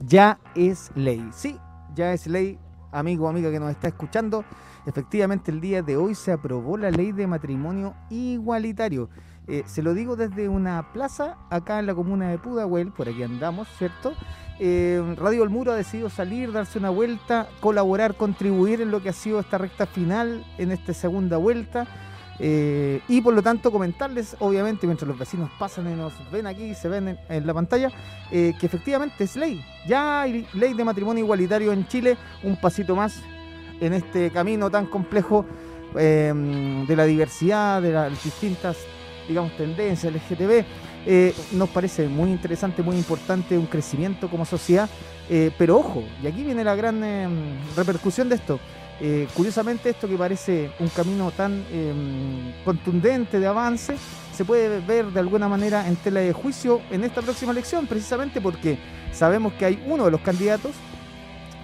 ya 0.00 0.38
es 0.54 0.90
ley. 0.94 1.28
Sí, 1.32 1.58
ya 1.94 2.12
es 2.12 2.26
ley, 2.26 2.58
amigo 2.92 3.26
o 3.26 3.28
amiga 3.28 3.50
que 3.50 3.60
nos 3.60 3.70
está 3.70 3.88
escuchando. 3.88 4.44
Efectivamente, 4.86 5.50
el 5.50 5.60
día 5.60 5.82
de 5.82 5.96
hoy 5.96 6.14
se 6.14 6.32
aprobó 6.32 6.76
la 6.76 6.90
ley 6.90 7.12
de 7.12 7.26
matrimonio 7.26 7.94
igualitario. 8.10 9.10
Eh, 9.46 9.62
se 9.66 9.82
lo 9.82 9.94
digo 9.94 10.14
desde 10.14 10.48
una 10.48 10.92
plaza 10.92 11.38
acá 11.50 11.78
en 11.78 11.86
la 11.86 11.94
comuna 11.94 12.28
de 12.28 12.38
Pudahuel, 12.38 12.92
por 12.92 13.08
aquí 13.08 13.22
andamos, 13.22 13.66
¿cierto? 13.78 14.12
Eh, 14.60 15.14
Radio 15.16 15.42
El 15.42 15.50
Muro 15.50 15.72
ha 15.72 15.76
decidido 15.76 16.10
salir, 16.10 16.52
darse 16.52 16.78
una 16.78 16.90
vuelta, 16.90 17.48
colaborar, 17.60 18.14
contribuir 18.16 18.80
en 18.82 18.90
lo 18.90 19.02
que 19.02 19.08
ha 19.08 19.14
sido 19.14 19.40
esta 19.40 19.56
recta 19.56 19.86
final, 19.86 20.44
en 20.58 20.70
esta 20.70 20.92
segunda 20.92 21.38
vuelta. 21.38 21.86
Eh, 22.40 23.00
y 23.08 23.20
por 23.20 23.34
lo 23.34 23.42
tanto 23.42 23.72
comentarles, 23.72 24.36
obviamente, 24.38 24.86
mientras 24.86 25.08
los 25.08 25.18
vecinos 25.18 25.50
pasan 25.58 25.90
y 25.90 25.94
nos 25.94 26.12
ven 26.30 26.46
aquí, 26.46 26.74
se 26.74 26.88
ven 26.88 27.18
en, 27.28 27.46
la 27.46 27.54
pantalla, 27.54 27.90
que 28.30 28.54
efectivamente 28.60 29.24
es 29.24 29.36
ley. 29.36 29.64
Ya 29.86 30.22
hay 30.22 30.46
ley 30.54 30.74
de 30.74 30.84
matrimonio 30.84 31.24
igualitario 31.24 31.72
en 31.72 31.86
Chile, 31.88 32.16
un 32.42 32.56
pasito 32.56 32.94
más 32.94 33.20
en 33.80 33.92
este 33.92 34.30
camino 34.30 34.70
tan 34.70 34.86
complejo 34.86 35.44
de 35.94 36.94
la 36.94 37.04
diversidad, 37.04 37.80
de 37.80 37.92
las 37.92 38.22
distintas 38.22 38.76
digamos, 39.28 39.56
tendencia 39.56 40.10
LGTB. 40.10 40.64
Eh, 41.06 41.34
nos 41.52 41.68
parece 41.68 42.08
muy 42.08 42.30
interesante, 42.30 42.82
muy 42.82 42.96
importante, 42.96 43.56
un 43.56 43.66
crecimiento 43.66 44.28
como 44.28 44.44
sociedad. 44.44 44.88
Eh, 45.30 45.50
pero 45.58 45.78
ojo, 45.78 46.02
y 46.22 46.26
aquí 46.26 46.42
viene 46.42 46.64
la 46.64 46.74
gran 46.74 47.04
em, 47.04 47.58
repercusión 47.76 48.28
de 48.28 48.36
esto. 48.36 48.58
Eh, 49.00 49.28
curiosamente, 49.34 49.90
esto 49.90 50.08
que 50.08 50.16
parece 50.16 50.70
un 50.80 50.88
camino 50.88 51.30
tan 51.30 51.64
em, 51.70 52.52
contundente 52.64 53.38
de 53.38 53.46
avance, 53.46 53.96
se 54.34 54.44
puede 54.44 54.80
ver 54.80 55.06
de 55.06 55.20
alguna 55.20 55.48
manera 55.48 55.86
en 55.86 55.96
tela 55.96 56.20
de 56.20 56.32
juicio 56.32 56.80
en 56.90 57.04
esta 57.04 57.22
próxima 57.22 57.52
elección, 57.52 57.86
precisamente 57.86 58.40
porque 58.40 58.78
sabemos 59.12 59.52
que 59.54 59.64
hay 59.64 59.82
uno 59.86 60.04
de 60.04 60.10
los 60.10 60.20
candidatos 60.20 60.72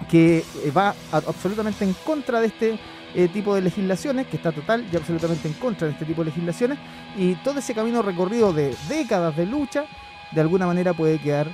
que 0.09 0.43
va 0.75 0.93
absolutamente 1.11 1.83
en 1.83 1.93
contra 2.05 2.39
de 2.39 2.47
este 2.47 2.79
eh, 3.15 3.27
tipo 3.29 3.55
de 3.55 3.61
legislaciones, 3.61 4.27
que 4.27 4.37
está 4.37 4.51
total 4.51 4.85
y 4.91 4.95
absolutamente 4.95 5.47
en 5.47 5.53
contra 5.55 5.87
de 5.87 5.93
este 5.93 6.05
tipo 6.05 6.21
de 6.21 6.29
legislaciones, 6.29 6.77
y 7.17 7.35
todo 7.35 7.59
ese 7.59 7.73
camino 7.73 8.01
recorrido 8.01 8.53
de 8.53 8.75
décadas 8.87 9.35
de 9.35 9.45
lucha, 9.45 9.85
de 10.31 10.41
alguna 10.41 10.67
manera 10.67 10.93
puede 10.93 11.17
quedar 11.19 11.47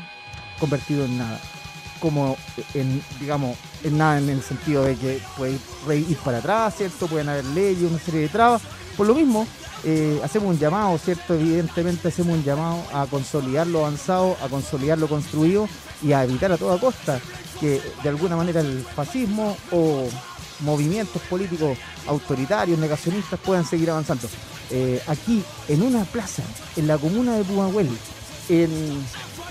convertido 0.59 1.05
en 1.05 1.17
nada. 1.17 1.39
Como 2.01 2.35
en, 2.73 3.01
digamos, 3.19 3.57
en 3.83 3.97
nada 3.97 4.17
en 4.17 4.29
el 4.29 4.41
sentido 4.41 4.83
de 4.83 4.95
que 4.95 5.21
puede 5.37 5.99
ir 5.99 6.17
para 6.17 6.39
atrás, 6.39 6.75
¿cierto? 6.75 7.07
Pueden 7.07 7.29
haber 7.29 7.45
leyes, 7.45 7.89
una 7.89 7.99
serie 7.99 8.21
de 8.21 8.29
trabas. 8.29 8.61
Por 8.97 9.07
lo 9.07 9.15
mismo, 9.15 9.47
eh, 9.83 10.19
hacemos 10.23 10.49
un 10.49 10.59
llamado, 10.59 10.97
¿cierto? 10.97 11.33
Evidentemente 11.33 12.09
hacemos 12.09 12.37
un 12.37 12.43
llamado 12.43 12.83
a 12.93 13.05
consolidar 13.07 13.67
lo 13.67 13.79
avanzado, 13.79 14.35
a 14.43 14.49
consolidar 14.49 14.97
lo 14.97 15.07
construido 15.07 15.67
y 16.03 16.11
a 16.11 16.23
evitar 16.23 16.51
a 16.51 16.57
toda 16.57 16.79
costa 16.79 17.19
que 17.59 17.81
de 18.01 18.09
alguna 18.09 18.35
manera 18.35 18.61
el 18.61 18.83
fascismo 18.95 19.55
o 19.71 20.07
movimientos 20.61 21.21
políticos 21.23 21.77
autoritarios, 22.07 22.77
negacionistas 22.77 23.39
puedan 23.39 23.65
seguir 23.65 23.89
avanzando. 23.89 24.27
Eh, 24.69 25.01
aquí, 25.07 25.43
en 25.67 25.81
una 25.81 26.03
plaza, 26.05 26.43
en 26.75 26.87
la 26.87 26.97
comuna 26.97 27.35
de 27.35 27.43
Pumahuel, 27.43 27.89
en 28.49 29.03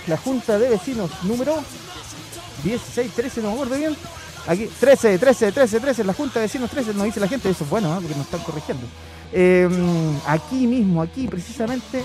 la 0.06 0.16
Junta 0.16 0.58
de 0.58 0.68
Vecinos 0.68 1.10
número 1.24 1.56
16, 2.62 3.12
13, 3.12 3.42
no 3.42 3.48
me 3.48 3.54
acuerdo 3.54 3.76
bien. 3.76 3.96
Aquí, 4.46 4.66
13, 4.80 5.18
13, 5.18 5.52
13, 5.52 5.80
13, 5.80 6.00
en 6.00 6.06
la 6.06 6.14
Junta 6.14 6.40
de 6.40 6.46
Vecinos 6.46 6.70
13, 6.70 6.94
nos 6.94 7.04
dice 7.04 7.20
la 7.20 7.28
gente, 7.28 7.50
eso 7.50 7.64
es 7.64 7.70
bueno, 7.70 7.92
porque 7.94 8.14
nos 8.14 8.24
están 8.24 8.40
corrigiendo. 8.40 8.86
Em, 9.32 10.16
aquí 10.26 10.66
mismo, 10.66 11.02
aquí 11.02 11.28
precisamente, 11.28 12.04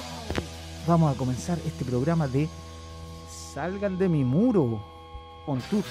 vamos 0.86 1.14
a 1.14 1.17
comenzar 1.17 1.58
este 1.66 1.86
programa 1.86 2.28
de 2.28 2.47
Salgan 3.53 3.97
de 3.97 4.09
mi 4.09 4.23
muro 4.23 4.84
on 5.47 5.62
tour. 5.70 5.84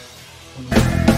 Ahora 0.70 1.13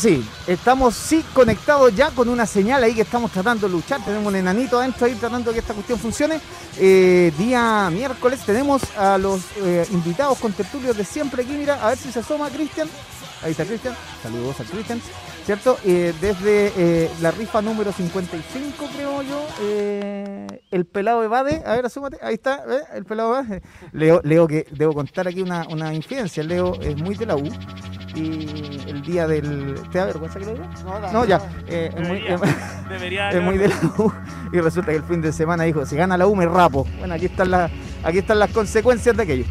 sí, 0.00 0.26
estamos 0.46 0.94
sí 0.94 1.22
conectados 1.34 1.94
ya 1.94 2.10
con 2.10 2.28
una 2.28 2.46
señal 2.46 2.82
ahí 2.82 2.94
que 2.94 3.02
estamos 3.02 3.30
tratando 3.30 3.66
de 3.66 3.72
luchar. 3.74 4.02
Tenemos 4.02 4.26
un 4.28 4.36
enanito 4.36 4.78
adentro 4.78 5.06
ahí 5.06 5.14
tratando 5.14 5.50
de 5.50 5.54
que 5.54 5.60
esta 5.60 5.74
cuestión 5.74 5.98
funcione. 5.98 6.40
Eh, 6.78 7.32
día 7.36 7.90
miércoles 7.92 8.40
tenemos 8.46 8.82
a 8.96 9.18
los 9.18 9.42
eh, 9.58 9.86
invitados 9.90 10.38
con 10.38 10.52
tertulios 10.52 10.96
de 10.96 11.04
siempre 11.04 11.42
aquí. 11.42 11.52
Mira, 11.52 11.84
a 11.84 11.90
ver 11.90 11.98
si 11.98 12.10
se 12.10 12.20
asoma 12.20 12.48
Cristian. 12.48 12.88
Ahí 13.42 13.52
está 13.52 13.66
Cristian. 13.66 13.94
Saludos 14.22 14.60
a 14.60 14.64
Cristian. 14.64 15.02
¿Cierto? 15.50 15.78
Eh, 15.84 16.14
desde 16.20 17.10
la 17.20 17.32
rifa 17.32 17.60
número 17.60 17.90
55, 17.90 18.88
creo 18.94 19.22
yo. 19.22 19.48
el 20.70 20.84
pelado 20.84 21.24
evade. 21.24 21.64
A 21.66 21.74
ver, 21.74 21.86
asúmate. 21.86 22.18
Ahí 22.22 22.34
está. 22.34 22.62
El 22.94 23.04
pelado 23.04 23.36
evade. 23.36 23.60
Leo, 23.92 24.20
Leo, 24.22 24.46
que 24.46 24.68
debo 24.70 24.92
contar 24.92 25.26
aquí 25.26 25.42
una, 25.42 25.66
una 25.68 25.92
infidencia. 25.92 26.44
Leo 26.44 26.80
es 26.80 26.96
muy 27.02 27.16
de 27.16 27.26
la 27.26 27.34
U 27.34 27.48
y 28.14 28.80
el 28.86 29.02
día 29.02 29.26
del. 29.26 29.74
¿Te 29.90 29.98
da 29.98 30.06
vergüenza 30.06 30.38
que 30.38 30.46
lo 30.46 30.52
diga? 30.52 30.70
No, 30.84 31.12
no, 31.12 31.24
ya. 31.24 31.40
Eh, 31.66 31.90
es 31.96 32.08
muy, 32.08 32.22
es 33.32 33.42
muy 33.42 33.58
de 33.58 33.66
la 33.66 33.76
U. 33.98 34.12
Y 34.52 34.60
resulta 34.60 34.92
que 34.92 34.98
el 34.98 35.04
fin 35.04 35.20
de 35.20 35.32
semana 35.32 35.64
dijo: 35.64 35.84
si 35.84 35.96
gana 35.96 36.16
la 36.16 36.28
U, 36.28 36.36
me 36.36 36.46
rapo. 36.46 36.86
Bueno, 37.00 37.14
aquí 37.14 37.26
están, 37.26 37.50
las, 37.50 37.72
aquí 38.04 38.18
están 38.18 38.38
las 38.38 38.52
consecuencias 38.52 39.16
de 39.16 39.22
aquello. 39.24 39.44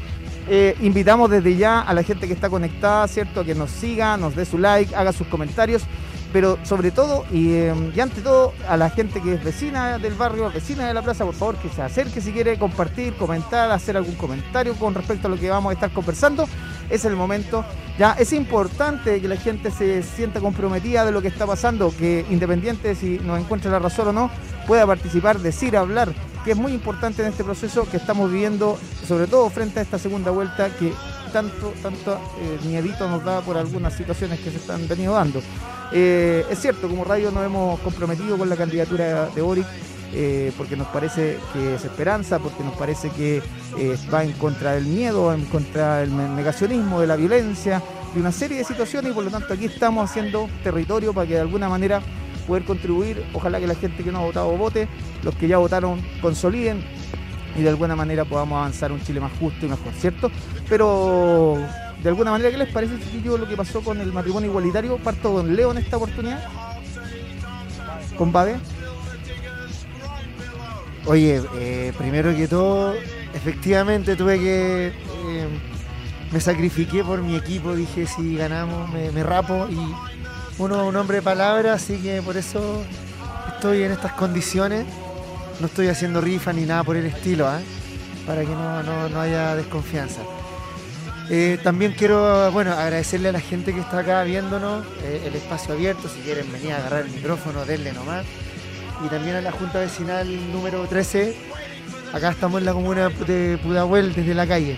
Eh, 0.52 0.76
invitamos 0.82 1.30
desde 1.30 1.56
ya 1.56 1.82
a 1.82 1.94
la 1.94 2.02
gente 2.02 2.28
que 2.28 2.34
está 2.34 2.50
conectada, 2.50 3.08
¿cierto? 3.08 3.46
Que 3.46 3.54
nos 3.54 3.70
siga, 3.70 4.18
nos 4.18 4.36
dé 4.36 4.46
su 4.46 4.58
like, 4.58 4.96
haga 4.96 5.14
sus 5.14 5.28
comentarios 5.28 5.84
pero 6.32 6.60
sobre 6.64 6.92
todo 6.92 7.26
em, 7.32 7.92
y, 7.96 8.00
ante 8.00 8.22
todo 8.22 8.54
a 8.68 8.78
la 8.78 8.90
gente 8.90 9.22
que 9.22 9.34
es 9.34 9.44
vecina 9.44 9.98
del 9.98 10.14
barrio, 10.14 10.52
vecina 10.52 10.88
de 10.88 10.94
la 10.94 11.02
plaza, 11.02 11.26
por 11.26 11.34
favor 11.34 11.56
que 11.58 11.70
se 11.70 11.82
acerque 11.82 12.22
si 12.22 12.32
quiere 12.32 12.58
compartir, 12.60 13.16
comentar, 13.16 13.72
hacer 13.72 13.98
algún 13.98 14.16
comentario 14.16 14.76
con 14.76 14.94
respecto 14.94 15.28
a 15.28 15.32
lo 15.32 15.38
que 15.38 15.50
vamos 15.50 15.72
a 15.72 15.74
estar 15.74 15.92
conversando. 15.92 16.48
Es 16.90 17.06
el 17.06 17.16
momento. 17.16 17.64
Ya 17.98 18.14
es 18.14 18.34
importante 18.34 19.22
que 19.22 19.28
la 19.28 19.36
gente 19.36 19.72
se 19.72 20.02
sienta 20.04 20.40
comprometida 20.40 21.06
de 21.06 21.12
lo 21.12 21.22
que 21.22 21.28
está 21.28 21.46
pasando, 21.46 21.94
que 21.98 22.26
independiente 22.30 22.96
si 22.96 23.20
nos 23.20 23.40
encuentra 23.40 23.72
la 23.72 23.80
razón 23.80 24.10
o 24.10 24.14
no, 24.14 24.32
pueda 24.68 24.86
participar, 24.88 25.40
decir, 25.40 25.76
hablar, 25.76 26.14
que 26.44 26.52
es 26.52 26.58
muy 26.58 26.74
importante 26.74 27.22
en 27.22 27.30
este 27.30 27.44
proceso 27.44 27.88
que 27.90 27.98
estamos 27.98 28.32
viviendo, 28.32 28.78
sobre 29.08 29.28
todo 29.28 29.50
frente 29.50 29.80
a 29.80 29.82
esta 29.82 30.00
segunda 30.00 30.32
vuelta 30.32 30.70
que 30.70 30.94
tanto, 31.32 31.74
tanto 31.82 32.14
eh, 32.14 32.60
miedito 32.66 33.08
nos 33.10 33.24
da 33.24 33.42
por 33.42 33.58
algunas 33.58 33.94
situaciones 33.94 34.40
que 34.40 34.52
se 34.52 34.58
están 34.58 34.88
venido 34.88 35.14
dando. 35.14 35.42
Eh, 35.92 36.46
es 36.50 36.60
cierto, 36.60 36.88
como 36.88 37.04
radio 37.04 37.32
nos 37.32 37.46
hemos 37.46 37.80
comprometido 37.80 38.38
con 38.38 38.50
la 38.50 38.56
candidatura 38.56 39.28
de 39.28 39.42
Boric 39.42 39.66
eh, 40.14 40.52
porque 40.58 40.76
nos 40.76 40.88
parece 40.88 41.38
que 41.54 41.76
es 41.76 41.86
esperanza, 41.86 42.40
porque 42.40 42.64
nos 42.64 42.76
parece 42.76 43.10
que 43.10 43.42
va 44.12 44.24
en 44.24 44.34
contra 44.34 44.74
del 44.74 44.86
miedo, 44.86 45.34
en 45.34 45.46
contra 45.46 45.98
del 45.98 46.16
negacionismo, 46.36 47.02
de 47.02 47.08
la 47.08 47.16
violencia, 47.16 47.82
de 48.14 48.20
una 48.20 48.32
serie 48.32 48.58
de 48.58 48.64
situaciones 48.64 49.12
y 49.12 49.14
por 49.14 49.24
lo 49.24 49.30
tanto 49.30 49.54
aquí 49.54 49.66
estamos 49.66 50.10
haciendo 50.10 50.50
territorio 50.64 51.14
para 51.14 51.28
que 51.28 51.36
de 51.36 51.42
alguna 51.42 51.70
manera 51.70 52.02
poder 52.50 52.66
contribuir. 52.66 53.24
Ojalá 53.34 53.60
que 53.60 53.68
la 53.68 53.76
gente 53.76 54.04
que 54.04 54.12
no 54.12 54.20
ha 54.20 54.24
votado 54.24 54.50
vote, 54.58 54.90
los 55.24 55.34
que 55.36 55.48
ya 55.48 55.58
votaron 55.58 56.02
consoliden 56.22 56.84
y 57.58 57.62
de 57.62 57.70
alguna 57.70 57.96
manera 57.96 58.26
podamos 58.26 58.58
avanzar 58.58 58.92
un 58.92 59.02
Chile 59.02 59.22
más 59.22 59.32
justo 59.40 59.66
y 59.66 59.70
mejor, 59.70 59.94
¿cierto? 59.94 60.30
Pero 60.68 61.58
de 62.04 62.10
alguna 62.10 62.32
manera, 62.32 62.52
¿qué 62.52 62.58
les 62.58 62.70
parece, 62.70 63.00
chiquillo, 63.00 63.38
lo 63.38 63.48
que 63.48 63.56
pasó 63.56 63.82
con 63.82 64.00
el 64.02 64.12
matrimonio 64.12 64.50
igualitario? 64.50 64.98
Parto 64.98 65.34
con 65.34 65.56
Leo 65.56 65.72
en 65.72 65.78
esta 65.78 65.98
oportunidad. 65.98 66.44
Con 68.18 68.32
Babe. 68.32 68.58
Oye, 71.06 71.42
eh, 71.58 71.94
primero 71.98 72.36
que 72.36 72.48
todo, 72.48 72.94
efectivamente 73.34 74.16
tuve 74.16 74.40
que. 74.40 74.88
Eh, 74.88 75.48
me 76.32 76.40
sacrifiqué 76.40 77.04
por 77.04 77.22
mi 77.22 77.36
equipo, 77.36 77.76
dije 77.76 78.06
si 78.06 78.36
ganamos 78.36 78.90
me, 78.92 79.24
rapo 79.24 79.68
y 79.70 80.19
uno 80.60 80.86
un 80.86 80.96
hombre 80.96 81.18
de 81.18 81.22
palabra, 81.22 81.74
así 81.74 81.98
que 81.98 82.22
por 82.22 82.38
eso 82.38 82.84
estoy 83.56 83.84
en 83.84 83.92
estas 83.92 84.14
condiciones. 84.14 84.86
No 85.60 85.66
estoy 85.66 85.88
haciendo 85.88 86.22
rifa 86.22 86.54
ni 86.54 86.64
nada 86.64 86.84
por 86.84 86.96
el 86.96 87.06
estilo, 87.06 87.48
¿ah? 87.48 87.60
para 88.26 88.42
que 88.42 88.48
no, 88.48 89.20
haya 89.20 89.56
desconfianza. 89.56 90.22
Eh, 91.30 91.60
también 91.64 91.94
quiero 91.98 92.52
bueno, 92.52 92.74
agradecerle 92.74 93.30
a 93.30 93.32
la 93.32 93.40
gente 93.40 93.74
que 93.74 93.80
está 93.80 94.00
acá 94.00 94.24
viéndonos, 94.24 94.86
el 95.04 95.36
espacio 95.36 95.74
abierto, 95.74 96.08
si 96.08 96.22
quieren 96.22 96.52
venir 96.52 96.74
a 96.74 96.78
agarrar 96.78 97.06
el 97.06 97.12
micrófono, 97.12 97.66
denle 97.66 97.92
nomás 97.92 98.26
y 99.06 99.08
también 99.08 99.36
a 99.36 99.42
la 99.42 99.52
Junta 99.52 99.80
Vecinal 99.80 100.52
número 100.52 100.86
13. 100.86 101.36
Acá 102.14 102.32
estamos 102.32 102.60
en 102.60 102.66
la 102.66 102.74
comuna 102.74 103.10
de 103.10 103.58
Pudahuel 103.62 104.14
desde 104.14 104.34
la 104.34 104.48
calle. 104.48 104.78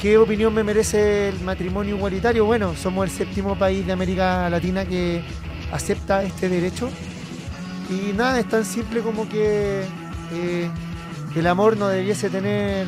¿Qué 0.00 0.18
opinión 0.18 0.52
me 0.52 0.62
merece 0.62 1.30
el 1.30 1.40
matrimonio 1.40 1.96
igualitario? 1.96 2.44
Bueno, 2.44 2.74
somos 2.76 3.06
el 3.06 3.10
séptimo 3.10 3.58
país 3.58 3.86
de 3.86 3.92
América 3.92 4.48
Latina 4.50 4.84
que 4.84 5.22
acepta 5.72 6.22
este 6.22 6.50
derecho. 6.50 6.90
Y 7.88 8.12
nada, 8.12 8.38
es 8.38 8.46
tan 8.46 8.64
simple 8.64 9.00
como 9.00 9.26
que 9.26 9.84
eh, 10.32 10.70
el 11.34 11.46
amor 11.46 11.78
no 11.78 11.88
debiese 11.88 12.28
tener 12.28 12.86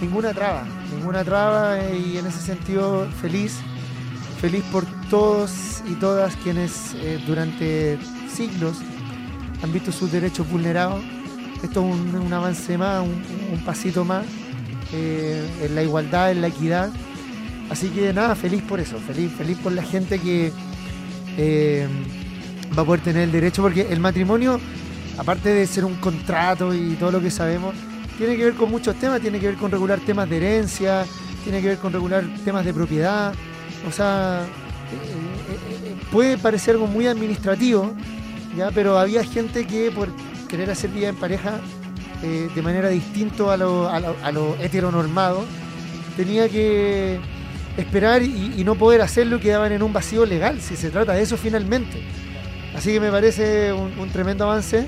ninguna 0.00 0.32
traba, 0.32 0.64
ninguna 0.94 1.24
traba 1.24 1.80
y 1.90 2.18
en 2.18 2.26
ese 2.26 2.40
sentido 2.40 3.08
feliz, 3.20 3.58
feliz 4.40 4.62
por 4.70 4.84
todos 5.10 5.82
y 5.88 5.94
todas 5.94 6.36
quienes 6.36 6.94
eh, 6.94 7.20
durante 7.26 7.98
siglos 8.32 8.76
han 9.64 9.72
visto 9.72 9.90
sus 9.90 10.12
derechos 10.12 10.48
vulnerados. 10.48 11.02
Esto 11.62 11.80
es 11.80 12.14
un, 12.14 12.32
avance 12.32 12.78
más, 12.78 13.02
un, 13.02 13.58
pasito 13.64 14.04
más 14.04 14.24
eh, 14.92 15.44
en 15.62 15.74
la 15.74 15.82
igualdad, 15.82 16.30
en 16.30 16.40
la 16.40 16.48
equidad. 16.48 16.90
Así 17.70 17.88
que 17.88 18.12
nada, 18.12 18.34
feliz 18.34 18.62
por 18.62 18.78
eso, 18.78 18.98
feliz, 18.98 19.32
feliz 19.36 19.58
por 19.58 19.72
la 19.72 19.82
gente 19.82 20.18
que 20.20 20.52
eh, 21.36 21.88
va 22.76 22.82
a 22.82 22.84
poder 22.84 23.00
tener 23.02 23.22
el 23.22 23.32
derecho, 23.32 23.62
porque 23.62 23.88
el 23.90 24.00
matrimonio, 24.00 24.60
aparte 25.18 25.48
de 25.48 25.66
ser 25.66 25.84
un 25.84 25.94
contrato 25.96 26.72
y 26.74 26.94
todo 26.94 27.10
lo 27.10 27.20
que 27.20 27.30
sabemos, 27.30 27.74
tiene 28.18 28.36
que 28.36 28.44
ver 28.44 28.54
con 28.54 28.70
muchos 28.70 28.94
temas, 28.96 29.20
tiene 29.20 29.40
que 29.40 29.46
ver 29.46 29.56
con 29.56 29.70
regular 29.70 29.98
temas 30.00 30.30
de 30.30 30.36
herencia, 30.36 31.04
tiene 31.42 31.60
que 31.60 31.68
ver 31.68 31.78
con 31.78 31.92
regular 31.92 32.24
temas 32.44 32.64
de 32.64 32.72
propiedad. 32.72 33.34
O 33.88 33.92
sea, 33.92 34.44
eh, 34.44 35.94
puede 36.10 36.38
parecer 36.38 36.74
algo 36.74 36.86
muy 36.86 37.06
administrativo, 37.06 37.92
pero 38.74 38.98
había 38.98 39.22
gente 39.24 39.66
que 39.66 39.90
por 39.90 40.08
querer 40.48 40.70
hacer 40.70 40.90
vida 40.90 41.08
en 41.08 41.16
pareja 41.16 41.60
eh, 42.22 42.48
de 42.54 42.62
manera 42.62 42.88
distinta 42.88 43.52
a 43.52 43.56
lo, 43.56 43.88
a, 43.88 44.32
lo, 44.32 44.56
heteronormado, 44.56 45.44
tenía 46.16 46.48
que 46.48 47.18
esperar 47.76 48.22
y, 48.22 48.62
no 48.64 48.74
poder 48.74 49.02
hacerlo 49.02 49.38
quedaban 49.38 49.72
en 49.72 49.82
un 49.82 49.92
vacío 49.92 50.24
legal, 50.24 50.60
si 50.60 50.76
se 50.76 50.90
trata 50.90 51.12
de 51.12 51.22
eso 51.22 51.36
finalmente. 51.36 52.02
Así 52.74 52.92
que 52.92 53.00
me 53.00 53.10
parece 53.10 53.72
un, 53.72 54.08
tremendo 54.10 54.44
avance. 54.44 54.86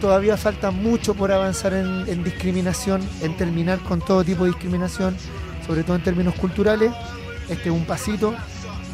Todavía 0.00 0.36
falta 0.36 0.70
mucho 0.70 1.14
por 1.14 1.32
avanzar 1.32 1.72
en, 1.72 2.24
discriminación, 2.24 3.00
en 3.22 3.36
terminar 3.36 3.78
con 3.80 4.00
todo 4.00 4.22
tipo 4.22 4.44
de 4.44 4.50
discriminación, 4.50 5.16
sobre 5.66 5.82
todo 5.82 5.96
en 5.96 6.02
términos 6.02 6.34
culturales. 6.34 6.92
Este 7.48 7.68
es 7.68 7.74
un 7.74 7.84
pasito, 7.84 8.34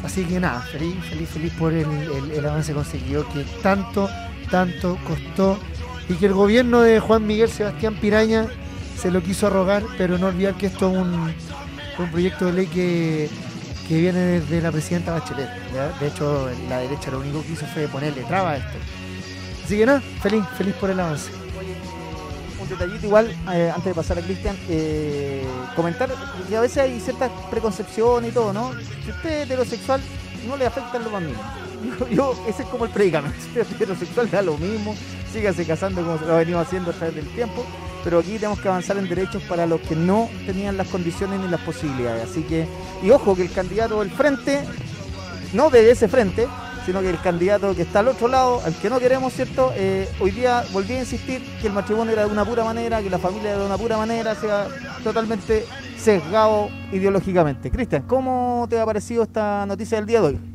Así 0.03 0.25
que 0.25 0.39
nada, 0.39 0.61
feliz, 0.61 0.95
feliz, 1.09 1.29
feliz 1.29 1.53
por 1.53 1.73
el, 1.73 2.45
avance 2.45 2.73
conseguido 2.73 3.27
que 3.29 3.43
tanto, 3.61 4.09
tanto 4.49 4.97
costó 5.05 5.59
y 6.11 6.15
que 6.15 6.25
el 6.25 6.33
gobierno 6.33 6.81
de 6.81 6.99
Juan 6.99 7.25
Miguel 7.25 7.49
Sebastián 7.49 7.95
Piraña 7.95 8.47
se 8.97 9.11
lo 9.11 9.23
quiso 9.23 9.47
arrogar, 9.47 9.83
pero 9.97 10.17
no 10.17 10.27
olvidar 10.27 10.55
que 10.55 10.67
esto 10.67 10.91
es 10.91 10.97
un, 10.97 11.33
proyecto 12.11 12.45
de 12.47 12.53
ley 12.53 12.67
que, 12.67 13.29
viene 13.89 14.19
desde 14.39 14.61
la 14.61 14.71
presidenta 14.71 15.11
Bachelet. 15.11 15.49
De 15.99 16.07
hecho, 16.07 16.49
la 16.69 16.79
derecha 16.79 17.11
lo 17.11 17.19
único 17.19 17.43
que 17.43 17.53
hizo 17.53 17.65
fue 17.67 17.87
ponerle 17.87 18.23
traba 18.23 18.51
a 18.51 18.57
esto. 18.57 18.77
Así 19.65 19.77
que 19.77 19.85
nada, 19.85 20.01
feliz, 20.21 20.43
feliz 20.57 20.73
por 20.75 20.89
el 20.89 20.99
avance 20.99 21.31
un 22.61 22.69
detallito 22.69 23.05
igual, 23.07 23.35
eh, 23.53 23.71
antes 23.73 23.85
de 23.85 23.93
pasar 23.93 24.19
a 24.19 24.21
Cristian, 24.21 24.55
eh, 24.69 25.43
comentar 25.75 26.09
que 26.47 26.55
a 26.55 26.61
veces 26.61 26.77
hay 26.77 26.99
ciertas 26.99 27.31
preconcepciones 27.49 28.31
y 28.31 28.33
todo, 28.33 28.53
¿no? 28.53 28.71
Si 29.03 29.09
usted 29.09 29.29
es 29.29 29.45
heterosexual, 29.45 29.99
no 30.47 30.55
le 30.57 30.67
afectan 30.67 31.03
los 31.03 31.11
bambinos. 31.11 31.41
Yo, 32.11 32.35
ese 32.47 32.63
es 32.63 32.69
como 32.69 32.85
el 32.85 32.91
predicamento. 32.91 33.35
Si 33.41 33.47
usted 33.47 33.61
es 33.61 33.71
heterosexual, 33.71 34.29
da 34.29 34.41
lo 34.41 34.57
mismo, 34.57 34.95
sígase 35.31 35.65
casando 35.65 36.03
como 36.03 36.17
se 36.17 36.25
lo 36.25 36.33
ha 36.33 36.37
venido 36.37 36.59
haciendo 36.59 36.91
a 36.91 36.93
través 36.93 37.15
del 37.15 37.27
tiempo, 37.27 37.65
pero 38.03 38.19
aquí 38.19 38.33
tenemos 38.33 38.59
que 38.59 38.67
avanzar 38.67 38.97
en 38.97 39.07
derechos 39.07 39.43
para 39.43 39.65
los 39.65 39.79
que 39.81 39.95
no 39.95 40.29
tenían 40.45 40.77
las 40.77 40.87
condiciones 40.87 41.39
ni 41.39 41.47
las 41.47 41.61
posibilidades. 41.61 42.29
Así 42.29 42.43
que, 42.43 42.67
y 43.03 43.09
ojo 43.11 43.35
que 43.35 43.43
el 43.43 43.51
candidato 43.51 43.99
del 43.99 44.11
frente, 44.11 44.63
no 45.53 45.69
de 45.69 45.91
ese 45.91 46.07
frente, 46.07 46.47
sino 46.85 47.01
que 47.01 47.09
el 47.09 47.21
candidato 47.21 47.75
que 47.75 47.83
está 47.83 47.99
al 47.99 48.07
otro 48.07 48.27
lado, 48.27 48.61
al 48.65 48.73
que 48.73 48.89
no 48.89 48.99
queremos, 48.99 49.33
¿cierto? 49.33 49.71
Eh, 49.75 50.09
hoy 50.19 50.31
día 50.31 50.63
volví 50.73 50.93
a 50.93 50.99
insistir 50.99 51.41
que 51.61 51.67
el 51.67 51.73
matrimonio 51.73 52.13
era 52.13 52.25
de 52.25 52.31
una 52.31 52.43
pura 52.43 52.63
manera, 52.63 53.01
que 53.01 53.09
la 53.09 53.19
familia 53.19 53.51
era 53.51 53.59
de 53.59 53.65
una 53.65 53.77
pura 53.77 53.97
manera, 53.97 54.33
sea 54.35 54.67
totalmente 55.03 55.65
sesgado 55.97 56.69
ideológicamente. 56.91 57.69
Cristian, 57.69 58.03
¿cómo 58.03 58.65
te 58.69 58.79
ha 58.79 58.85
parecido 58.85 59.23
esta 59.23 59.65
noticia 59.67 59.97
del 59.97 60.07
día 60.07 60.21
de 60.21 60.27
hoy? 60.27 60.50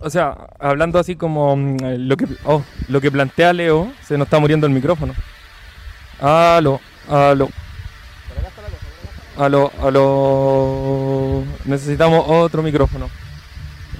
O 0.00 0.10
sea, 0.10 0.36
hablando 0.60 0.98
así 0.98 1.16
como 1.16 1.56
mm, 1.56 1.76
lo 1.98 2.16
que 2.16 2.26
oh, 2.44 2.62
lo 2.88 3.00
que 3.00 3.10
plantea 3.10 3.52
Leo, 3.52 3.92
se 4.02 4.16
nos 4.16 4.26
está 4.26 4.38
muriendo 4.38 4.66
el 4.66 4.72
micrófono. 4.72 5.14
Aló, 6.20 6.80
aló. 7.08 7.48
Aló, 9.36 9.72
aló. 9.80 11.44
Necesitamos 11.64 12.24
otro 12.28 12.62
micrófono. 12.62 13.08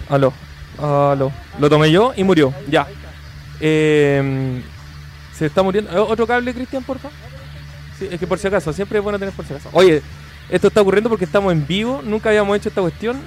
Aló. 0.08 0.32
Ah, 0.80 1.16
lo, 1.58 1.70
tomé 1.70 1.90
yo 1.90 2.12
y 2.16 2.24
murió. 2.24 2.52
Ya. 2.68 2.86
Eh, 3.60 4.62
se 5.32 5.46
está 5.46 5.62
muriendo. 5.62 5.92
¿Eh, 5.92 5.98
¿Otro 5.98 6.26
cable, 6.26 6.54
Cristian, 6.54 6.82
por 6.82 6.98
favor? 6.98 7.16
Sí, 7.98 8.08
es 8.10 8.18
que 8.18 8.26
por 8.26 8.38
si 8.38 8.46
acaso, 8.46 8.72
siempre 8.72 8.98
es 8.98 9.04
bueno 9.04 9.18
tener 9.18 9.34
por 9.34 9.44
si 9.44 9.54
acaso. 9.54 9.70
Oye, 9.72 10.02
esto 10.50 10.68
está 10.68 10.80
ocurriendo 10.80 11.10
porque 11.10 11.24
estamos 11.24 11.52
en 11.52 11.66
vivo. 11.66 12.00
Nunca 12.04 12.30
habíamos 12.30 12.56
hecho 12.56 12.68
esta 12.68 12.80
cuestión. 12.80 13.20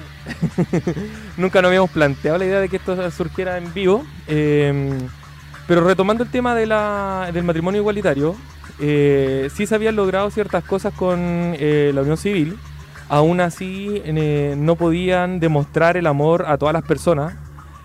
Nunca 1.36 1.62
nos 1.62 1.68
habíamos 1.68 1.90
planteado 1.90 2.38
la 2.38 2.44
idea 2.44 2.60
de 2.60 2.68
que 2.68 2.76
esto 2.76 3.10
surgiera 3.10 3.58
en 3.58 3.72
vivo. 3.72 4.04
Eh, 4.28 4.98
pero 5.66 5.84
retomando 5.84 6.24
el 6.24 6.30
tema 6.30 6.54
del 6.54 7.44
matrimonio 7.44 7.80
igualitario, 7.80 8.36
eh, 8.80 9.48
sí 9.54 9.66
se 9.66 9.74
habían 9.74 9.96
logrado 9.96 10.30
ciertas 10.30 10.64
cosas 10.64 10.92
con 10.94 11.56
la 11.58 12.00
unión 12.02 12.16
civil 12.16 12.58
aún 13.12 13.42
así 13.42 14.00
eh, 14.06 14.54
no 14.56 14.74
podían 14.76 15.38
demostrar 15.38 15.98
el 15.98 16.06
amor 16.06 16.46
a 16.48 16.56
todas 16.56 16.72
las 16.72 16.82
personas 16.82 17.34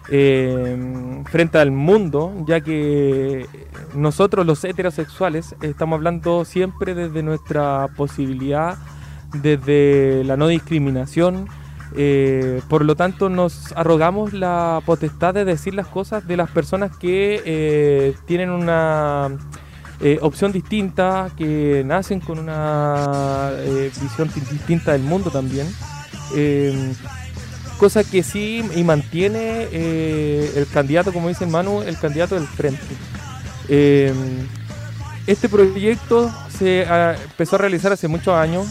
eh, 0.09 1.21
frente 1.29 1.57
al 1.57 1.71
mundo, 1.71 2.33
ya 2.47 2.61
que 2.61 3.45
nosotros 3.93 4.45
los 4.45 4.63
heterosexuales 4.63 5.53
estamos 5.61 5.97
hablando 5.97 6.45
siempre 6.45 6.95
desde 6.95 7.23
nuestra 7.23 7.89
posibilidad, 7.97 8.77
desde 9.33 10.23
la 10.23 10.37
no 10.37 10.47
discriminación, 10.47 11.47
eh, 11.95 12.61
por 12.69 12.83
lo 12.83 12.95
tanto 12.95 13.29
nos 13.29 13.71
arrogamos 13.73 14.33
la 14.33 14.81
potestad 14.85 15.33
de 15.33 15.45
decir 15.45 15.73
las 15.73 15.87
cosas 15.87 16.27
de 16.27 16.37
las 16.37 16.49
personas 16.49 16.95
que 16.97 18.13
tienen 18.25 18.49
una 18.49 19.37
eh, 19.99 20.19
opción 20.21 20.51
distinta, 20.51 21.31
que 21.35 21.81
nacen 21.83 22.19
con 22.19 22.37
una 22.37 23.49
eh, 23.55 23.91
visión 23.99 24.29
distinta 24.51 24.91
del 24.91 25.01
mundo 25.01 25.31
también. 25.31 25.67
Eh, 26.35 26.93
cosa 27.79 28.03
que 28.03 28.21
sí 28.21 28.63
y 28.75 28.83
mantiene 28.83 29.63
el 29.71 30.67
candidato, 30.71 31.11
como 31.11 31.29
dice 31.29 31.47
Manu, 31.47 31.81
el 31.81 31.97
candidato 31.97 32.35
del 32.35 32.45
frente. 32.47 32.95
Este 35.27 35.49
proyecto 35.49 36.31
se 36.49 36.83
empezó 36.83 37.57
a 37.57 37.59
realizar 37.59 37.91
hace 37.91 38.07
muchos 38.07 38.33
años 38.33 38.65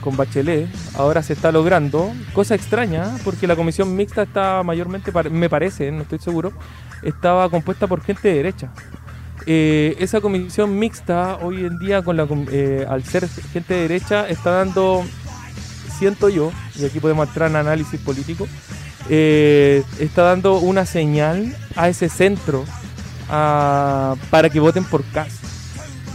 con 0.00 0.16
Bachelet, 0.16 0.68
ahora 0.94 1.22
se 1.22 1.34
está 1.34 1.52
logrando, 1.52 2.12
cosa 2.32 2.54
extraña, 2.54 3.14
porque 3.24 3.46
la 3.46 3.56
comisión 3.56 3.94
mixta 3.94 4.22
está 4.22 4.62
mayormente, 4.62 5.12
me 5.30 5.50
parece, 5.50 5.92
no 5.92 6.02
estoy 6.02 6.18
seguro, 6.18 6.52
estaba 7.02 7.48
compuesta 7.50 7.86
por 7.86 8.02
gente 8.02 8.28
de 8.28 8.34
derecha. 8.34 8.72
Eh, 9.44 9.96
esa 10.00 10.20
comisión 10.20 10.76
mixta 10.78 11.36
hoy 11.42 11.66
en 11.66 11.78
día, 11.78 12.02
eh, 12.50 12.86
al 12.88 13.04
ser 13.04 13.28
gente 13.28 13.74
de 13.74 13.82
derecha, 13.82 14.26
está 14.28 14.50
dando, 14.52 15.04
siento 15.98 16.30
yo, 16.30 16.52
y 16.74 16.86
aquí 16.86 17.00
podemos 17.00 17.28
entrar 17.28 17.50
en 17.50 17.56
análisis 17.56 18.00
político, 18.00 18.48
eh, 19.10 19.84
está 20.00 20.22
dando 20.22 20.58
una 20.58 20.86
señal 20.86 21.54
a 21.76 21.88
ese 21.88 22.08
centro 22.08 22.64
para 23.28 24.48
que 24.50 24.58
voten 24.58 24.84
por 24.84 25.04
Cas. 25.04 25.45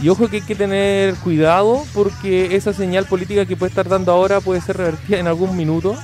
Y 0.02 0.08
ojo 0.08 0.26
que 0.28 0.36
hay 0.36 0.42
que 0.42 0.56
tener 0.56 1.14
cuidado 1.16 1.84
porque 1.94 2.56
esa 2.56 2.72
señal 2.72 3.06
política 3.06 3.46
que 3.46 3.56
puede 3.56 3.70
estar 3.70 3.88
dando 3.88 4.10
ahora 4.10 4.40
puede 4.40 4.60
ser 4.60 4.76
revertida 4.76 5.18
en 5.18 5.28
algún 5.28 5.56
minuto. 5.56 5.94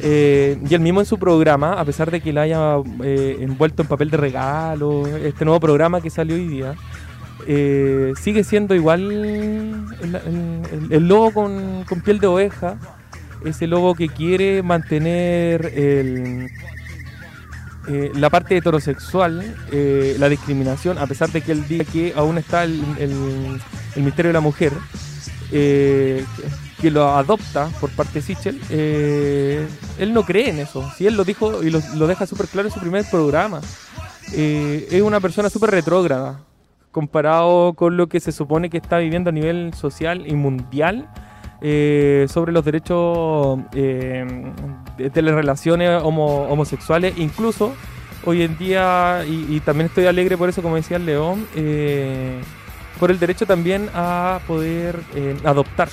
Eh, 0.00 0.58
y 0.68 0.74
él 0.74 0.80
mismo 0.80 1.00
en 1.00 1.06
su 1.06 1.18
programa, 1.18 1.74
a 1.74 1.84
pesar 1.84 2.10
de 2.10 2.22
que 2.22 2.32
la 2.32 2.42
haya 2.42 2.76
eh, 3.04 3.36
envuelto 3.40 3.82
en 3.82 3.88
papel 3.88 4.10
de 4.10 4.16
regalo, 4.16 5.06
este 5.06 5.44
nuevo 5.44 5.60
programa 5.60 6.00
que 6.00 6.08
salió 6.08 6.34
hoy 6.34 6.46
día, 6.46 6.74
eh, 7.46 8.12
sigue 8.20 8.42
siendo 8.42 8.74
igual 8.74 9.10
el, 10.90 11.08
lobo 11.08 11.30
con, 11.32 11.84
con, 11.84 12.00
piel 12.00 12.18
de 12.18 12.26
oveja, 12.26 12.76
ese 13.44 13.66
lobo 13.66 13.94
que 13.94 14.08
quiere 14.08 14.62
mantener 14.62 15.72
el, 15.74 16.50
eh, 17.88 18.12
la 18.14 18.30
parte 18.30 18.56
heterosexual, 18.56 19.54
eh, 19.72 20.16
la 20.18 20.28
discriminación, 20.28 20.98
a 20.98 21.06
pesar 21.06 21.30
de 21.30 21.40
que 21.40 21.52
él 21.52 21.66
diga 21.66 21.84
que 21.84 22.12
aún 22.16 22.38
está 22.38 22.64
el, 22.64 22.82
el, 22.98 24.02
misterio 24.02 24.30
de 24.30 24.32
la 24.32 24.40
mujer, 24.40 24.72
eh, 25.52 26.24
que, 26.80 26.90
lo 26.90 27.08
adopta 27.08 27.68
por 27.80 27.90
parte 27.90 28.14
de 28.14 28.22
Sichel, 28.22 28.60
él 28.70 30.12
no 30.12 30.24
cree 30.24 30.50
en 30.50 30.58
eso. 30.58 30.90
Si 30.96 31.06
él 31.06 31.16
lo 31.16 31.24
dijo 31.24 31.62
y 31.62 31.70
lo, 31.70 31.80
lo 31.94 32.06
deja 32.06 32.26
súper 32.26 32.46
claro 32.48 32.68
en 32.68 32.74
su 32.74 32.80
primer 32.80 33.04
programa, 33.10 33.60
es 34.32 35.02
una 35.02 35.20
persona 35.20 35.48
súper 35.48 35.70
retrógrada 35.70 36.40
comparado 36.96 37.74
con 37.74 37.96
lo 37.96 38.08
que 38.08 38.20
se 38.20 38.32
supone 38.32 38.70
que 38.70 38.78
está 38.78 38.98
viviendo 38.98 39.28
a 39.28 39.32
nivel 39.32 39.74
social 39.74 40.26
y 40.26 40.34
mundial 40.34 41.08
eh, 41.60 42.26
sobre 42.28 42.52
los 42.52 42.64
derechos 42.64 43.58
eh, 43.72 44.24
de, 44.96 45.22
las 45.22 45.34
relaciones 45.34 46.02
homosexuales, 46.02 47.14
incluso 47.16 47.74
hoy 48.24 48.42
en 48.42 48.58
día, 48.58 49.24
y, 49.26 49.60
también 49.60 49.86
estoy 49.86 50.06
alegre 50.06 50.36
por 50.36 50.48
eso, 50.48 50.62
como 50.62 50.76
decía 50.76 50.98
León, 50.98 51.46
eh, 51.54 52.40
por 52.98 53.10
el 53.10 53.18
derecho 53.18 53.46
también 53.46 53.90
a 53.94 54.40
poder 54.46 55.00
adoptar. 55.44 55.88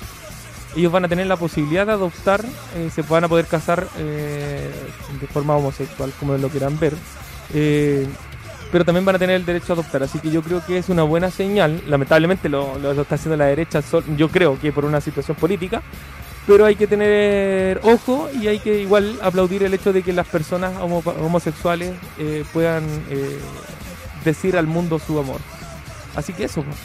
Ellos 0.75 0.91
van 0.91 1.05
a 1.05 1.07
tener 1.07 1.27
la 1.27 1.38
posibilidad 1.38 1.86
de 1.86 1.91
adoptar, 1.91 2.43
se 2.91 3.01
van 3.03 3.25
a 3.25 3.27
poder 3.27 3.45
casar 3.45 3.88
de 3.91 5.27
forma 5.31 5.55
homosexual, 5.55 6.12
como 6.19 6.36
lo 6.38 6.50
quieran 6.50 6.79
ver 6.79 6.93
pero 8.74 8.83
también 8.83 9.05
van 9.05 9.17
a 9.17 9.19
tener 9.19 9.36
el 9.36 9.45
derecho 9.45 9.74
a 9.74 9.75
adoptar. 9.75 10.01
Así 10.01 10.17
que 10.17 10.31
yo 10.31 10.41
creo 10.41 10.65
que 10.65 10.79
es 10.79 10.89
una 10.89 11.03
buena 11.03 11.29
señal. 11.29 11.83
Lamentablemente 11.88 12.50
lo, 12.50 12.75
está 13.00 13.13
haciendo 13.13 13.38
la 13.38 13.45
derecha, 13.45 13.81
yo 14.17 14.29
creo 14.29 14.60
que 14.60 14.72
por 14.72 14.83
una 14.83 15.00
situación 15.00 15.38
política, 15.38 15.83
pero 16.46 16.66
hay 16.66 16.76
que 16.76 16.88
tener 16.88 17.80
ojo 17.84 18.30
y 18.34 18.48
hay 18.48 18.60
que 18.60 18.82
igual 18.82 19.20
aplaudir 19.22 19.64
el 19.64 19.74
hecho 19.74 19.94
de 19.94 20.04
que 20.04 20.14
las 20.14 20.28
personas 20.28 20.74
homosexuales 20.80 21.94
eh, 22.18 22.44
puedan 22.52 22.84
eh, 23.10 23.40
decir 24.26 24.58
al 24.58 24.68
mundo 24.68 25.00
su 25.00 25.18
amor. 25.20 25.40
Así 26.16 26.34
que 26.34 26.46
eso. 26.46 26.64
Pues. 26.64 26.78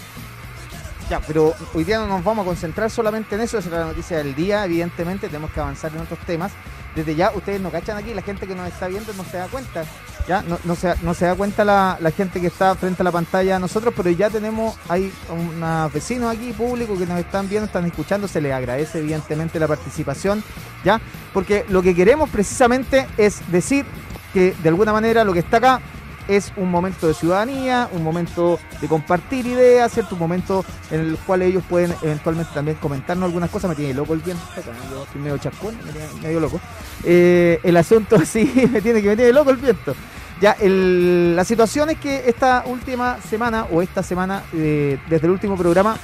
Ya, 1.10 1.20
pero 1.20 1.54
hoy 1.74 1.84
día 1.84 1.98
no 1.98 2.06
nos 2.06 2.22
vamos 2.22 2.42
a 2.42 2.46
concentrar 2.46 2.90
solamente 2.90 3.34
en 3.34 3.40
eso, 3.40 3.58
es 3.58 3.66
la 3.66 3.86
noticia 3.86 4.18
del 4.18 4.34
día, 4.34 4.64
evidentemente 4.66 5.28
tenemos 5.28 5.50
que 5.50 5.60
avanzar 5.60 5.90
en 5.94 6.00
otros 6.00 6.18
temas. 6.20 6.52
Desde 6.94 7.14
ya, 7.14 7.32
ustedes 7.34 7.60
nos 7.60 7.72
cachan 7.72 7.96
aquí, 7.96 8.12
la 8.12 8.22
gente 8.22 8.46
que 8.46 8.54
nos 8.54 8.68
está 8.68 8.88
viendo 8.88 9.12
no 9.14 9.24
se 9.24 9.38
da 9.38 9.46
cuenta, 9.48 9.84
ya, 10.28 10.42
no, 10.42 10.58
no, 10.64 10.76
se, 10.76 10.94
no 11.02 11.14
se 11.14 11.24
da 11.24 11.34
cuenta 11.34 11.64
la, 11.64 11.98
gente 12.14 12.40
que 12.40 12.48
está 12.48 12.74
frente 12.74 13.02
a 13.02 13.04
la 13.04 13.10
pantalla 13.10 13.56
a 13.56 13.58
nosotros, 13.58 13.94
pero 13.96 14.10
ya 14.10 14.28
tenemos, 14.28 14.76
hay 14.88 15.10
unos 15.30 15.92
vecinos 15.92 16.36
aquí, 16.36 16.52
público, 16.52 16.98
que 16.98 17.06
nos 17.06 17.18
están 17.18 17.48
viendo, 17.48 17.64
están 17.66 17.86
escuchando, 17.86 18.28
se 18.28 18.42
les 18.42 18.52
agradece 18.52 18.98
evidentemente 18.98 19.58
la 19.58 19.66
participación, 19.66 20.44
ya, 20.84 21.00
porque 21.32 21.64
lo 21.70 21.82
que 21.82 21.94
queremos 21.94 22.28
precisamente 22.28 23.06
es 23.16 23.40
decir 23.50 23.86
que 24.34 24.54
de 24.62 24.68
alguna 24.68 24.92
manera 24.92 25.24
lo 25.24 25.32
que 25.32 25.38
está 25.38 25.56
acá 25.56 25.80
es 26.28 26.52
un 26.56 26.70
momento 26.70 27.08
de 27.08 27.14
ciudadanía, 27.14 27.88
un 27.92 28.04
momento 28.04 28.60
de 28.82 28.86
compartir 28.86 29.46
ideas, 29.46 29.90
¿cierto? 29.90 30.14
Un 30.14 30.18
momento 30.18 30.62
en 30.90 31.00
el 31.00 31.16
cual 31.16 31.40
ellos 31.40 31.64
pueden 31.66 31.94
eventualmente 32.02 32.52
también 32.52 32.76
comentarnos 32.76 33.24
algunas 33.24 33.48
cosas. 33.48 33.70
Me 33.70 33.76
tiene 33.76 33.94
loco 33.94 34.12
el 34.12 34.20
viento, 34.20 34.44
estoy 34.54 35.22
medio 35.22 35.38
chascón, 35.38 35.74
medio 36.22 36.38
loco. 36.38 36.60
Eh, 37.02 37.58
el 37.62 37.76
asunto 37.78 38.16
así 38.22 38.68
me 38.70 38.82
tiene 38.82 39.00
que 39.00 39.08
me 39.08 39.16
tiene 39.16 39.32
loco 39.32 39.50
el 39.50 39.56
viento. 39.56 39.94
Ya, 40.40 40.56
la 40.60 41.44
situación 41.44 41.90
es 41.90 41.98
que 41.98 42.28
esta 42.28 42.62
última 42.66 43.20
semana, 43.22 43.66
o 43.72 43.82
esta 43.82 44.04
semana, 44.04 44.44
eh, 44.52 44.98
desde 45.08 45.26
el 45.26 45.32
último 45.32 45.56
programa, 45.56 45.96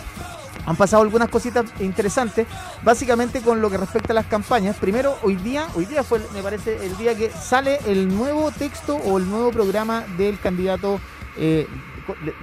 han 0.67 0.77
pasado 0.77 1.03
algunas 1.03 1.29
cositas 1.29 1.67
interesantes, 1.79 2.47
básicamente 2.83 3.43
con 3.43 3.61
lo 3.61 3.71
que 3.71 3.77
respecta 3.77 4.13
a 4.13 4.15
las 4.15 4.27
campañas. 4.27 4.77
Primero, 4.77 5.17
hoy 5.23 5.37
día, 5.37 5.69
hoy 5.77 5.85
día 5.85 6.03
fue, 6.03 6.21
me 6.33 6.43
parece, 6.43 6.85
el 6.85 6.97
día 6.97 7.15
que 7.15 7.31
sale 7.31 7.79
el 7.87 8.09
nuevo 8.09 8.51
texto 8.51 8.97
o 8.97 9.19
el 9.19 9.29
nuevo 9.29 9.51
programa 9.51 10.05
del 10.17 10.39
candidato. 10.41 11.01
Eh, 11.37 11.69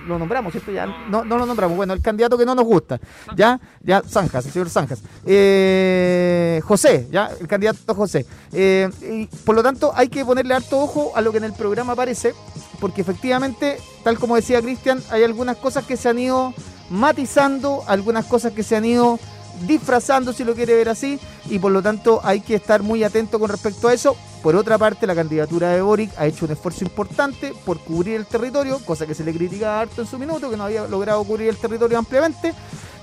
lo 0.07 0.17
nombramos, 0.19 0.51
¿cierto? 0.51 0.71
Ya 0.71 0.85
no, 0.85 1.23
no 1.23 1.37
lo 1.37 1.45
nombramos. 1.45 1.77
Bueno, 1.77 1.93
el 1.93 2.01
candidato 2.01 2.37
que 2.37 2.45
no 2.45 2.55
nos 2.55 2.65
gusta, 2.65 2.99
¿ya? 3.35 3.59
Ya, 3.81 4.01
Zanjas, 4.01 4.45
el 4.45 4.51
señor 4.51 4.69
Zanjas. 4.69 5.01
Eh, 5.25 6.61
José, 6.63 7.07
¿ya? 7.11 7.31
El 7.39 7.47
candidato 7.47 7.93
José. 7.95 8.25
Eh, 8.51 9.27
por 9.45 9.55
lo 9.55 9.63
tanto, 9.63 9.91
hay 9.95 10.09
que 10.09 10.25
ponerle 10.25 10.53
harto 10.53 10.79
ojo 10.79 11.11
a 11.15 11.21
lo 11.21 11.31
que 11.31 11.37
en 11.37 11.45
el 11.45 11.53
programa 11.53 11.93
aparece, 11.93 12.33
porque 12.79 13.01
efectivamente, 13.01 13.77
tal 14.03 14.17
como 14.17 14.35
decía 14.35 14.61
Cristian, 14.61 15.01
hay 15.09 15.23
algunas 15.23 15.57
cosas 15.57 15.85
que 15.85 15.97
se 15.97 16.09
han 16.09 16.19
ido 16.19 16.53
matizando 16.89 17.83
algunas 17.87 18.25
cosas 18.25 18.51
que 18.53 18.63
se 18.63 18.75
han 18.75 18.85
ido 18.85 19.17
disfrazando, 19.65 20.33
si 20.33 20.43
lo 20.43 20.55
quiere 20.55 20.73
ver 20.73 20.89
así, 20.89 21.19
y 21.49 21.59
por 21.59 21.71
lo 21.71 21.81
tanto 21.81 22.19
hay 22.23 22.41
que 22.41 22.55
estar 22.55 22.83
muy 22.83 23.03
atento 23.03 23.39
con 23.39 23.49
respecto 23.49 23.87
a 23.87 23.93
eso. 23.93 24.15
Por 24.41 24.55
otra 24.55 24.77
parte, 24.77 25.05
la 25.05 25.13
candidatura 25.13 25.69
de 25.69 25.81
Boric 25.81 26.11
ha 26.17 26.25
hecho 26.25 26.45
un 26.45 26.51
esfuerzo 26.51 26.83
importante 26.83 27.53
por 27.63 27.79
cubrir 27.79 28.15
el 28.15 28.25
territorio, 28.25 28.79
cosa 28.85 29.05
que 29.05 29.13
se 29.13 29.23
le 29.23 29.33
critica 29.33 29.79
harto 29.79 30.01
en 30.01 30.07
su 30.07 30.17
minuto, 30.17 30.49
que 30.49 30.57
no 30.57 30.63
había 30.63 30.87
logrado 30.87 31.23
cubrir 31.23 31.49
el 31.49 31.57
territorio 31.57 31.97
ampliamente. 31.99 32.53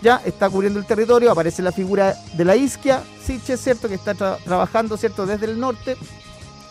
Ya 0.02 0.20
está 0.24 0.50
cubriendo 0.50 0.80
el 0.80 0.86
territorio, 0.86 1.30
aparece 1.30 1.62
la 1.62 1.72
figura 1.72 2.14
de 2.34 2.44
la 2.44 2.56
isquia, 2.56 3.02
es 3.28 3.60
cierto 3.60 3.88
que 3.88 3.94
está 3.94 4.14
trabajando 4.14 4.96
cierto 4.96 5.26
desde 5.26 5.46
el 5.46 5.60
norte 5.60 5.96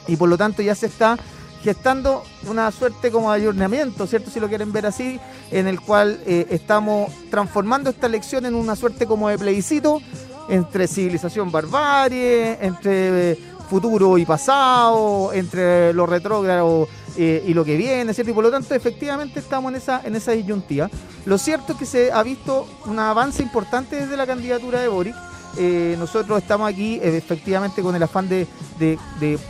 y 0.07 0.15
por 0.15 0.27
lo 0.29 0.38
tanto 0.38 0.62
ya 0.62 0.75
se 0.75 0.88
está 0.88 1.17
gestando 1.63 2.24
una 2.47 2.71
suerte 2.71 3.12
como 3.12 3.31
de 3.31 3.41
ayornamiento, 3.41 4.07
¿cierto? 4.07 4.29
Si 4.31 4.39
lo 4.39 4.47
quieren 4.47 4.71
ver 4.71 4.86
así, 4.86 5.19
en 5.51 5.67
el 5.67 5.81
cual 5.81 6.19
eh, 6.25 6.47
estamos 6.50 7.12
transformando 7.29 7.89
esta 7.89 8.07
elección 8.07 8.45
en 8.45 8.55
una 8.55 8.75
suerte 8.75 9.05
como 9.05 9.29
de 9.29 9.38
plebiscito 9.38 10.01
entre 10.50 10.88
civilización 10.88 11.51
barbarie, 11.51 12.57
entre 12.62 13.38
futuro 13.69 14.17
y 14.17 14.25
pasado, 14.25 15.31
entre 15.33 15.93
lo 15.93 16.05
retrógrado 16.05 16.88
eh, 17.17 17.43
y 17.45 17.53
lo 17.53 17.65
que 17.65 17.77
viene, 17.77 18.13
¿cierto? 18.13 18.31
Y 18.31 18.33
por 18.33 18.43
lo 18.43 18.51
tanto, 18.51 18.74
efectivamente 18.75 19.39
estamos 19.39 19.71
en 19.71 19.77
esa, 19.77 20.01
en 20.03 20.15
esa 20.15 20.31
disyuntiva. 20.31 20.89
Lo 21.25 21.38
cierto 21.38 21.74
es 21.74 21.79
que 21.79 21.86
se 21.86 22.12
ha 22.12 22.24
visto 22.24 22.67
un 22.86 23.00
avance 23.00 23.43
importante 23.43 23.97
desde 23.97 24.15
la 24.17 24.25
candidatura 24.25 24.79
de 24.79 24.88
Boric 24.88 25.15
eh, 25.57 25.95
nosotros 25.97 26.41
estamos 26.41 26.69
aquí 26.69 26.99
eh, 27.01 27.17
efectivamente 27.17 27.81
con 27.81 27.95
el 27.95 28.03
afán 28.03 28.29
de, 28.29 28.47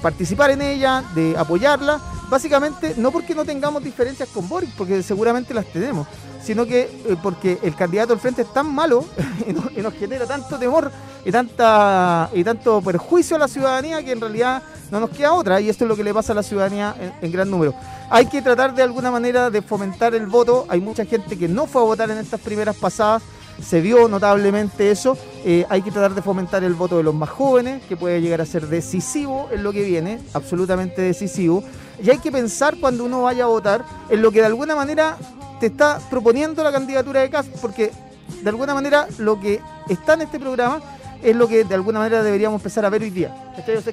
participar 0.02 0.52
en 0.52 0.62
ella, 0.62 1.04
de 1.14 1.36
apoyarla, 1.38 2.00
básicamente 2.30 2.94
no 2.98 3.12
porque 3.12 3.36
no 3.36 3.44
tengamos 3.44 3.84
diferencias 3.84 4.30
con 4.30 4.48
Boris, 4.48 4.70
porque 4.78 5.04
seguramente 5.04 5.54
las 5.54 5.66
tenemos, 5.66 6.08
sino 6.42 6.66
que 6.66 6.82
eh, 6.82 7.18
porque 7.22 7.60
el 7.62 7.76
candidato 7.76 8.14
al 8.14 8.20
frente 8.20 8.44
es 8.44 8.54
tan 8.54 8.74
malo 8.74 9.06
y, 9.76 9.82
nos, 9.82 9.94
genera 9.96 10.26
tanto 10.26 10.58
temor 10.58 10.92
y, 11.26 11.32
tanta, 11.32 12.30
y 12.34 12.44
tanto 12.44 12.82
perjuicio 12.82 13.36
a 13.36 13.40
la 13.40 13.48
ciudadanía 13.48 14.04
que 14.04 14.14
en 14.14 14.22
realidad 14.22 14.64
no 14.90 15.02
nos 15.02 15.10
queda 15.10 15.34
otra 15.34 15.60
y 15.60 15.70
esto 15.70 15.84
es 15.84 15.90
lo 15.90 15.96
que 15.96 16.04
le 16.04 16.14
pasa 16.14 16.32
a 16.32 16.36
la 16.36 16.44
ciudadanía 16.44 16.96
en 17.22 17.32
gran 17.32 17.50
número. 17.50 17.74
Hay 18.10 18.28
que 18.28 18.42
tratar 18.42 18.74
de 18.74 18.84
alguna 18.84 19.12
manera 19.12 19.50
de 19.50 19.62
fomentar 19.62 20.16
el 20.16 20.28
voto, 20.28 20.66
hay 20.70 20.80
mucha 20.80 21.04
gente 21.04 21.38
que 21.38 21.50
no 21.50 21.66
fue 21.66 21.82
a 21.82 21.86
votar 21.86 22.10
en 22.10 22.18
estas 22.18 22.40
primeras 22.40 22.78
pasadas 22.78 23.22
se 23.62 23.82
vio 23.82 24.08
notablemente 24.08 24.92
eso. 24.92 25.18
Eh, 25.46 25.66
hay 25.70 25.82
que 25.82 25.92
tratar 25.92 26.14
de 26.14 26.22
fomentar 26.22 26.64
el 26.64 26.74
voto 26.74 26.98
de 26.98 27.04
los 27.04 27.16
más 27.16 27.30
jóvenes, 27.30 27.84
que 27.88 27.98
puede 27.98 28.22
llegar 28.22 28.42
a 28.42 28.46
ser 28.46 28.68
decisivo 28.68 29.50
en 29.52 29.64
lo 29.64 29.72
que 29.72 29.84
viene, 29.84 30.20
absolutamente 30.34 31.02
decisivo. 31.02 31.64
Y 32.02 32.10
hay 32.10 32.20
que 32.20 32.32
pensar 32.32 32.78
cuando 32.80 33.06
uno 33.06 33.24
vaya 33.24 33.46
a 33.46 33.48
votar 33.48 33.84
en 34.10 34.22
lo 34.22 34.32
que 34.32 34.40
de 34.40 34.46
alguna 34.48 34.76
manera 34.76 35.18
te 35.60 35.68
está 35.68 36.00
proponiendo 36.10 36.64
la 36.64 36.72
candidatura 36.72 37.22
de 37.22 37.30
CAS, 37.30 37.48
porque 37.62 37.92
de 38.42 38.50
alguna 38.50 38.74
manera 38.74 39.08
lo 39.18 39.40
que 39.40 39.60
está 39.90 40.14
en 40.14 40.22
este 40.22 40.40
programa 40.40 40.80
es 41.22 41.36
lo 41.36 41.48
que 41.48 41.64
de 41.64 41.76
alguna 41.76 42.00
manera 42.00 42.24
deberíamos 42.24 42.60
empezar 42.60 42.86
a 42.86 42.90
ver 42.90 43.02
hoy 43.02 43.10
día. 43.10 43.34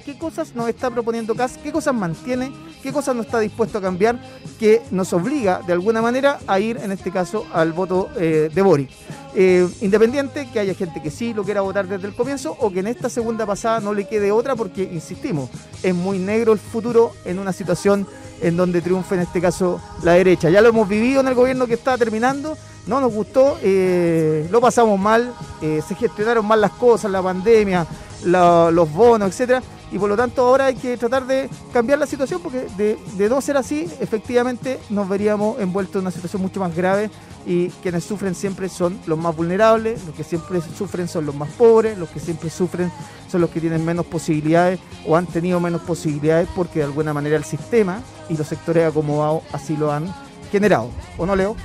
¿qué 0.04 0.19
cosas 0.19 0.54
nos 0.54 0.69
está 0.69 0.90
proponiendo 0.90 1.35
CAS? 1.35 1.59
¿Qué 1.62 1.73
cosas 1.73 1.95
mantiene? 1.95 2.52
¿Qué 2.83 2.93
cosas 2.93 3.16
no 3.16 3.23
está 3.23 3.38
dispuesto 3.40 3.78
a 3.78 3.81
cambiar? 3.81 4.19
Que 4.59 4.83
nos 4.90 5.12
obliga 5.12 5.61
de 5.66 5.73
alguna 5.73 6.02
manera 6.02 6.38
a 6.47 6.61
ir, 6.61 6.76
en 6.76 6.93
este 6.93 7.11
caso, 7.11 7.47
al 7.52 7.73
voto 7.73 8.11
eh, 8.16 8.50
de 8.52 8.62
Boric. 8.62 8.90
Eh, 9.37 9.69
independiente 9.81 10.49
que 10.52 10.61
haya 10.61 10.75
gente 10.75 11.02
que 11.02 11.11
sí 11.11 11.35
lo 11.35 11.43
quiera 11.43 11.61
votar 11.61 11.88
desde 11.88 12.07
el 12.07 12.14
comienzo 12.14 12.57
o 12.61 12.71
que 12.71 12.81
en 12.81 12.87
esta 12.87 13.09
segunda 13.09 13.45
pasada 13.45 13.81
no 13.81 13.93
le 13.93 14.07
quede 14.07 14.31
otra 14.31 14.54
porque, 14.54 14.85
insistimos, 14.85 15.50
es 15.83 15.95
muy 15.95 16.19
negro 16.19 16.52
el 16.52 16.61
futuro 16.61 17.12
en 17.25 17.40
una 17.40 17.52
situación 17.52 18.07
en 18.40 18.57
donde 18.57 18.81
triunfa 18.81 19.14
en 19.14 19.23
este 19.23 19.40
caso 19.40 19.81
la 20.02 20.12
derecha. 20.12 20.50
Ya 20.50 20.61
lo 20.61 20.69
hemos 20.69 20.88
vivido 20.88 21.21
en 21.21 21.28
el 21.28 21.35
gobierno 21.35 21.66
que 21.66 21.75
está 21.75 21.97
terminando, 21.99 22.57
no 22.87 23.00
nos 23.00 23.12
gustó, 23.12 23.59
eh, 23.62 24.47
lo 24.50 24.61
pasamos 24.61 24.99
mal, 24.99 25.33
eh, 25.62 25.81
se 25.87 25.95
gestionaron 25.95 26.47
mal 26.47 26.61
las 26.61 26.73
cosas, 26.73 27.11
la 27.11 27.23
pandemia, 27.23 27.87
los 28.25 28.93
bonos, 28.93 29.29
etcétera, 29.29 29.62
Y 29.93 29.99
por 29.99 30.09
lo 30.09 30.17
tanto 30.17 30.43
ahora 30.43 30.67
hay 30.67 30.75
que 30.75 30.97
tratar 30.97 31.26
de 31.26 31.49
cambiar 31.73 31.99
la 31.99 32.07
situación 32.07 32.41
porque 32.43 32.67
de, 32.76 32.99
de 33.17 33.29
no 33.29 33.41
ser 33.41 33.57
así, 33.57 33.88
efectivamente 34.00 34.81
nos 34.91 35.09
veríamos 35.09 35.61
envueltos 35.61 35.97
en 35.97 36.00
una 36.03 36.11
situación 36.11 36.43
mucho 36.43 36.59
más 36.59 36.75
grave 36.75 37.11
y 37.47 37.69
quienes 37.83 38.03
sufren 38.05 38.35
siempre 38.35 38.69
son 38.69 38.99
los 39.07 39.19
más 39.19 39.37
vulnerables, 39.37 40.05
los 40.05 40.14
que 40.14 40.25
siempre 40.25 40.61
sufren 40.76 41.07
son 41.07 41.26
los 41.26 41.35
más 41.35 41.50
pobres, 41.50 41.97
los 41.97 42.09
que 42.09 42.19
siempre 42.19 42.50
sufren 42.50 42.91
son 43.31 43.41
los 43.41 43.50
que 43.50 43.61
tienen 43.61 43.85
menos 43.85 44.07
posibilidades 44.07 44.81
o 45.07 45.17
han 45.17 45.26
tenido 45.26 45.61
menos 45.61 45.83
posibilidades 45.83 46.49
porque 46.57 46.81
de 46.81 46.87
alguna 46.87 47.12
manera 47.12 47.37
el 47.37 47.45
sistema 47.45 48.00
y 48.29 48.37
los 48.37 48.49
sectores 48.49 48.88
acomodados 48.88 49.43
así 49.53 49.76
lo 49.76 49.93
han 49.93 50.12
generado. 50.50 50.91
¿O 51.19 51.26
no, 51.26 51.37
Leo? 51.37 51.57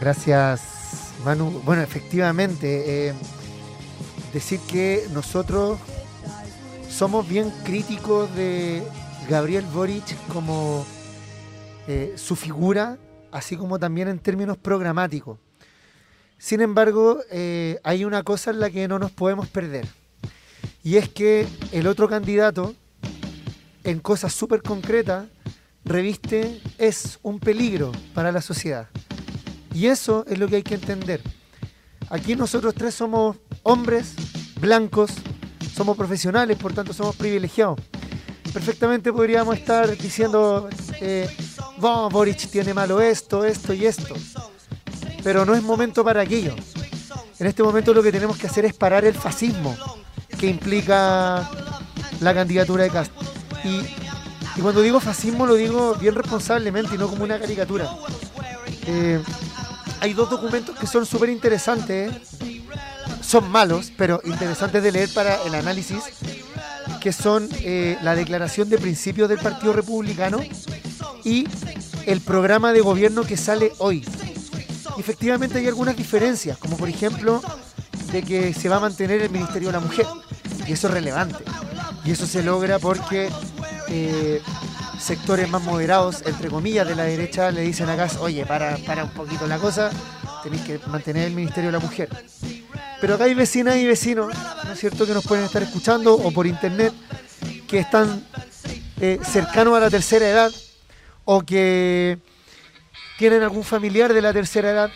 Gracias, 0.00 1.12
Manu. 1.24 1.50
Bueno, 1.64 1.82
efectivamente, 1.82 3.08
eh, 3.08 3.14
decir 4.32 4.60
que 4.60 5.06
nosotros 5.12 5.78
somos 6.88 7.28
bien 7.28 7.52
críticos 7.64 8.32
de 8.36 8.82
Gabriel 9.28 9.64
Boric 9.66 10.16
como 10.28 10.86
eh, 11.88 12.14
su 12.16 12.36
figura, 12.36 12.96
así 13.32 13.56
como 13.56 13.78
también 13.78 14.06
en 14.06 14.20
términos 14.20 14.56
programáticos. 14.56 15.38
Sin 16.38 16.60
embargo, 16.60 17.18
eh, 17.30 17.80
hay 17.82 18.04
una 18.04 18.22
cosa 18.22 18.52
en 18.52 18.60
la 18.60 18.70
que 18.70 18.86
no 18.86 19.00
nos 19.00 19.10
podemos 19.10 19.48
perder. 19.48 19.86
Y 20.84 20.96
es 20.96 21.08
que 21.08 21.46
el 21.72 21.88
otro 21.88 22.08
candidato, 22.08 22.74
en 23.82 23.98
cosas 23.98 24.32
súper 24.32 24.62
concretas, 24.62 25.26
reviste, 25.84 26.60
es 26.78 27.18
un 27.22 27.40
peligro 27.40 27.90
para 28.14 28.30
la 28.30 28.40
sociedad. 28.40 28.88
Y 29.74 29.86
eso 29.86 30.24
es 30.28 30.38
lo 30.38 30.48
que 30.48 30.56
hay 30.56 30.62
que 30.62 30.74
entender. 30.74 31.20
Aquí 32.10 32.34
nosotros 32.36 32.74
tres 32.74 32.94
somos 32.94 33.36
hombres 33.62 34.14
blancos, 34.60 35.10
somos 35.74 35.96
profesionales, 35.96 36.56
por 36.56 36.72
tanto 36.72 36.92
somos 36.92 37.14
privilegiados. 37.16 37.78
Perfectamente 38.52 39.12
podríamos 39.12 39.56
estar 39.56 39.96
diciendo, 39.96 40.68
eh, 41.00 41.28
Boric 41.78 42.48
tiene 42.50 42.72
malo 42.72 43.00
esto, 43.00 43.44
esto 43.44 43.74
y 43.74 43.86
esto. 43.86 44.14
Pero 45.22 45.44
no 45.44 45.54
es 45.54 45.62
momento 45.62 46.02
para 46.02 46.22
aquello. 46.22 46.54
En 47.38 47.46
este 47.46 47.62
momento 47.62 47.92
lo 47.92 48.02
que 48.02 48.10
tenemos 48.10 48.36
que 48.36 48.46
hacer 48.46 48.64
es 48.64 48.74
parar 48.74 49.04
el 49.04 49.14
fascismo 49.14 49.76
que 50.38 50.48
implica 50.48 51.48
la 52.20 52.34
candidatura 52.34 52.84
de 52.84 52.90
Castro. 52.90 53.20
Y, 53.64 53.80
y 54.56 54.60
cuando 54.60 54.80
digo 54.80 54.98
fascismo 54.98 55.46
lo 55.46 55.54
digo 55.54 55.94
bien 55.94 56.14
responsablemente 56.14 56.94
y 56.94 56.98
no 56.98 57.08
como 57.08 57.24
una 57.24 57.38
caricatura. 57.38 57.90
Eh, 58.86 59.20
hay 60.00 60.14
dos 60.14 60.30
documentos 60.30 60.76
que 60.76 60.86
son 60.86 61.06
súper 61.06 61.30
interesantes, 61.30 62.12
son 63.20 63.50
malos, 63.50 63.92
pero 63.96 64.20
interesantes 64.24 64.82
de 64.82 64.92
leer 64.92 65.08
para 65.12 65.42
el 65.42 65.54
análisis, 65.54 66.02
que 67.00 67.12
son 67.12 67.48
eh, 67.60 67.98
la 68.02 68.14
declaración 68.14 68.68
de 68.68 68.78
principios 68.78 69.28
del 69.28 69.38
Partido 69.38 69.72
Republicano 69.72 70.40
y 71.24 71.46
el 72.06 72.20
programa 72.20 72.72
de 72.72 72.80
gobierno 72.80 73.22
que 73.22 73.36
sale 73.36 73.72
hoy. 73.78 74.04
efectivamente 74.98 75.58
hay 75.58 75.66
algunas 75.66 75.96
diferencias, 75.96 76.58
como 76.58 76.76
por 76.76 76.88
ejemplo 76.88 77.42
de 78.12 78.22
que 78.22 78.54
se 78.54 78.68
va 78.68 78.76
a 78.76 78.80
mantener 78.80 79.20
el 79.22 79.30
Ministerio 79.30 79.68
de 79.68 79.72
la 79.72 79.80
Mujer, 79.80 80.06
y 80.66 80.72
eso 80.72 80.88
es 80.88 80.94
relevante. 80.94 81.44
Y 82.04 82.10
eso 82.12 82.26
se 82.26 82.42
logra 82.42 82.78
porque 82.78 83.28
eh, 83.88 84.40
sectores 84.98 85.48
más 85.48 85.62
moderados, 85.62 86.22
entre 86.26 86.48
comillas, 86.48 86.86
de 86.86 86.94
la 86.94 87.04
derecha 87.04 87.50
le 87.50 87.62
dicen 87.62 87.88
acá, 87.88 88.08
oye, 88.20 88.44
para, 88.44 88.76
para 88.78 89.04
un 89.04 89.10
poquito 89.10 89.46
la 89.46 89.58
cosa, 89.58 89.90
tenéis 90.42 90.62
que 90.62 90.80
mantener 90.88 91.28
el 91.28 91.34
Ministerio 91.34 91.68
de 91.68 91.78
la 91.78 91.84
Mujer. 91.84 92.08
Pero 93.00 93.14
acá 93.14 93.24
hay 93.24 93.34
vecinas 93.34 93.76
y 93.76 93.86
vecinos, 93.86 94.34
¿no 94.64 94.72
es 94.72 94.78
cierto?, 94.78 95.06
que 95.06 95.14
nos 95.14 95.24
pueden 95.24 95.44
estar 95.44 95.62
escuchando 95.62 96.14
o 96.14 96.30
por 96.32 96.46
internet, 96.46 96.92
que 97.66 97.78
están 97.78 98.24
eh, 99.00 99.20
cercanos 99.22 99.76
a 99.76 99.80
la 99.80 99.90
tercera 99.90 100.28
edad 100.28 100.50
o 101.24 101.42
que 101.42 102.18
tienen 103.18 103.42
algún 103.42 103.64
familiar 103.64 104.12
de 104.12 104.22
la 104.22 104.32
tercera 104.32 104.70
edad 104.70 104.90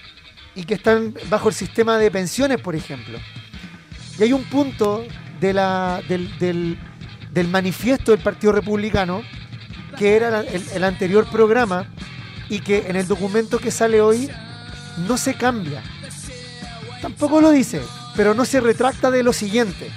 y 0.54 0.64
que 0.64 0.74
están 0.74 1.14
bajo 1.28 1.48
el 1.48 1.54
sistema 1.54 1.98
de 1.98 2.10
pensiones, 2.10 2.60
por 2.60 2.74
ejemplo. 2.74 3.18
Y 4.18 4.22
hay 4.22 4.32
un 4.32 4.44
punto 4.44 5.04
de 5.40 5.52
la, 5.52 6.02
del, 6.08 6.38
del, 6.38 6.78
del 7.32 7.48
manifiesto 7.48 8.12
del 8.12 8.20
Partido 8.20 8.52
Republicano 8.52 9.22
que 10.02 10.16
era 10.16 10.40
el, 10.40 10.82
anterior 10.82 11.28
programa 11.30 11.86
y 12.48 12.58
que 12.58 12.88
en 12.88 12.96
el 12.96 13.06
documento 13.06 13.60
que 13.60 13.70
sale 13.70 14.00
hoy 14.00 14.28
no 15.06 15.16
se 15.16 15.34
cambia. 15.34 15.80
Tampoco 17.00 17.40
lo 17.40 17.52
dice, 17.52 17.80
pero 18.16 18.34
no 18.34 18.44
se 18.44 18.60
retracta 18.60 19.12
de 19.12 19.22
lo 19.22 19.32
siguiente. 19.32 19.92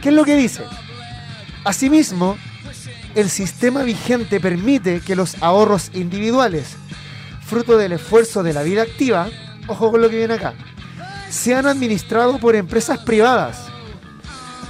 ¿Qué 0.00 0.08
es 0.08 0.14
lo 0.14 0.24
que 0.24 0.36
dice? 0.36 0.64
Asimismo, 1.64 2.38
el 3.14 3.28
sistema 3.28 3.82
vigente 3.82 4.40
permite 4.40 5.00
que 5.00 5.16
los 5.16 5.36
ahorros 5.42 5.90
individuales, 5.92 6.78
fruto 7.44 7.76
del 7.76 7.92
esfuerzo 7.92 8.42
de 8.42 8.54
la 8.54 8.62
vida 8.62 8.80
activa, 8.80 9.28
ojo 9.66 9.90
con 9.90 10.00
lo 10.00 10.08
que 10.08 10.16
viene 10.16 10.32
acá, 10.32 10.54
sean 11.28 11.66
administrados 11.66 12.40
por 12.40 12.56
empresas 12.56 13.00
privadas, 13.00 13.66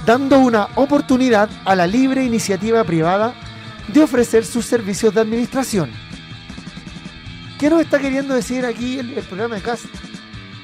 dando 0.05 0.39
una 0.39 0.67
oportunidad 0.75 1.49
a 1.63 1.73
la 1.73 1.87
libre 1.87 2.25
iniciativa 2.25 2.83
privada 2.83 3.33
de 3.87 4.01
ofrecer 4.01 4.45
sus 4.45 4.65
servicios 4.65 5.13
de 5.13 5.21
administración. 5.21 5.91
¿Qué 7.59 7.69
nos 7.69 7.81
está 7.81 7.99
queriendo 7.99 8.33
decir 8.33 8.65
aquí 8.65 8.99
el, 8.99 9.13
programa 9.23 9.55
de 9.55 9.61
CAS? 9.61 9.81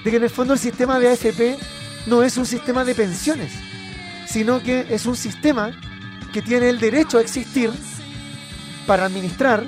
De 0.04 0.12
que 0.12 0.18
en 0.18 0.24
el 0.24 0.30
fondo 0.30 0.54
el 0.54 0.60
sistema 0.60 1.00
de 1.00 1.10
AFP 1.10 1.58
no 2.08 2.24
es 2.24 2.38
un 2.38 2.46
sistema 2.46 2.84
de 2.84 2.96
pensiones, 2.96 3.54
sino 4.28 4.62
que 4.62 4.86
es 4.90 5.06
un 5.06 5.16
sistema 5.16 5.72
que 6.34 6.42
tiene 6.42 6.70
el 6.70 6.80
derecho 6.80 7.18
a 7.18 7.22
existir 7.22 7.72
para 8.86 9.06
administrar 9.06 9.66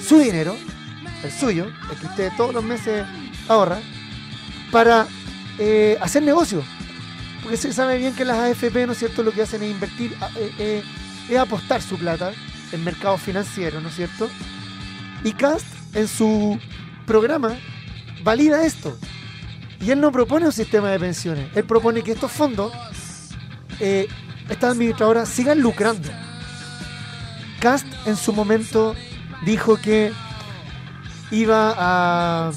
su 0.00 0.18
dinero, 0.18 0.56
el 1.22 1.32
suyo, 1.32 1.66
el 1.90 1.98
que 1.98 2.06
usted 2.06 2.32
todos 2.36 2.54
los 2.54 2.64
meses 2.64 3.04
ahorra, 3.48 3.80
para 4.70 5.06
eh, 5.58 5.96
hacer 6.00 6.22
negocio. 6.22 6.62
Porque 7.42 7.56
se 7.56 7.72
sabe 7.72 7.98
bien 7.98 8.14
que 8.14 8.24
las 8.24 8.38
AFP, 8.38 8.86
¿no 8.86 8.92
es 8.92 8.98
cierto?, 8.98 9.22
lo 9.22 9.32
que 9.32 9.42
hacen 9.42 9.62
es 9.62 9.70
invertir, 9.70 10.12
eh, 10.36 10.52
eh, 10.58 10.82
es 11.28 11.38
apostar 11.38 11.82
su 11.82 11.96
plata 11.96 12.32
en 12.72 12.84
mercado 12.84 13.18
financiero, 13.18 13.80
¿no 13.80 13.88
es 13.88 13.96
cierto? 13.96 14.28
Y 15.24 15.32
Cast 15.32 15.66
en 15.94 16.08
su 16.08 16.58
programa 17.06 17.56
valida 18.22 18.64
esto. 18.64 18.96
Y 19.80 19.90
él 19.90 20.00
no 20.00 20.10
propone 20.12 20.46
un 20.46 20.52
sistema 20.52 20.90
de 20.90 20.98
pensiones, 20.98 21.48
él 21.54 21.64
propone 21.64 22.02
que 22.02 22.12
estos 22.12 22.32
fondos, 22.32 22.72
eh, 23.80 24.08
estas 24.48 24.72
administradoras, 24.72 25.28
sigan 25.28 25.60
lucrando. 25.60 26.08
Cast 27.60 27.86
en 28.06 28.16
su 28.16 28.32
momento 28.32 28.94
dijo 29.44 29.76
que 29.76 30.12
iba 31.30 31.74
a. 31.76 32.52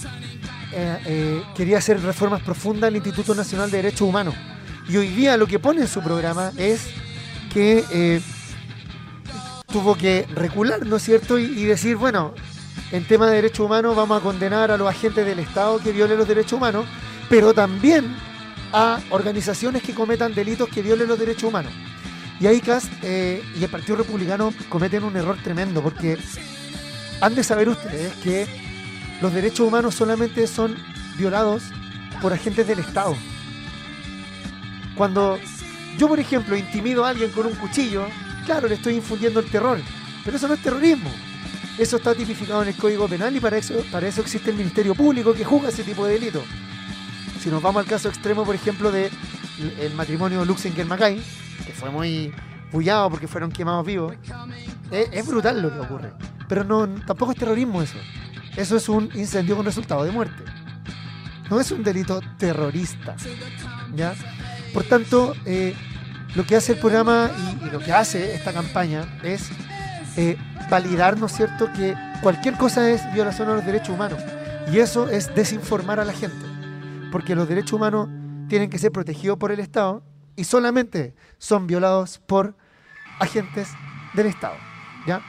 Eh, 0.74 0.98
eh, 1.06 1.44
quería 1.56 1.78
hacer 1.78 2.02
reformas 2.02 2.42
profundas 2.42 2.90
al 2.90 2.96
Instituto 2.96 3.34
Nacional 3.34 3.72
de 3.72 3.78
Derechos 3.78 4.02
Humanos. 4.02 4.36
Y 4.90 4.98
hoy 4.98 5.08
día 5.10 5.36
lo 5.38 5.48
que 5.48 5.60
pone 5.60 5.82
en 5.82 5.88
su 5.88 6.02
programa 6.02 6.52
es 6.58 6.88
que 7.54 8.22
tuvo 9.68 9.96
que 9.96 10.26
recular, 10.34 10.86
¿no 10.86 10.96
es 10.96 11.04
cierto? 11.04 11.38
Y, 11.38 11.66
decir, 11.66 11.96
bueno, 11.98 12.34
en 12.92 13.06
tema 13.06 13.28
de 13.28 13.36
derechos 13.36 13.66
humanos 13.66 13.96
vamos 13.96 14.20
a 14.20 14.24
condenar 14.24 14.72
a 14.72 14.78
los 14.78 14.88
agentes 14.88 15.26
del 15.26 15.40
Estado 15.40 15.80
que 15.80 15.92
violen 15.92 16.18
los 16.18 16.28
derechos 16.28 16.54
humanos, 16.54 16.86
pero 17.30 17.54
también 17.54 18.16
a 18.74 19.00
organizaciones 19.10 19.84
que 19.84 19.94
cometan 19.94 20.34
delitos 20.34 20.70
que 20.70 20.82
violen 20.82 21.08
los 21.08 21.20
derechos 21.20 21.50
humanos. 21.50 21.74
Y 22.40 22.48
ahí 22.48 22.62
Cast 22.62 22.92
eh, 23.04 23.44
y 23.60 23.64
el 23.64 23.70
Partido 23.70 23.98
Republicano 23.98 24.54
cometen 24.70 25.04
un 25.04 25.16
error 25.18 25.38
tremendo, 25.44 25.82
porque 25.82 26.18
han 27.20 27.36
de 27.36 27.44
saber 27.44 27.68
ustedes 27.70 28.14
que 28.24 28.48
los 29.22 29.34
derechos 29.34 29.68
humanos 29.68 29.96
solamente 29.96 30.46
son 30.48 30.76
violados 31.18 31.64
por 32.22 32.32
agentes 32.32 32.68
del 32.68 32.80
Estado. 32.80 33.16
Cuando 34.96 35.40
yo, 35.98 36.08
por 36.08 36.20
ejemplo, 36.20 36.56
intimido 36.56 37.06
a 37.06 37.10
alguien 37.10 37.32
con 37.32 37.48
un 37.48 37.56
cuchillo, 37.56 38.06
claro, 38.48 38.70
le 38.70 38.76
estoy 38.76 38.96
infundiendo 38.96 39.42
el 39.42 39.52
terror, 39.52 39.78
pero 40.24 40.38
eso 40.38 40.48
no 40.48 40.54
es 40.54 40.62
terrorismo. 40.62 41.12
Eso 41.78 41.98
está 41.98 42.16
tipificado 42.16 42.64
en 42.64 42.70
el 42.70 42.76
Código 42.76 43.06
Penal 43.08 43.36
y 43.36 43.42
para 43.42 43.58
eso, 43.58 43.76
para 43.92 44.08
eso 44.08 44.22
existe 44.22 44.50
el 44.50 44.56
Ministerio 44.56 44.96
Público 44.96 45.34
que 45.34 45.44
juzga 45.44 45.68
ese 45.68 45.84
tipo 45.84 46.06
de 46.06 46.14
delito. 46.14 46.42
Si 47.42 47.50
nos 47.50 47.62
vamos 47.62 47.84
al 47.84 47.90
caso 47.90 48.08
extremo, 48.08 48.46
por 48.46 48.56
ejemplo, 48.56 48.90
del 48.90 49.12
el 49.80 49.94
matrimonio 49.96 50.46
Luxinger-Mackay, 50.46 51.22
que 51.66 51.74
fue 51.74 51.90
muy 51.92 52.34
bullado 52.72 53.10
porque 53.10 53.28
fueron 53.28 53.52
quemados 53.52 53.86
vivos, 53.86 54.16
es, 54.92 55.28
brutal 55.28 55.62
lo 55.62 55.72
que 55.72 55.80
ocurre. 55.80 56.14
Pero 56.48 56.64
no, 56.64 56.88
tampoco 57.06 57.34
es 57.34 57.38
terrorismo 57.38 57.82
eso. 57.82 57.98
Eso 58.56 58.78
es 58.78 58.88
un 58.88 59.12
incendio 59.14 59.58
con 59.58 59.66
resultado 59.66 60.06
de 60.06 60.12
muerte. 60.12 60.44
No 61.50 61.60
es 61.60 61.70
un 61.72 61.84
delito 61.84 62.22
terrorista. 62.38 63.18
¿ya? 63.94 64.16
Por 64.74 64.86
tanto, 64.86 65.36
eh, 65.46 65.76
lo 66.36 66.46
que 66.46 66.56
hace 66.56 66.74
el 66.74 66.80
programa 66.80 67.32
y, 67.62 67.70
lo 67.70 67.80
que 67.80 67.92
hace 67.92 68.36
esta 68.36 68.54
campaña 68.54 69.20
es 69.24 69.50
eh, 70.16 70.38
validar, 70.70 71.18
¿no 71.18 71.28
es 71.28 71.34
cierto?, 71.34 71.72
que 71.74 71.96
cualquier 72.22 72.56
cosa 72.56 72.90
es 72.90 73.02
violación 73.14 73.50
a 73.50 73.54
los 73.54 73.66
derechos 73.66 73.90
humanos. 73.90 74.22
Y 74.72 74.80
eso 74.80 75.10
es 75.10 75.34
desinformar 75.34 76.00
a 76.00 76.06
la 76.06 76.14
gente. 76.14 76.46
Porque 77.12 77.36
los 77.36 77.48
derechos 77.48 77.74
humanos 77.74 78.10
tienen 78.50 78.70
que 78.70 78.80
ser 78.80 78.92
protegidos 78.92 79.38
por 79.38 79.52
el 79.52 79.60
Estado 79.60 80.04
y 80.36 80.44
solamente 80.44 81.16
son 81.38 81.68
violados 81.68 82.20
por 82.20 82.56
agentes 83.20 83.70
del 84.14 84.28
Estado. 84.28 84.56
¿ya? 85.06 85.22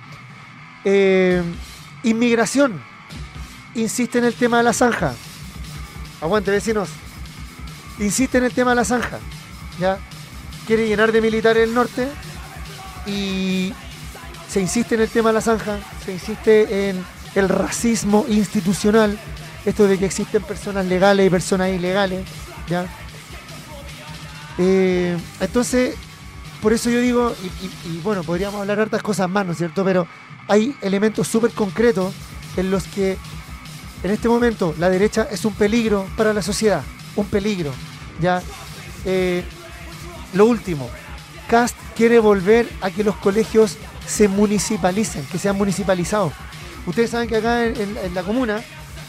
Eh, 0.85 1.43
inmigración. 2.03 2.83
Insiste 3.75 4.19
en 4.19 4.25
el 4.25 4.35
tema 4.35 4.59
de 4.59 4.65
la 4.65 4.73
zanja. 4.73 5.15
Aguante, 6.21 6.51
vecinos. 6.51 6.89
Insiste 7.99 8.39
en 8.39 8.45
el 8.45 8.53
tema 8.53 8.73
de 8.73 8.77
la 8.77 8.85
zanja. 8.85 9.19
¿ya? 9.79 9.99
Quiere 10.69 10.87
llenar 10.87 11.13
de 11.13 11.23
militares 11.23 11.67
el 11.67 11.73
norte 11.73 12.07
y 13.07 13.73
se 14.51 14.61
insiste 14.61 14.97
en 14.97 15.01
el 15.01 15.09
tema 15.09 15.31
de 15.31 15.33
la 15.33 15.41
zanja, 15.41 15.79
se 16.05 16.13
insiste 16.13 16.91
en 16.91 17.03
el 17.35 17.49
racismo 17.49 18.27
institucional, 18.29 19.19
esto 19.65 19.87
de 19.87 19.99
que 19.99 20.05
existen 20.05 20.43
personas 20.43 20.85
legales 20.85 21.27
y 21.27 21.31
personas 21.31 21.71
ilegales, 21.71 22.23
¿ya? 22.69 22.87
Eh, 24.59 25.17
entonces, 25.41 25.95
por 26.61 26.75
eso 26.75 26.91
yo 26.91 27.01
digo, 27.01 27.35
y, 27.87 27.99
bueno, 28.03 28.23
podríamos 28.23 28.61
hablar 28.61 28.79
hartas 28.79 29.03
cosas 29.03 29.31
más, 29.31 29.47
¿no 29.47 29.53
es 29.53 29.59
cierto? 29.59 29.83
Pero 29.87 30.07
hay 30.49 30.77
elementos 30.83 31.29
súper 31.29 31.53
concretos 31.53 32.13
en 32.59 32.71
los 32.71 32.85
que 32.85 33.17
en 34.03 34.11
este 34.11 34.29
momento 34.29 34.75
la 34.79 34.91
derecha 34.91 35.27
es 35.31 35.47
un 35.47 35.55
peligro 35.55 36.07
para 36.15 36.35
la 36.35 36.43
sociedad, 36.43 36.83
un 37.17 37.25
peligro, 37.25 37.73
¿ya? 38.21 38.43
Eh, 39.07 39.45
lo 40.33 40.47
último, 40.47 40.89
Cast 41.49 41.77
quiere 41.97 42.19
volver 42.19 42.69
a 42.81 42.91
que 42.91 43.05
los 43.05 43.17
colegios 43.17 43.77
se 44.07 44.29
municipalicen, 44.29 45.25
que 45.27 45.39
sean 45.39 45.57
municipalizados. 45.57 46.33
Ustedes 46.87 47.11
saben 47.11 47.29
que 47.29 47.37
acá 47.37 47.65
en, 47.65 48.15
la 48.15 48.23
comuna 48.23 48.63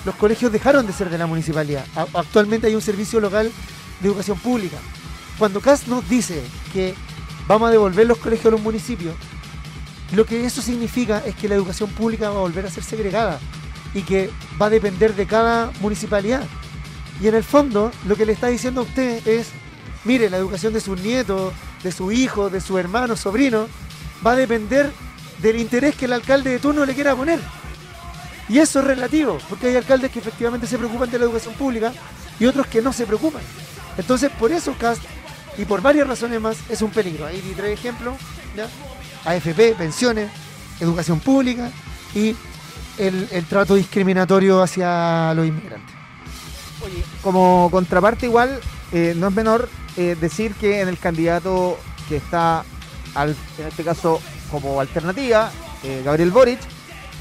los 0.05 0.15
colegios 0.15 0.51
dejaron 0.51 0.87
de 0.87 0.93
ser 0.93 1.09
de 1.09 1.17
la 1.17 1.27
municipalidad. 1.27 1.85
Actualmente 2.13 2.67
hay 2.67 2.75
un 2.75 2.81
servicio 2.81 3.19
local 3.19 3.51
de 3.99 4.07
educación 4.07 4.39
pública. 4.39 4.77
Cuando 5.37 5.61
Cast 5.61 5.87
nos 5.87 6.07
dice 6.09 6.41
que 6.73 6.93
vamos 7.47 7.69
a 7.69 7.71
devolver 7.71 8.07
los 8.07 8.17
colegios 8.17 8.47
a 8.47 8.51
los 8.51 8.61
municipios, 8.61 9.15
lo 10.13 10.25
que 10.25 10.45
eso 10.45 10.61
significa 10.61 11.21
es 11.25 11.35
que 11.35 11.47
la 11.47 11.55
educación 11.55 11.89
pública 11.91 12.29
va 12.29 12.37
a 12.37 12.41
volver 12.41 12.65
a 12.65 12.69
ser 12.69 12.83
segregada 12.83 13.39
y 13.93 14.01
que 14.01 14.29
va 14.61 14.67
a 14.67 14.69
depender 14.69 15.15
de 15.15 15.27
cada 15.27 15.71
municipalidad. 15.81 16.43
Y 17.21 17.27
en 17.27 17.35
el 17.35 17.43
fondo, 17.43 17.91
lo 18.07 18.15
que 18.15 18.25
le 18.25 18.33
está 18.33 18.47
diciendo 18.47 18.81
a 18.81 18.83
usted 18.85 19.25
es, 19.27 19.49
mire, 20.05 20.29
la 20.29 20.37
educación 20.37 20.73
de 20.73 20.81
sus 20.81 20.99
nietos, 20.99 21.53
de 21.83 21.91
su 21.91 22.11
hijo, 22.11 22.49
de 22.49 22.61
su 22.61 22.77
hermano, 22.77 23.15
sobrino, 23.15 23.67
va 24.25 24.31
a 24.31 24.35
depender 24.35 24.91
del 25.41 25.59
interés 25.59 25.95
que 25.95 26.05
el 26.05 26.13
alcalde 26.13 26.51
de 26.51 26.59
turno 26.59 26.85
le 26.85 26.93
quiera 26.93 27.15
poner. 27.15 27.39
Y 28.47 28.59
eso 28.59 28.79
es 28.79 28.85
relativo, 28.85 29.37
porque 29.47 29.67
hay 29.67 29.75
alcaldes 29.75 30.11
que 30.11 30.19
efectivamente 30.19 30.67
se 30.67 30.77
preocupan 30.77 31.09
de 31.11 31.19
la 31.19 31.25
educación 31.25 31.53
pública 31.53 31.93
y 32.39 32.45
otros 32.45 32.67
que 32.67 32.81
no 32.81 32.91
se 32.91 33.05
preocupan. 33.05 33.41
Entonces, 33.97 34.31
por 34.31 34.51
eso 34.51 34.73
CAST, 34.79 35.03
y 35.57 35.65
por 35.65 35.81
varias 35.81 36.07
razones 36.07 36.39
más, 36.39 36.57
es 36.69 36.81
un 36.81 36.89
peligro. 36.89 37.25
Ahí 37.25 37.41
di 37.41 37.51
tres 37.53 37.77
ejemplos, 37.77 38.15
¿ya? 38.55 38.67
AFP, 39.29 39.75
pensiones, 39.77 40.31
educación 40.79 41.19
pública 41.19 41.69
y 42.15 42.35
el, 42.97 43.27
el 43.31 43.45
trato 43.45 43.75
discriminatorio 43.75 44.63
hacia 44.63 45.33
los 45.33 45.45
inmigrantes. 45.45 45.93
Oye, 46.85 47.03
como 47.21 47.67
contraparte 47.71 48.25
igual, 48.25 48.59
eh, 48.91 49.13
no 49.17 49.27
es 49.27 49.33
menor 49.33 49.69
eh, 49.99 50.15
decir 50.15 50.55
que 50.55 50.79
en 50.79 50.87
el 50.87 50.97
candidato 50.97 51.77
que 52.07 52.15
está, 52.15 52.63
al, 53.15 53.35
en 53.57 53.67
este 53.67 53.83
caso, 53.83 54.21
como 54.49 54.79
alternativa, 54.79 55.51
eh, 55.83 56.03
Gabriel 56.05 56.31
Boric, 56.31 56.59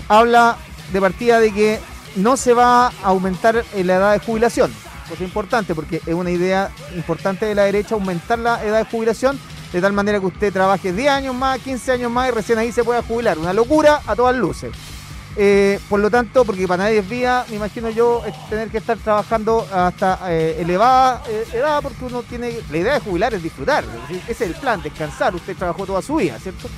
habla 0.07 0.57
de 0.93 1.01
partida 1.01 1.41
de 1.41 1.53
que 1.53 1.81
no 2.15 2.37
se 2.37 2.55
va 2.55 2.87
a 2.87 2.93
aumentar 3.03 3.65
la 3.75 3.97
edad 3.97 4.13
de 4.13 4.21
jubilación. 4.21 4.73
Cosa 5.09 5.25
importante, 5.25 5.75
porque 5.75 6.01
es 6.07 6.15
una 6.15 6.31
idea 6.31 6.71
importante 6.95 7.47
de 7.47 7.57
la 7.57 7.65
derecha 7.65 7.97
aumentar 7.97 8.39
la 8.39 8.65
edad 8.65 8.79
de 8.79 8.89
jubilación 8.89 9.41
de 9.73 9.81
tal 9.81 9.93
manera 9.93 10.21
que 10.21 10.27
usted 10.27 10.53
trabaje 10.53 10.93
10 10.93 11.09
años 11.11 11.35
más, 11.35 11.59
15 11.59 11.91
años 11.91 12.13
más 12.13 12.29
y 12.29 12.31
recién 12.31 12.61
ahí 12.61 12.71
se 12.71 12.85
pueda 12.85 13.03
jubilar. 13.03 13.39
Una 13.39 13.53
locura 13.53 14.03
a 14.07 14.15
todas 14.15 14.37
luces. 14.37 14.71
Eh, 15.41 15.79
por 15.89 16.01
lo 16.01 16.11
tanto, 16.11 16.45
porque 16.45 16.67
para 16.67 16.83
nadie 16.83 16.99
es 16.99 17.09
vía, 17.09 17.45
me 17.49 17.55
imagino 17.55 17.89
yo, 17.91 18.25
tener 18.51 18.71
que 18.71 18.79
estar 18.79 18.99
trabajando 18.99 19.65
hasta 19.73 20.19
eh, 20.33 20.57
elevada 20.59 21.23
eh, 21.29 21.45
edad, 21.53 21.81
porque 21.81 22.05
uno 22.07 22.25
tiene. 22.25 22.59
La 22.73 22.77
idea 22.77 22.95
de 22.95 23.01
jubilar 23.01 23.33
es 23.35 23.43
disfrutar. 23.45 23.85
Ese 24.11 24.33
es 24.33 24.41
el 24.41 24.57
plan, 24.57 24.83
descansar. 24.83 25.37
Usted 25.37 25.57
trabajó 25.57 25.87
toda 25.87 26.03
su 26.03 26.17
vida, 26.17 26.41
¿cierto? 26.41 26.69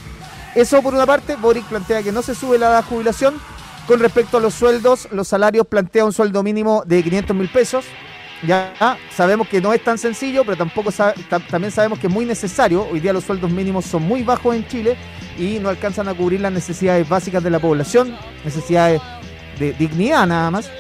Eso 0.55 0.83
por 0.83 0.93
una 0.93 1.07
parte, 1.07 1.37
Boric 1.37 1.65
plantea 1.65 2.03
que 2.03 2.13
no 2.13 2.21
se 2.21 2.35
sube 2.35 2.59
la 2.59 2.67
edad 2.67 2.83
de 2.83 2.89
jubilación. 2.91 3.41
Con 3.87 3.99
respecto 3.99 4.37
a 4.37 4.41
los 4.41 4.53
sueldos, 4.53 5.09
los 5.11 5.27
salarios 5.27 5.67
plantea 5.67 6.05
un 6.05 6.13
sueldo 6.13 6.43
mínimo 6.43 6.83
de 6.85 7.03
500 7.03 7.35
mil 7.35 7.49
pesos. 7.49 7.87
Ya 8.47 8.73
sabemos 9.15 9.49
que 9.49 9.61
no 9.61 9.73
es 9.73 9.85
tan 9.85 9.99
sencillo, 9.99 10.45
pero 10.45 10.57
tampoco 10.57 10.91
también 11.51 11.71
sabemos 11.71 11.99
que 11.99 12.07
es 12.07 12.13
muy 12.13 12.25
necesario. 12.25 12.87
Hoy 12.91 13.01
día 13.01 13.13
los 13.13 13.25
sueldos 13.25 13.51
mínimos 13.51 13.85
son 13.85 14.03
muy 14.03 14.23
bajos 14.23 14.55
en 14.55 14.67
Chile 14.67 14.97
y 15.39 15.59
no 15.59 15.69
alcanzan 15.69 16.09
a 16.09 16.15
cubrir 16.15 16.41
las 16.41 16.53
necesidades 16.53 17.09
básicas 17.09 17.43
de 17.43 17.51
la 17.51 17.59
población, 17.59 18.17
necesidades 18.45 19.01
de 19.59 19.73
dignidad 19.75 20.27
nada 20.27 20.51
más. 20.51 20.71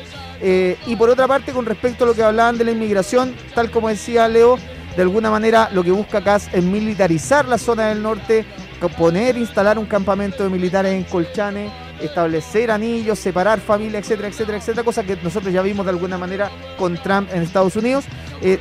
Eh, 0.41 0.79
y 0.87 0.97
por 0.97 1.11
otra 1.11 1.29
parte, 1.29 1.53
con 1.53 1.67
respecto 1.67 2.05
a 2.05 2.07
lo 2.07 2.15
que 2.15 2.23
hablaban 2.23 2.57
de 2.57 2.65
la 2.65 2.71
inmigración, 2.71 3.35
tal 3.55 3.71
como 3.71 3.89
decía 3.89 4.27
Leo, 4.27 4.59
de 4.97 5.03
alguna 5.03 5.31
manera 5.31 5.69
lo 5.73 5.85
que 5.85 5.91
busca 5.91 6.19
acá 6.19 6.37
es 6.37 6.65
militarizar 6.65 7.47
la 7.47 7.59
zona 7.59 7.89
del 7.89 8.03
norte, 8.03 8.47
poner, 8.89 9.37
instalar 9.37 9.79
un 9.79 9.87
campamento 9.87 10.43
de 10.43 10.49
militares 10.49 10.93
en 10.93 11.05
Colchane, 11.05 11.71
establecer 12.01 12.71
anillos, 12.71 13.19
separar 13.19 13.61
familias, 13.61 14.05
etcétera, 14.05 14.29
etcétera, 14.29 14.59
etcétera, 14.59 14.85
cosa 14.85 15.05
que 15.05 15.17
nosotros 15.23 15.53
ya 15.53 15.63
vimos 15.63 15.87
de 15.87 15.91
alguna 15.91 16.19
manera 16.19 16.51
con 16.79 16.97
Trump 17.03 17.29
en 17.33 17.43
Estados 17.43 17.77
Unidos. 17.77 18.05
Eh, 18.43 18.59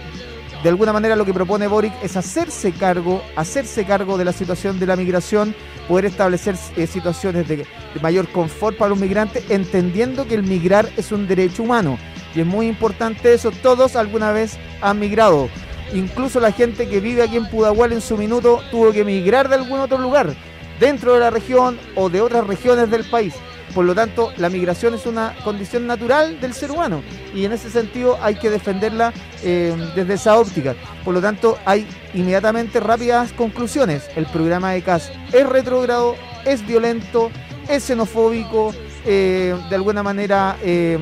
de 0.63 0.69
alguna 0.69 0.91
manera 0.91 1.15
lo 1.15 1.23
que 1.23 1.33
propone 1.33 1.67
Boric 1.67 1.93
es 2.03 2.17
hacerse 2.17 2.73
cargo, 2.73 3.23
hacerse 3.37 3.85
cargo 3.85 4.17
de 4.17 4.25
la 4.25 4.33
situación 4.33 4.77
de 4.77 4.87
la 4.87 4.97
migración, 4.97 5.55
poder 5.87 6.05
establecer 6.05 6.55
eh, 6.75 6.85
situaciones 6.85 7.47
de, 7.47 7.57
de, 7.57 7.65
mayor 8.01 8.27
confort 8.27 8.77
para 8.77 8.89
los 8.89 8.99
migrantes, 8.99 9.49
entendiendo 9.49 10.27
que 10.27 10.35
el 10.35 10.43
migrar 10.43 10.89
es 10.97 11.13
un 11.13 11.27
derecho 11.27 11.63
humano. 11.63 11.97
Y 12.35 12.41
es 12.41 12.45
muy 12.45 12.67
importante 12.67 13.33
eso, 13.33 13.51
todos 13.51 13.95
alguna 13.95 14.33
vez 14.33 14.57
han 14.81 14.99
migrado. 14.99 15.49
Incluso 15.93 16.39
la 16.39 16.51
gente 16.51 16.87
que 16.87 16.99
vive 16.99 17.23
aquí 17.23 17.37
en 17.37 17.49
Pudahual 17.49 17.93
en 17.93 18.01
su 18.01 18.17
minuto 18.17 18.61
tuvo 18.69 18.91
que 18.91 19.03
migrar 19.03 19.49
de 19.49 19.55
algún 19.55 19.79
otro 19.79 19.97
lugar, 19.97 20.35
dentro 20.79 21.13
de 21.13 21.19
la 21.19 21.29
región 21.29 21.79
o 21.95 22.09
de 22.09 22.21
otras 22.21 22.47
regiones 22.47 22.89
del 22.89 23.03
país. 23.05 23.33
Por 23.73 23.85
lo 23.85 23.93
tanto, 23.93 24.31
la 24.37 24.49
migración 24.49 24.95
es 24.95 25.05
una 25.05 25.35
condición 25.43 25.85
natural 25.85 26.39
del 26.41 26.53
ser 26.53 26.71
humano 26.71 27.03
y 27.35 27.45
en 27.45 27.51
ese 27.51 27.69
sentido 27.69 28.17
hay 28.21 28.35
que 28.35 28.49
defenderla 28.49 29.13
eh, 29.43 29.75
desde 29.95 30.15
esa 30.15 30.39
óptica. 30.39 30.75
Por 31.05 31.13
lo 31.13 31.21
tanto, 31.21 31.57
hay 31.65 31.87
inmediatamente 32.13 32.79
rápidas 32.79 33.31
conclusiones. 33.33 34.09
El 34.15 34.25
programa 34.25 34.71
de 34.71 34.81
CAS 34.81 35.11
es 35.31 35.47
retrógrado, 35.47 36.15
es 36.45 36.65
violento, 36.65 37.29
es 37.67 37.83
xenofóbico, 37.83 38.73
eh, 39.05 39.55
de 39.69 39.75
alguna 39.75 40.01
manera 40.01 40.57
eh, 40.63 40.97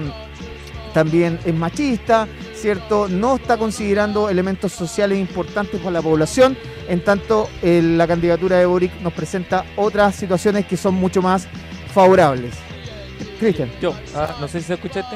también 0.93 1.39
es 1.45 1.53
machista, 1.53 2.27
¿cierto? 2.57 3.07
No 3.07 3.35
está 3.35 3.57
considerando 3.57 4.29
elementos 4.29 4.71
sociales 4.71 5.17
importantes 5.19 5.79
para 5.79 5.91
la 5.91 6.01
población, 6.01 6.57
en 6.87 7.03
tanto 7.03 7.49
la 7.61 8.07
candidatura 8.07 8.57
de 8.57 8.65
Boric 8.65 8.99
nos 9.01 9.13
presenta 9.13 9.65
otras 9.75 10.15
situaciones 10.15 10.65
que 10.65 10.77
son 10.77 10.95
mucho 10.95 11.21
más 11.21 11.47
favorables. 11.93 12.53
Cristian. 13.39 13.69
Yo, 13.81 13.93
ah, 14.15 14.35
no 14.39 14.47
sé 14.47 14.59
si 14.61 14.67
se 14.67 14.73
escucha 14.75 15.01
este. 15.01 15.15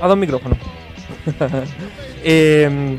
A 0.00 0.08
dos 0.08 0.16
micrófonos. 0.16 0.58
eh, 2.24 2.98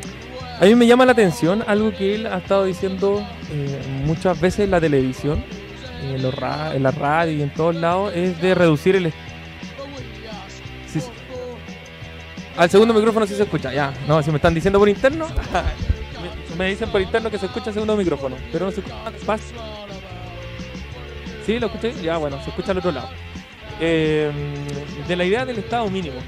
a 0.59 0.65
mí 0.65 0.75
me 0.75 0.85
llama 0.85 1.05
la 1.05 1.13
atención 1.13 1.63
algo 1.65 1.91
que 1.91 2.13
él 2.13 2.27
ha 2.27 2.37
estado 2.37 2.65
diciendo 2.65 3.25
eh, 3.51 3.81
muchas 4.05 4.39
veces 4.39 4.61
en 4.61 4.71
la 4.71 4.79
televisión, 4.79 5.43
en, 6.03 6.21
los 6.21 6.35
ra 6.35 6.75
en 6.75 6.83
la 6.83 6.91
radio 6.91 7.33
y 7.33 7.41
en 7.41 7.49
todos 7.51 7.75
lados, 7.75 8.13
es 8.15 8.39
de 8.41 8.53
reducir 8.53 8.95
el... 8.95 9.11
al 12.57 12.69
segundo 12.69 12.93
micrófono 12.93 13.25
sí 13.25 13.35
se 13.35 13.43
escucha, 13.43 13.73
ya. 13.73 13.93
No, 14.07 14.21
si 14.21 14.31
me 14.31 14.37
están 14.37 14.53
diciendo 14.53 14.79
por 14.79 14.89
interno, 14.89 15.27
me 16.57 16.69
dicen 16.69 16.89
por 16.89 17.01
interno 17.01 17.29
que 17.29 17.37
se 17.37 17.45
escucha 17.45 17.69
el 17.69 17.73
segundo 17.73 17.95
micrófono, 17.95 18.35
pero 18.51 18.65
no 18.65 18.71
se 18.71 18.81
escucha 18.81 18.97
más. 19.25 19.41
¿Sí? 21.45 21.59
¿Lo 21.59 21.67
escuché? 21.67 21.93
Ya, 22.01 22.17
bueno, 22.17 22.41
se 22.43 22.49
escucha 22.49 22.71
al 22.71 22.77
otro 22.77 22.91
lado. 22.91 23.09
Eh, 23.79 24.31
de 25.07 25.15
la 25.15 25.25
idea 25.25 25.45
del 25.45 25.57
Estado 25.57 25.89
mínimo, 25.89 26.19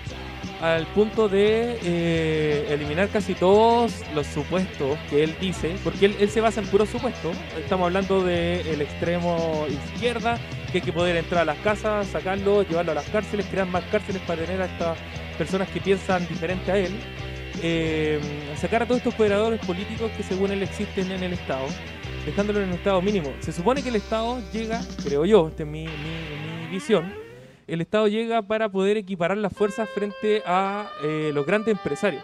al 0.64 0.88
punto 0.88 1.28
de 1.28 1.78
eh, 1.84 2.68
eliminar 2.70 3.10
casi 3.10 3.36
todos 3.36 4.02
los 4.16 4.26
supuestos 4.26 4.98
que 5.10 5.24
él 5.24 5.36
dice, 5.40 5.76
porque 5.84 6.06
él, 6.06 6.30
se 6.30 6.42
basa 6.42 6.62
en 6.62 6.68
puros 6.68 6.90
supuestos. 6.90 7.36
Estamos 7.60 7.86
hablando 7.88 8.24
del 8.24 8.82
extremo 8.82 9.68
izquierda, 9.70 10.40
que 10.72 10.78
hay 10.78 10.82
que 10.82 10.94
poder 10.94 11.18
entrar 11.18 11.42
a 11.42 11.46
las 11.46 11.58
casas, 11.58 12.08
sacarlo, 12.08 12.64
llevarlo 12.64 12.94
a 12.94 12.96
las 12.96 13.10
cárceles, 13.10 13.46
crear 13.48 13.68
más 13.68 13.84
cárceles 13.92 14.22
para 14.22 14.42
tener 14.46 14.62
a 14.62 14.66
estas 14.66 14.98
personas 15.34 15.70
que 15.70 15.80
piensan 15.80 16.28
diferente 16.28 16.72
a 16.72 16.78
él. 16.78 16.92
Eh, 17.62 18.20
sacar 18.58 18.84
a 18.84 18.86
todos 18.86 18.98
estos 18.98 19.14
operadores 19.14 19.64
políticos 19.66 20.12
que 20.18 20.24
según 20.24 20.52
él 20.52 20.64
existen 20.64 21.12
en 21.12 21.24
el 21.24 21.34
Estado, 21.34 21.66
dejándolo 22.26 22.60
en 22.62 22.70
un 22.70 22.76
estado 22.76 23.02
mínimo. 23.02 23.32
Se 23.40 23.52
supone 23.52 23.82
que 23.84 23.90
el 23.90 23.96
Estado 23.96 24.42
llega, 24.52 24.82
creo 25.04 25.26
yo, 25.26 25.50
esta 25.50 25.64
es 25.64 25.70
mi, 25.70 25.86
mi, 25.86 26.66
mi 26.66 26.68
visión, 26.72 27.14
el 27.68 27.82
Estado 27.82 28.08
llega 28.08 28.42
para 28.42 28.70
poder 28.70 28.98
equiparar 28.98 29.38
las 29.38 29.54
fuerzas 29.54 29.90
frente 29.90 30.44
a 30.46 30.90
eh, 31.04 31.32
los 31.34 31.46
grandes 31.46 31.76
empresarios. 31.76 32.24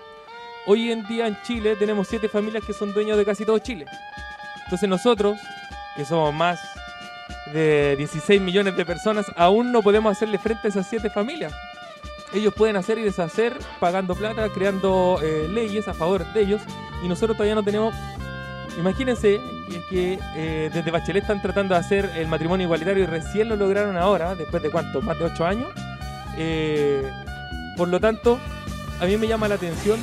hoy 0.65 0.91
en 0.91 1.07
día 1.07 1.27
en 1.27 1.41
Chile 1.43 1.75
tenemos 1.77 2.07
siete 2.07 2.27
familias 2.27 2.63
que 2.65 2.73
son 2.73 2.93
dueños 2.93 3.17
de 3.17 3.25
casi 3.25 3.45
todo 3.45 3.57
Chile. 3.59 3.85
Entonces 4.65 4.89
nosotros, 4.89 5.39
que 5.95 6.05
somos 6.05 6.33
más 6.33 6.59
de 7.53 7.95
16 7.97 8.41
millones 8.41 8.75
de 8.75 8.85
personas, 8.85 9.25
aún 9.35 9.71
no 9.71 9.81
podemos 9.81 10.11
hacerle 10.11 10.37
frente 10.37 10.67
a 10.67 10.69
esas 10.69 10.87
siete 10.87 11.09
familias. 11.09 11.53
Ellos 12.31 12.53
pueden 12.53 12.75
hacer 12.75 12.99
y 12.99 13.03
deshacer 13.03 13.57
pagando 13.79 14.15
plata, 14.15 14.47
creando 14.49 15.19
eh, 15.23 15.47
leyes 15.49 15.87
a 15.87 15.93
favor 15.93 16.31
de 16.33 16.41
ellos, 16.41 16.61
y 17.03 17.07
nosotros 17.07 17.37
todavía 17.37 17.55
no 17.55 17.63
tenemos... 17.63 17.93
Imagínense 18.77 19.41
que, 19.89 20.19
eh, 20.35 20.69
desde 20.71 20.91
Bachelet 20.91 21.23
están 21.23 21.41
tratando 21.41 21.73
de 21.73 21.79
hacer 21.79 22.09
el 22.15 22.27
matrimonio 22.27 22.65
igualitario 22.65 23.03
y 23.03 23.07
recién 23.07 23.49
lo 23.49 23.55
lograron 23.55 23.97
ahora, 23.97 24.35
después 24.35 24.61
de 24.61 24.69
cuánto, 24.69 25.01
más 25.01 25.17
de 25.17 25.25
8 25.25 25.45
años. 25.45 25.67
Eh, 26.37 27.11
por 27.75 27.89
lo 27.89 27.99
tanto, 27.99 28.39
a 29.01 29.05
mí 29.05 29.17
me 29.17 29.27
llama 29.27 29.47
la 29.47 29.55
atención 29.55 29.99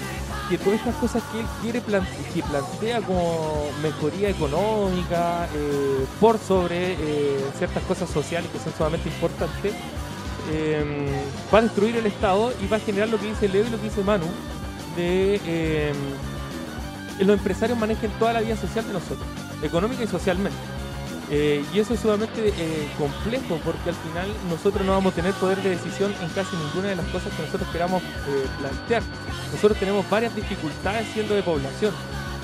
que 0.51 0.59
todas 0.59 0.81
estas 0.81 0.97
cosas 0.97 1.23
que 1.33 1.41
él 1.41 1.47
quiere 1.63 1.81
plante 1.81 2.11
que 2.35 2.43
plantea 2.43 3.01
como 3.01 3.71
mejoría 3.83 4.29
económica 4.29 5.49
por 6.21 6.39
sobre 6.39 6.97
ciertas 7.59 7.83
cosas 7.85 8.09
sociales 8.09 8.49
que 8.53 8.59
son 8.59 8.73
sumamente 8.77 9.09
importantes 9.09 9.75
eh, 10.51 10.85
va 11.53 11.59
a 11.59 11.63
destruir 11.63 11.97
el 11.97 12.07
Estado 12.07 12.53
y 12.63 12.67
va 12.67 12.77
a 12.77 12.81
generar 12.81 13.09
lo 13.09 13.19
que 13.19 13.27
dice 13.27 13.49
Leo 13.49 13.67
y 13.67 13.71
lo 13.71 13.79
que 13.79 13.85
dice 13.85 14.03
Manu 14.03 14.27
de 14.97 15.41
eh, 15.45 15.93
los 17.21 17.39
empresarios 17.39 17.79
manejen 17.79 18.11
toda 18.19 18.33
la 18.33 18.41
vida 18.41 18.57
social 18.57 18.87
de 18.87 18.93
nosotros, 18.93 19.27
económica 19.63 20.03
y 20.03 20.07
socialmente. 20.07 20.59
Eh, 21.29 21.65
y 21.75 21.81
eso 21.81 21.95
es 21.95 22.01
sumamente 22.01 22.55
eh, 22.57 22.89
complejo 22.97 23.59
porque 23.65 23.89
al 23.91 23.97
final 23.97 24.29
nosotros 24.49 24.87
no 24.87 24.93
vamos 24.93 25.13
a 25.13 25.17
tener 25.17 25.33
poder 25.35 25.61
de 25.61 25.71
decisión 25.71 26.15
en 26.23 26.29
casi 26.29 26.55
ninguna 26.55 26.91
de 26.91 26.97
las 26.97 27.07
cosas 27.07 27.33
que 27.35 27.43
nosotros 27.43 27.69
queramos 27.73 28.03
eh, 28.03 28.47
plantear. 28.61 29.03
Nosotros 29.53 29.79
tenemos 29.79 30.09
varias 30.09 30.37
dificultades 30.37 31.09
siendo 31.13 31.35
de 31.35 31.43
población. 31.43 31.93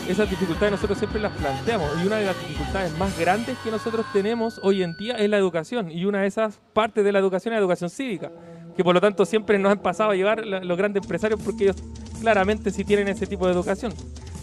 Esas 0.09 0.29
dificultades 0.29 0.73
nosotros 0.73 0.99
siempre 0.99 1.21
las 1.21 1.33
planteamos 1.33 1.88
y 2.03 2.07
una 2.07 2.17
de 2.17 2.27
las 2.27 2.38
dificultades 2.41 2.97
más 2.99 3.17
grandes 3.19 3.57
que 3.59 3.71
nosotros 3.71 4.05
tenemos 4.12 4.61
hoy 4.62 4.83
en 4.83 4.97
día 4.97 5.15
es 5.15 5.31
la 5.31 5.38
educación 5.38 5.91
y 5.91 6.05
una 6.05 6.23
de 6.23 6.27
esas 6.27 6.61
partes 6.73 7.05
de 7.05 7.12
la 7.12 7.19
educación 7.21 7.55
es 7.55 7.59
la 7.59 7.61
educación 7.61 7.88
cívica, 7.88 8.31
que 8.77 8.83
por 8.83 8.95
lo 8.95 9.01
tanto 9.01 9.25
siempre 9.25 9.59
nos 9.59 9.73
han 9.73 9.79
pasado 9.79 10.11
a 10.11 10.15
llevar 10.15 10.45
los 10.45 10.77
grandes 10.77 11.03
empresarios 11.03 11.41
porque 11.43 11.65
ellos 11.65 11.77
claramente 12.21 12.71
sí 12.71 12.85
tienen 12.85 13.09
ese 13.09 13.27
tipo 13.27 13.47
de 13.47 13.53
educación 13.53 13.93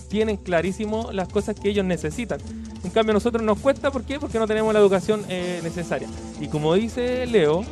tienen 0.09 0.37
clarísimo 0.37 1.11
las 1.13 1.29
cosas 1.29 1.57
que 1.57 1.69
ellos 1.69 1.85
necesitan. 1.85 2.39
En 2.83 2.91
cambio, 2.91 3.11
a 3.11 3.13
nosotros 3.13 3.43
nos 3.43 3.59
cuesta, 3.59 3.91
¿por 3.91 4.03
qué? 4.03 4.19
Porque 4.19 4.39
no 4.39 4.47
tenemos 4.47 4.73
la 4.73 4.79
educación 4.79 5.23
eh, 5.29 5.59
necesaria. 5.63 6.07
Y 6.41 6.47
como 6.47 6.73
dice 6.73 7.25
Leo, 7.27 7.63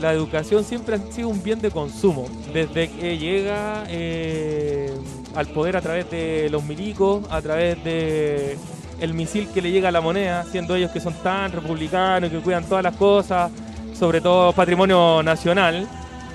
la 0.00 0.12
educación 0.12 0.64
siempre 0.64 0.96
ha 0.96 1.12
sido 1.12 1.28
un 1.28 1.42
bien 1.42 1.60
de 1.60 1.70
consumo. 1.70 2.26
Desde 2.54 2.90
que 2.90 3.18
llega 3.18 3.84
eh, 3.88 4.90
al 5.34 5.46
poder 5.48 5.76
a 5.76 5.80
través 5.80 6.10
de 6.10 6.48
los 6.50 6.64
milicos, 6.64 7.24
a 7.30 7.40
través 7.40 7.82
de 7.84 8.58
el 9.00 9.14
misil 9.14 9.48
que 9.52 9.62
le 9.62 9.70
llega 9.70 9.88
a 9.88 9.92
la 9.92 10.00
moneda, 10.00 10.44
siendo 10.44 10.74
ellos 10.74 10.90
que 10.90 11.00
son 11.00 11.14
tan 11.22 11.52
republicanos, 11.52 12.30
que 12.30 12.38
cuidan 12.40 12.64
todas 12.64 12.84
las 12.84 12.94
cosas, 12.96 13.50
sobre 13.98 14.20
todo 14.20 14.52
patrimonio 14.52 15.22
nacional. 15.22 15.88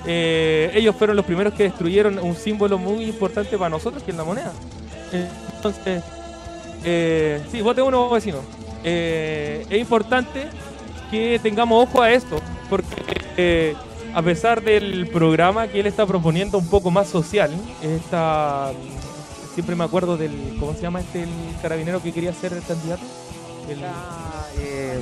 eh, 0.08 0.70
ellos 0.74 0.94
fueron 0.94 1.16
los 1.16 1.24
primeros 1.24 1.52
que 1.54 1.64
destruyeron 1.64 2.18
un 2.18 2.36
símbolo 2.36 2.78
muy 2.78 3.04
importante 3.04 3.56
para 3.58 3.70
nosotros, 3.70 4.02
que 4.02 4.12
es 4.12 4.16
la 4.16 4.24
moneda. 4.24 4.52
Entonces, 5.56 6.02
eh, 6.84 7.42
sí, 7.50 7.60
vote 7.60 7.82
uno 7.82 8.08
vecino. 8.10 8.38
Eh, 8.84 9.66
es 9.68 9.78
importante 9.78 10.46
que 11.10 11.40
tengamos 11.42 11.88
ojo 11.88 12.02
a 12.02 12.12
esto, 12.12 12.40
porque 12.70 12.86
eh, 13.36 13.74
a 14.16 14.22
pesar 14.22 14.62
del 14.62 15.08
programa 15.08 15.68
que 15.68 15.78
él 15.80 15.86
está 15.86 16.06
proponiendo 16.06 16.56
un 16.56 16.66
poco 16.68 16.90
más 16.90 17.06
social, 17.06 17.50
está, 17.82 18.72
siempre 19.54 19.76
me 19.76 19.84
acuerdo 19.84 20.16
del, 20.16 20.56
¿cómo 20.58 20.72
se 20.72 20.80
llama 20.80 21.00
este 21.00 21.24
el 21.24 21.28
carabinero 21.60 22.02
que 22.02 22.12
quería 22.12 22.32
ser 22.32 22.54
el 22.54 22.62
candidato? 22.62 23.02
El- 23.68 23.78
Eh, 24.58 24.98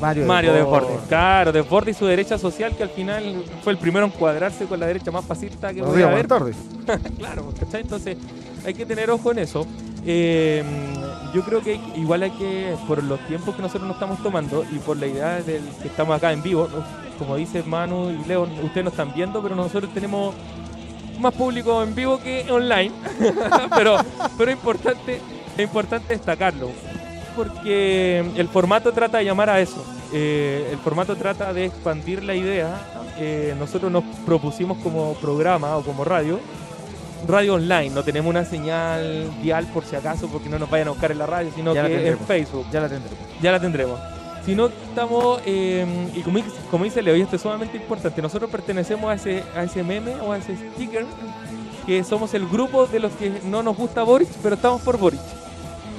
Mario, 0.00 0.24
Mario 0.24 0.52
de 0.54 0.58
Desbordes, 0.60 0.96
claro, 1.08 1.52
Desbordes 1.52 1.96
y 1.96 1.98
su 1.98 2.06
derecha 2.06 2.38
social 2.38 2.74
que 2.74 2.82
al 2.84 2.88
final 2.88 3.44
fue 3.62 3.72
el 3.74 3.78
primero 3.78 4.06
en 4.06 4.12
cuadrarse 4.12 4.64
con 4.64 4.80
la 4.80 4.86
derecha 4.86 5.10
más 5.10 5.24
fascista 5.26 5.74
que 5.74 5.82
podía 5.82 6.06
haber. 6.06 6.26
Claro, 7.18 7.52
¿cachai? 7.60 7.82
Entonces 7.82 8.16
hay 8.64 8.72
que 8.72 8.86
tener 8.86 9.10
ojo 9.10 9.30
en 9.32 9.40
eso. 9.40 9.66
Eh, 10.06 10.64
yo 11.34 11.42
creo 11.42 11.60
que 11.62 11.78
igual 11.96 12.22
hay 12.22 12.30
que, 12.30 12.74
por 12.88 13.02
los 13.04 13.20
tiempos 13.26 13.54
que 13.56 13.62
nosotros 13.62 13.86
nos 13.86 13.96
estamos 13.96 14.22
tomando 14.22 14.64
y 14.72 14.78
por 14.78 14.96
la 14.96 15.06
idea 15.06 15.42
del 15.42 15.62
que 15.82 15.88
estamos 15.88 16.16
acá 16.16 16.32
en 16.32 16.42
vivo. 16.42 16.66
Como 17.18 17.36
dice 17.36 17.62
Manu 17.62 18.10
y 18.10 18.24
Leo, 18.26 18.42
ustedes 18.62 18.84
nos 18.84 18.92
están 18.92 19.12
viendo, 19.14 19.42
pero 19.42 19.54
nosotros 19.54 19.92
tenemos 19.92 20.34
más 21.18 21.34
público 21.34 21.82
en 21.82 21.94
vivo 21.94 22.18
que 22.18 22.46
online. 22.50 22.92
pero, 23.76 24.50
importante, 24.50 25.20
es 25.56 25.64
importante 25.64 26.14
destacarlo. 26.14 26.70
Porque 27.36 28.24
el 28.36 28.48
formato 28.48 28.92
trata 28.92 29.18
de 29.18 29.24
llamar 29.24 29.50
a 29.50 29.60
eso. 29.60 29.84
Eh, 30.12 30.68
el 30.70 30.78
formato 30.78 31.16
trata 31.16 31.52
de 31.52 31.64
expandir 31.64 32.22
la 32.22 32.34
idea. 32.34 32.80
Eh, 33.18 33.54
nosotros 33.58 33.90
nos 33.90 34.04
propusimos 34.24 34.78
como 34.78 35.14
programa 35.14 35.76
o 35.76 35.82
como 35.82 36.04
radio 36.04 36.38
radio 37.26 37.54
online, 37.54 37.88
no 37.90 38.02
tenemos 38.02 38.28
una 38.28 38.44
señal 38.44 39.30
dial 39.42 39.66
por 39.72 39.84
si 39.84 39.96
acaso, 39.96 40.28
porque 40.28 40.48
no 40.48 40.58
nos 40.58 40.68
vayan 40.68 40.88
a 40.88 40.90
buscar 40.90 41.10
en 41.10 41.18
la 41.18 41.24
radio, 41.26 41.50
sino 41.54 41.74
Ya 41.74 41.86
que 41.86 42.08
en. 42.08 42.18
Facebook, 42.18 42.66
Ya 42.70 42.80
la 42.80 42.88
tendremos. 42.88 43.18
ya 43.40 43.52
la 43.52 43.60
tendremos. 43.60 43.98
Si 44.44 44.54
no 44.54 44.66
estamos, 44.66 45.40
eh, 45.46 45.86
y 46.14 46.20
como, 46.20 46.38
como 46.70 46.84
dice 46.84 47.00
Leo, 47.02 47.16
y 47.16 47.22
esto 47.22 47.36
es 47.36 47.42
sumamente 47.42 47.76
importante, 47.78 48.20
nosotros 48.20 48.50
pertenecemos 48.50 49.10
a 49.10 49.14
ese, 49.14 49.42
a 49.56 49.62
ese 49.64 49.82
meme 49.82 50.16
o 50.16 50.32
a 50.32 50.38
ese 50.38 50.54
sticker, 50.74 51.06
que 51.86 52.04
somos 52.04 52.34
el 52.34 52.46
grupo 52.48 52.86
de 52.86 53.00
los 53.00 53.12
que 53.12 53.32
no 53.44 53.62
nos 53.62 53.76
gusta 53.76 54.02
Boric, 54.02 54.28
pero 54.42 54.54
estamos 54.56 54.82
por 54.82 54.98
Boric. 54.98 55.20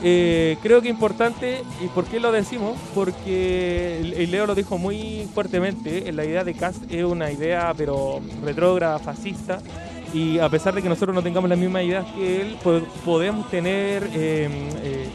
Eh, 0.04 0.58
creo 0.62 0.82
que 0.82 0.90
importante, 0.90 1.64
¿y 1.84 1.88
por 1.88 2.06
qué 2.06 2.20
lo 2.20 2.32
decimos? 2.32 2.78
Porque 2.94 3.98
el- 4.00 4.30
Leo 4.30 4.46
lo 4.46 4.54
dijo 4.54 4.78
muy 4.78 5.28
fuertemente, 5.34 6.12
la 6.12 6.24
idea 6.26 6.44
de 6.44 6.54
Cast 6.54 6.84
es 6.92 7.04
una 7.04 7.32
idea 7.32 7.74
pero 7.76 8.22
retrógrada, 8.44 9.00
fascista, 9.00 9.60
y 10.14 10.38
a 10.38 10.48
pesar 10.50 10.76
de 10.76 10.84
que 10.84 10.90
nosotros 10.90 11.16
no 11.16 11.24
tengamos 11.24 11.50
las 11.50 11.58
mismas 11.58 11.84
ideas 11.84 12.06
que 12.16 12.42
él, 12.42 12.58
po- 12.64 12.82
podemos 13.04 13.50
tener 13.50 14.04
eh, 14.14 14.48
eh, 14.84 15.08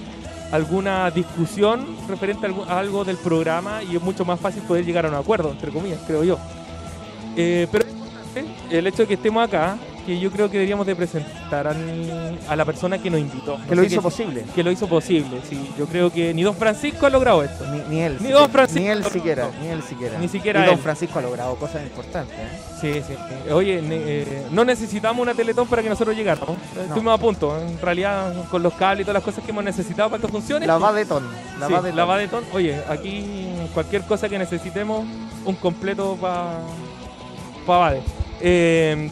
alguna 0.51 1.11
discusión 1.11 1.87
referente 2.09 2.47
a 2.47 2.79
algo, 2.79 3.05
del 3.05 3.17
programa 3.17 3.83
y 3.83 3.97
es 3.97 4.03
mucho 4.03 4.25
más 4.25 4.41
fácil 4.41 4.63
poder 4.63 4.85
llegar 4.85 5.07
a 5.07 5.09
un 5.09 5.15
acuerdo, 5.15 5.51
entre 5.51 5.71
comillas, 5.71 6.01
creo 6.07 6.25
yo. 6.25 6.39
Eh, 7.37 7.67
pero 7.71 7.85
el 8.71 8.87
hecho 8.87 9.03
de 9.03 9.09
que 9.09 9.15
estemos 9.15 9.47
acá, 9.47 9.79
que 10.07 10.19
yo 10.19 10.31
creo 10.31 10.49
que 10.49 10.55
deberíamos 10.59 10.87
de 10.87 10.97
presentar 10.97 11.67
al- 11.69 12.39
a 12.49 12.57
la 12.57 12.65
persona 12.65 12.99
que 12.99 13.11
nos 13.11 13.21
invitó. 13.21 13.59
No 13.59 13.67
Que 13.67 13.75
lo 13.77 13.85
hizo 13.85 14.01
posible. 14.03 14.45
que 14.55 14.63
lo 14.63 14.71
hizo 14.71 14.87
posible, 14.89 15.41
sí. 15.49 15.71
Yo 15.79 15.87
creo 15.87 16.11
que 16.11 16.33
ni 16.35 16.43
Don 16.43 16.55
Francisco 16.55 17.07
ha 17.07 17.11
logrado 17.11 17.43
esto. 17.43 17.65
Ni, 17.71 17.81
ni 17.97 18.01
él. 18.03 18.17
Ni 18.21 18.31
don 18.31 18.51
Francisco. 18.51 18.81
Ni 18.83 18.89
él 18.89 19.05
siquiera. 19.05 19.49
Ni 19.61 19.69
él 19.69 19.83
siquiera. 19.83 20.19
Ni 20.19 20.29
siquiera 20.29 20.63
Y 20.63 20.67
don 20.67 20.75
él. 20.77 20.81
Francisco 20.81 21.19
ha 21.19 21.23
logrado 21.23 21.55
cosas 21.57 21.83
importantes. 21.83 22.37
¿eh? 22.37 22.59
Sí, 22.81 22.93
sí. 23.07 23.15
sí. 23.47 23.53
Oye, 23.53 23.81
eh, 23.83 24.47
no 24.51 24.65
necesitamos 24.65 25.23
una 25.23 25.35
teletón 25.35 25.69
para 25.69 25.83
que 25.83 25.89
nosotros 25.89 26.17
llegáramos. 26.17 26.57
Estuvimos 26.83 27.15
a 27.15 27.19
punto. 27.23 27.59
En 27.61 27.79
realidad, 27.81 28.33
con 28.51 28.63
los 28.63 28.73
cables 28.75 29.03
y 29.03 29.05
todas 29.05 29.15
las 29.15 29.23
cosas 29.25 29.45
que 29.45 29.51
hemos 29.51 29.65
necesitado 29.65 30.09
para 30.11 30.21
que 30.23 30.29
funcione. 30.29 30.67
La 30.67 30.79
va 30.79 30.93
de 30.93 31.05
ton. 31.05 31.25
La 31.59 31.67
Sí, 31.67 31.73
va 31.73 31.83
de 31.83 31.91
la 31.93 32.03
ton. 32.03 32.11
va 32.11 32.19
de 32.19 32.29
ton. 32.29 32.45
Oye, 32.53 32.81
aquí 32.89 33.25
cualquier 33.75 34.03
cosa 34.03 34.29
que 34.29 34.39
necesitemos, 34.39 35.05
un 35.45 35.55
completo 35.57 36.17
para 36.21 36.59
pa 37.67 37.79
Bade. 37.79 38.03
Eh, 38.41 39.11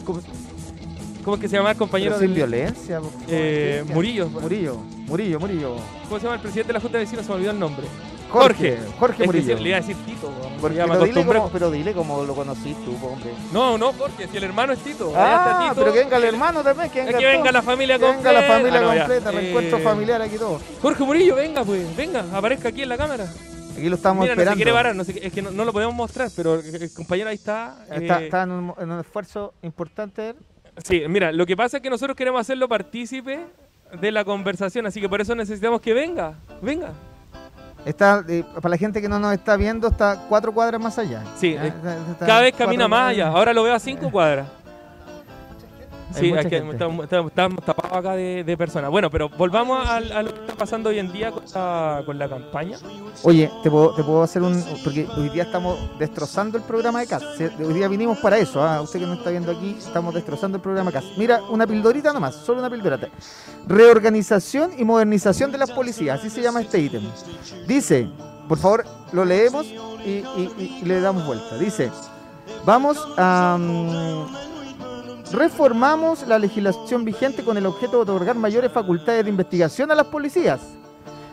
¿cómo, 1.29 1.35
cómo 1.35 1.35
es 1.35 1.41
que 1.41 1.47
se 1.49 1.55
llama 1.57 1.71
el 1.71 1.77
compañero 1.77 2.11
Pero 2.11 2.19
sin 2.19 2.27
del- 2.35 2.49
violencia. 2.49 3.01
Eh. 3.27 3.83
Murillo. 3.93 4.29
Murillo. 4.29 4.75
Murillo, 5.07 5.39
Murillo. 5.39 5.75
¿Cómo 6.07 6.17
se 6.19 6.23
llama 6.23 6.35
el 6.35 6.41
presidente 6.41 6.67
de 6.67 6.73
la 6.73 6.79
Junta 6.81 6.97
de 6.97 7.03
Vecinos? 7.05 7.25
Se 7.25 7.29
me 7.31 7.35
olvidó 7.35 7.51
el 7.51 7.59
nombre. 7.59 7.85
Jorge. 8.29 8.77
Jorge 8.99 9.25
Murillo. 9.25 9.55
le 9.57 9.69
iba 9.69 9.77
a 9.77 9.81
decir 9.81 9.95
Tito. 10.05 10.31
Porque- 10.61 10.77
Ya 10.77 10.85
pero, 10.85 11.03
dile 11.05 11.25
como, 11.25 11.49
pero 11.49 11.71
dile 11.71 11.93
como 11.93 12.23
lo 12.23 12.35
conociste 12.35 12.83
tú, 12.85 12.91
hombre. 13.07 13.31
No, 13.51 13.77
no, 13.77 13.91
Jorge, 13.93 14.27
si 14.29 14.37
el 14.37 14.43
hermano 14.43 14.73
es 14.73 14.79
Tito. 14.79 15.11
Ah, 15.15 15.61
Tito. 15.69 15.75
pero 15.81 15.93
que 15.93 15.99
venga 15.99 16.17
el 16.17 16.23
hermano 16.25 16.61
también. 16.63 16.89
Que 16.91 16.99
Es 16.99 17.05
venga, 17.07 17.19
que 17.19 17.25
venga 17.25 17.51
la 17.51 17.61
familia 17.63 17.97
Que 17.97 18.05
venga 18.05 18.15
completa. 18.17 18.41
la 18.41 18.47
familia 18.47 18.79
Ah, 18.79 18.81
no, 18.83 18.97
completa. 18.99 19.31
Reencuentro 19.31 19.77
Eh, 19.77 19.81
familiar 19.81 20.21
aquí 20.21 20.37
todo. 20.37 20.59
Jorge 20.81 21.03
Murillo, 21.03 21.35
venga, 21.35 21.63
pues, 21.63 21.95
venga, 21.97 22.23
aparezca 22.33 22.69
aquí 22.69 22.83
en 22.83 22.89
la 22.89 22.97
cámara. 22.97 23.25
Aquí 23.75 23.87
lo 23.89 23.95
estamos 23.95 24.23
Mira, 24.23 24.35
no 24.35 24.39
se 24.39 24.41
esperando. 24.41 24.55
quiere 24.57 24.73
parar, 24.73 24.95
no 24.95 25.05
qué- 25.05 25.21
es 25.27 25.33
que 25.33 25.41
no, 25.41 25.51
no 25.51 25.63
lo 25.65 25.71
podemos 25.73 25.95
mostrar, 25.95 26.29
pero 26.35 26.55
el, 26.59 26.75
el 26.83 26.93
compañero 26.93 27.29
ahí 27.29 27.35
está. 27.35 27.77
Está, 27.89 28.19
eh, 28.21 28.25
está 28.25 28.43
en, 28.43 28.51
un, 28.51 28.73
en 28.77 28.91
un 28.91 28.99
esfuerzo 28.99 29.53
importante. 29.63 30.35
Sí, 30.83 31.03
mira, 31.07 31.31
lo 31.31 31.45
que 31.45 31.55
pasa 31.57 31.77
es 31.77 31.83
que 31.83 31.89
nosotros 31.89 32.15
queremos 32.15 32.41
hacerlo 32.41 32.67
partícipe 32.67 33.39
de 33.99 34.11
la 34.11 34.23
conversación, 34.23 34.85
así 34.85 35.01
que 35.01 35.09
por 35.09 35.21
eso 35.21 35.35
necesitamos 35.35 35.81
que 35.81 35.93
venga, 35.93 36.33
venga. 36.61 36.89
Está, 37.85 38.23
eh, 38.27 38.43
para 38.55 38.69
la 38.69 38.77
gente 38.77 39.01
que 39.01 39.07
no 39.07 39.19
nos 39.19 39.33
está 39.33 39.55
viendo, 39.55 39.87
está 39.87 40.25
cuatro 40.27 40.51
cuadras 40.51 40.81
más 40.81 40.99
allá. 40.99 41.23
Sí, 41.37 41.53
Ya, 41.53 41.65
eh, 41.65 41.67
está- 41.69 41.97
está 42.11 42.25
Cada 42.25 42.41
vez 42.41 42.53
camina 42.53 42.87
más 42.89 43.11
allá, 43.11 43.27
ahora 43.29 43.53
lo 43.53 43.63
veo 43.63 43.73
a 43.73 43.79
cinco 43.79 44.09
cuadras. 44.11 44.47
Sí, 46.13 46.31
gente. 46.31 46.57
estamos, 46.71 47.05
estamos- 47.05 47.63
tapados 47.63 47.97
acá 47.97 48.13
de, 48.15 48.43
de 48.43 48.57
personas. 48.57 48.89
Bueno, 48.89 49.09
pero 49.11 49.29
volvamos 49.29 49.87
a, 49.87 49.99
lo 49.99 50.33
que 50.33 50.39
está 50.41 50.55
pasando 50.55 50.89
hoy 50.89 50.99
en 50.99 51.11
día 51.11 51.31
con 51.31 51.43
la, 51.53 52.01
con 52.05 52.17
la 52.19 52.27
campaña. 52.27 52.77
Oye, 53.23 53.49
te 53.63 53.69
puedo, 53.69 53.93
te 53.95 54.03
puedo 54.03 54.23
hacer 54.23 54.41
un. 54.41 54.63
Porque 54.83 55.07
hoy 55.17 55.29
día 55.29 55.43
estamos 55.43 55.77
destrozando 55.99 56.57
el 56.57 56.63
programa 56.63 56.99
de 57.01 57.07
CAS. 57.07 57.23
Hoy 57.59 57.73
día 57.73 57.87
vinimos 57.87 58.17
para 58.19 58.37
eso. 58.37 58.61
¿ah? 58.63 58.81
Usted 58.81 58.99
que 58.99 59.05
no 59.05 59.13
está 59.13 59.29
viendo 59.29 59.51
aquí, 59.51 59.75
estamos 59.77 60.13
destrozando 60.13 60.57
el 60.57 60.61
programa 60.63 60.91
CAS. 60.91 61.05
Mira, 61.17 61.41
una 61.49 61.67
pildorita 61.67 62.11
nomás, 62.11 62.35
solo 62.35 62.59
una 62.59 62.69
pildorita. 62.69 63.07
Reorganización 63.67 64.71
y 64.77 64.83
modernización 64.83 65.51
de 65.51 65.57
las 65.59 65.71
policías. 65.71 66.19
Así 66.19 66.29
se 66.29 66.41
llama 66.41 66.61
este 66.61 66.79
ítem. 66.79 67.03
Dice, 67.67 68.09
por 68.47 68.57
favor, 68.57 68.83
lo 69.11 69.23
leemos 69.25 69.65
y, 69.67 70.09
y- 70.09 70.51
y- 70.57 70.79
y 70.81 70.85
le 70.85 70.99
damos 71.01 71.25
vuelta. 71.25 71.55
Dice, 71.57 71.91
vamos 72.65 72.97
a. 73.17 73.57
mm, 73.59 74.48
Reformamos 75.31 76.25
la 76.27 76.39
legislación 76.39 77.05
vigente 77.05 77.43
con 77.43 77.57
el 77.57 77.65
objeto 77.65 77.97
de 77.97 78.01
otorgar 78.03 78.35
mayores 78.35 78.71
facultades 78.71 79.23
de 79.23 79.29
investigación 79.29 79.91
a 79.91 79.95
las 79.95 80.07
policías 80.07 80.59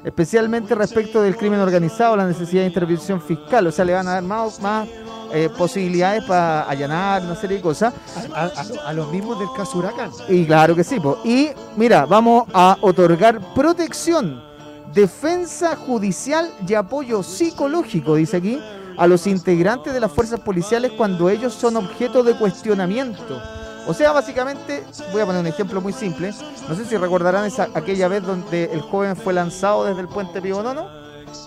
especialmente 0.04 0.72
respecto 0.76 1.20
del 1.20 1.36
crimen 1.36 1.58
organizado, 1.58 2.14
la 2.14 2.26
necesidad 2.28 2.62
de 2.62 2.68
intervención 2.68 3.20
fiscal, 3.20 3.66
o 3.66 3.72
sea, 3.72 3.84
le 3.84 3.92
van 3.92 4.06
a 4.06 4.12
dar 4.12 4.22
más, 4.22 4.60
más 4.60 4.86
eh, 5.32 5.50
posibilidades 5.58 6.22
para 6.22 6.62
allanar 6.70 7.22
una 7.24 7.34
serie 7.34 7.56
de 7.56 7.62
cosas. 7.64 7.92
A, 8.32 8.42
a- 8.42 8.46
a 8.46 8.64
lo- 8.64 8.80
a 8.82 8.92
los 8.92 9.10
mismos 9.10 9.36
del 9.40 9.48
caso 9.56 9.78
Huracán. 9.78 10.12
Y 10.28 10.46
claro 10.46 10.76
que 10.76 10.84
sí, 10.84 11.00
po. 11.00 11.18
y 11.24 11.48
mira, 11.76 12.06
vamos 12.06 12.44
a 12.54 12.76
otorgar 12.82 13.40
protección, 13.52 14.40
defensa 14.94 15.74
judicial 15.74 16.52
y 16.68 16.74
apoyo 16.74 17.24
psicológico, 17.24 18.14
dice 18.14 18.36
aquí, 18.36 18.60
a 18.96 19.08
los 19.08 19.26
integrantes 19.26 19.92
de 19.92 19.98
las 19.98 20.12
fuerzas 20.12 20.38
policiales 20.38 20.92
cuando 20.96 21.28
ellos 21.28 21.52
son 21.52 21.76
objeto 21.76 22.22
de 22.22 22.38
cuestionamiento. 22.38 23.42
O 23.88 23.94
sea, 23.94 24.12
básicamente, 24.12 24.84
voy 25.12 25.20
a 25.20 25.26
poner 25.26 25.40
un 25.40 25.46
ejemplo 25.46 25.80
muy 25.80 25.92
simple. 25.92 26.34
No 26.68 26.74
sé 26.74 26.84
si 26.84 26.96
recordarán 26.96 27.44
esa, 27.44 27.68
aquella 27.74 28.08
vez 28.08 28.24
donde 28.24 28.64
el 28.72 28.80
joven 28.80 29.14
fue 29.16 29.32
lanzado 29.32 29.84
desde 29.84 30.00
el 30.00 30.08
puente 30.08 30.42
Pío. 30.42 30.60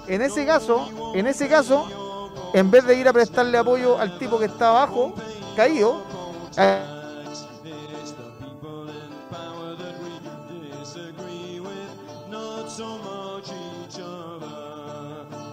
En 0.08 0.22
ese 0.22 0.46
caso, 0.46 0.90
en 1.14 1.28
ese 1.28 1.50
caso, 1.50 2.32
en 2.54 2.72
vez 2.72 2.86
de 2.86 2.96
ir 2.96 3.08
a 3.08 3.14
prestarle 3.14 3.58
apoyo 3.58 4.00
al 4.00 4.18
tipo 4.18 4.40
que 4.40 4.46
está 4.46 4.70
abajo, 4.70 5.14
caído, 5.56 6.02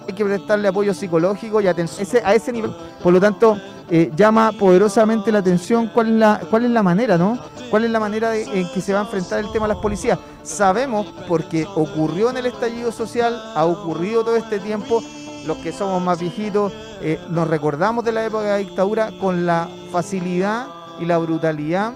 hay 0.06 0.14
que 0.14 0.24
prestarle 0.24 0.68
apoyo 0.68 0.94
psicológico 0.94 1.60
y 1.60 1.66
atención 1.66 2.22
a 2.24 2.34
ese 2.34 2.52
nivel. 2.52 2.72
Por 3.02 3.12
lo 3.12 3.20
tanto, 3.20 3.58
eh, 3.88 4.10
llama 4.16 4.52
poderosamente 4.52 5.30
la 5.30 5.38
atención 5.38 5.88
cuál 5.92 6.08
es 6.08 6.12
la, 6.14 6.40
cuál 6.50 6.64
es 6.64 6.70
la 6.70 6.82
manera, 6.82 7.16
¿no? 7.18 7.38
¿Cuál 7.70 7.84
es 7.84 7.90
la 7.90 8.00
manera 8.00 8.30
de- 8.30 8.42
en 8.60 8.68
que 8.72 8.80
se 8.80 8.92
va 8.92 9.00
a 9.00 9.02
enfrentar 9.02 9.38
el 9.40 9.50
tema 9.52 9.66
de 9.68 9.74
las 9.74 9.82
policías? 9.82 10.18
Sabemos, 10.42 11.06
porque 11.28 11.66
ocurrió 11.74 12.30
en 12.30 12.36
el 12.36 12.46
estallido 12.46 12.90
social, 12.92 13.40
ha 13.54 13.64
ocurrido 13.64 14.24
todo 14.24 14.36
este 14.36 14.58
tiempo, 14.58 15.02
los 15.46 15.58
que 15.58 15.72
somos 15.72 16.02
más 16.02 16.18
viejitos, 16.18 16.72
eh, 17.00 17.20
nos 17.30 17.46
recordamos 17.48 18.04
de 18.04 18.12
la 18.12 18.24
época 18.24 18.42
de 18.44 18.48
la 18.50 18.56
dictadura 18.56 19.10
con 19.20 19.46
la 19.46 19.68
facilidad 19.92 20.66
y 20.98 21.04
la 21.04 21.18
brutalidad 21.18 21.92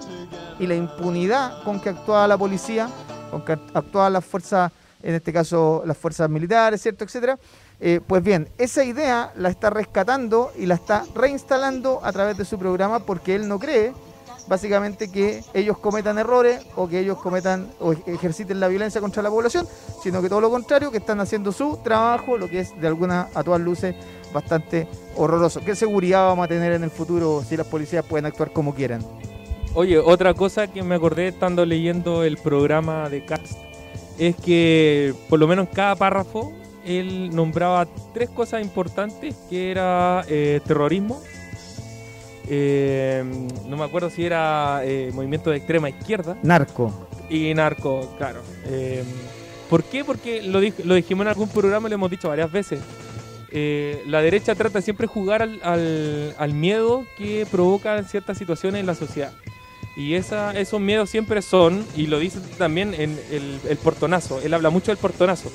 y 0.59 0.67
la 0.67 0.75
impunidad 0.75 1.61
con 1.63 1.79
que 1.81 1.89
actuaba 1.89 2.27
la 2.27 2.37
policía, 2.37 2.87
con 3.31 3.41
que 3.43 3.53
actuaban 3.73 4.13
las 4.13 4.23
fuerzas, 4.23 4.71
en 5.03 5.15
este 5.15 5.33
caso 5.33 5.81
las 5.85 5.97
fuerzas 5.97 6.29
militares, 6.29 6.81
¿cierto? 6.81 7.03
etcétera. 7.03 7.37
Eh, 7.83 7.99
pues 8.05 8.21
bien, 8.21 8.47
esa 8.59 8.83
idea 8.83 9.33
la 9.35 9.49
está 9.49 9.71
rescatando 9.71 10.51
y 10.55 10.67
la 10.67 10.75
está 10.75 11.03
reinstalando 11.15 11.99
a 12.03 12.11
través 12.11 12.37
de 12.37 12.45
su 12.45 12.59
programa 12.59 12.99
porque 12.99 13.33
él 13.33 13.47
no 13.47 13.57
cree, 13.57 13.91
básicamente, 14.47 15.11
que 15.11 15.43
ellos 15.55 15.79
cometan 15.79 16.19
errores 16.19 16.61
o 16.75 16.87
que 16.87 16.99
ellos 16.99 17.17
cometan 17.17 17.71
o 17.79 17.93
ej- 17.93 18.03
ejerciten 18.05 18.59
la 18.59 18.67
violencia 18.67 19.01
contra 19.01 19.23
la 19.23 19.31
población, 19.31 19.67
sino 20.03 20.21
que 20.21 20.29
todo 20.29 20.41
lo 20.41 20.51
contrario, 20.51 20.91
que 20.91 20.99
están 20.99 21.19
haciendo 21.21 21.51
su 21.51 21.79
trabajo, 21.83 22.37
lo 22.37 22.47
que 22.47 22.59
es 22.59 22.79
de 22.79 22.87
alguna 22.87 23.29
a 23.33 23.43
todas 23.43 23.59
luces 23.59 23.95
bastante 24.31 24.87
horroroso. 25.15 25.61
¿Qué 25.65 25.75
seguridad 25.75 26.25
vamos 26.27 26.45
a 26.45 26.47
tener 26.49 26.73
en 26.73 26.83
el 26.83 26.91
futuro 26.91 27.43
si 27.43 27.57
las 27.57 27.65
policías 27.65 28.05
pueden 28.05 28.27
actuar 28.27 28.51
como 28.53 28.75
quieran? 28.75 29.03
Oye, 29.73 29.97
otra 29.97 30.35
cosa 30.35 30.67
que 30.67 30.83
me 30.83 30.93
acordé 30.95 31.29
estando 31.29 31.65
leyendo 31.65 32.23
el 32.23 32.37
programa 32.37 33.09
de 33.09 33.25
Cast 33.25 33.53
es 34.19 34.35
que 34.35 35.15
por 35.29 35.39
lo 35.39 35.47
menos 35.47 35.67
en 35.67 35.73
cada 35.73 35.95
párrafo 35.95 36.53
él 36.85 37.29
nombraba 37.35 37.87
tres 38.13 38.29
cosas 38.29 38.61
importantes 38.61 39.35
que 39.49 39.71
era 39.71 40.23
eh, 40.27 40.59
terrorismo, 40.65 41.21
eh, 42.49 43.23
no 43.67 43.77
me 43.77 43.83
acuerdo 43.85 44.09
si 44.09 44.25
era 44.25 44.81
eh, 44.83 45.11
movimiento 45.13 45.51
de 45.51 45.57
extrema 45.57 45.89
izquierda 45.89 46.37
Narco. 46.43 47.07
y 47.29 47.53
narco, 47.53 48.13
claro. 48.17 48.41
¿Por 49.69 49.83
qué? 49.85 50.03
Porque 50.03 50.41
lo, 50.41 50.61
dij- 50.61 50.83
lo 50.83 50.95
dijimos 50.95 51.23
en 51.23 51.29
algún 51.29 51.47
programa 51.49 51.87
y 51.87 51.91
lo 51.91 51.95
hemos 51.95 52.11
dicho 52.11 52.27
varias 52.27 52.51
veces. 52.51 52.81
La 54.05 54.21
derecha 54.21 54.55
trata 54.55 54.81
siempre 54.81 55.07
de 55.07 55.13
jugar 55.13 55.41
al, 55.41 55.59
al- 55.63 56.35
al 56.37 56.53
miedo 56.53 57.05
que 57.17 57.45
provocan 57.49 58.05
ciertas 58.05 58.37
situaciones 58.37 58.79
en 58.81 58.85
la 58.85 58.95
sociedad. 58.95 59.31
Y 59.95 60.15
esa, 60.15 60.51
esos 60.57 60.79
miedos 60.81 61.09
siempre 61.09 61.41
son, 61.41 61.85
y 61.95 62.07
lo 62.07 62.17
dice 62.19 62.39
también 62.57 62.93
en 62.93 63.17
el, 63.29 63.59
el 63.69 63.77
portonazo, 63.77 64.39
él 64.41 64.53
habla 64.53 64.69
mucho 64.69 64.91
del 64.91 64.97
portonazo. 64.97 65.51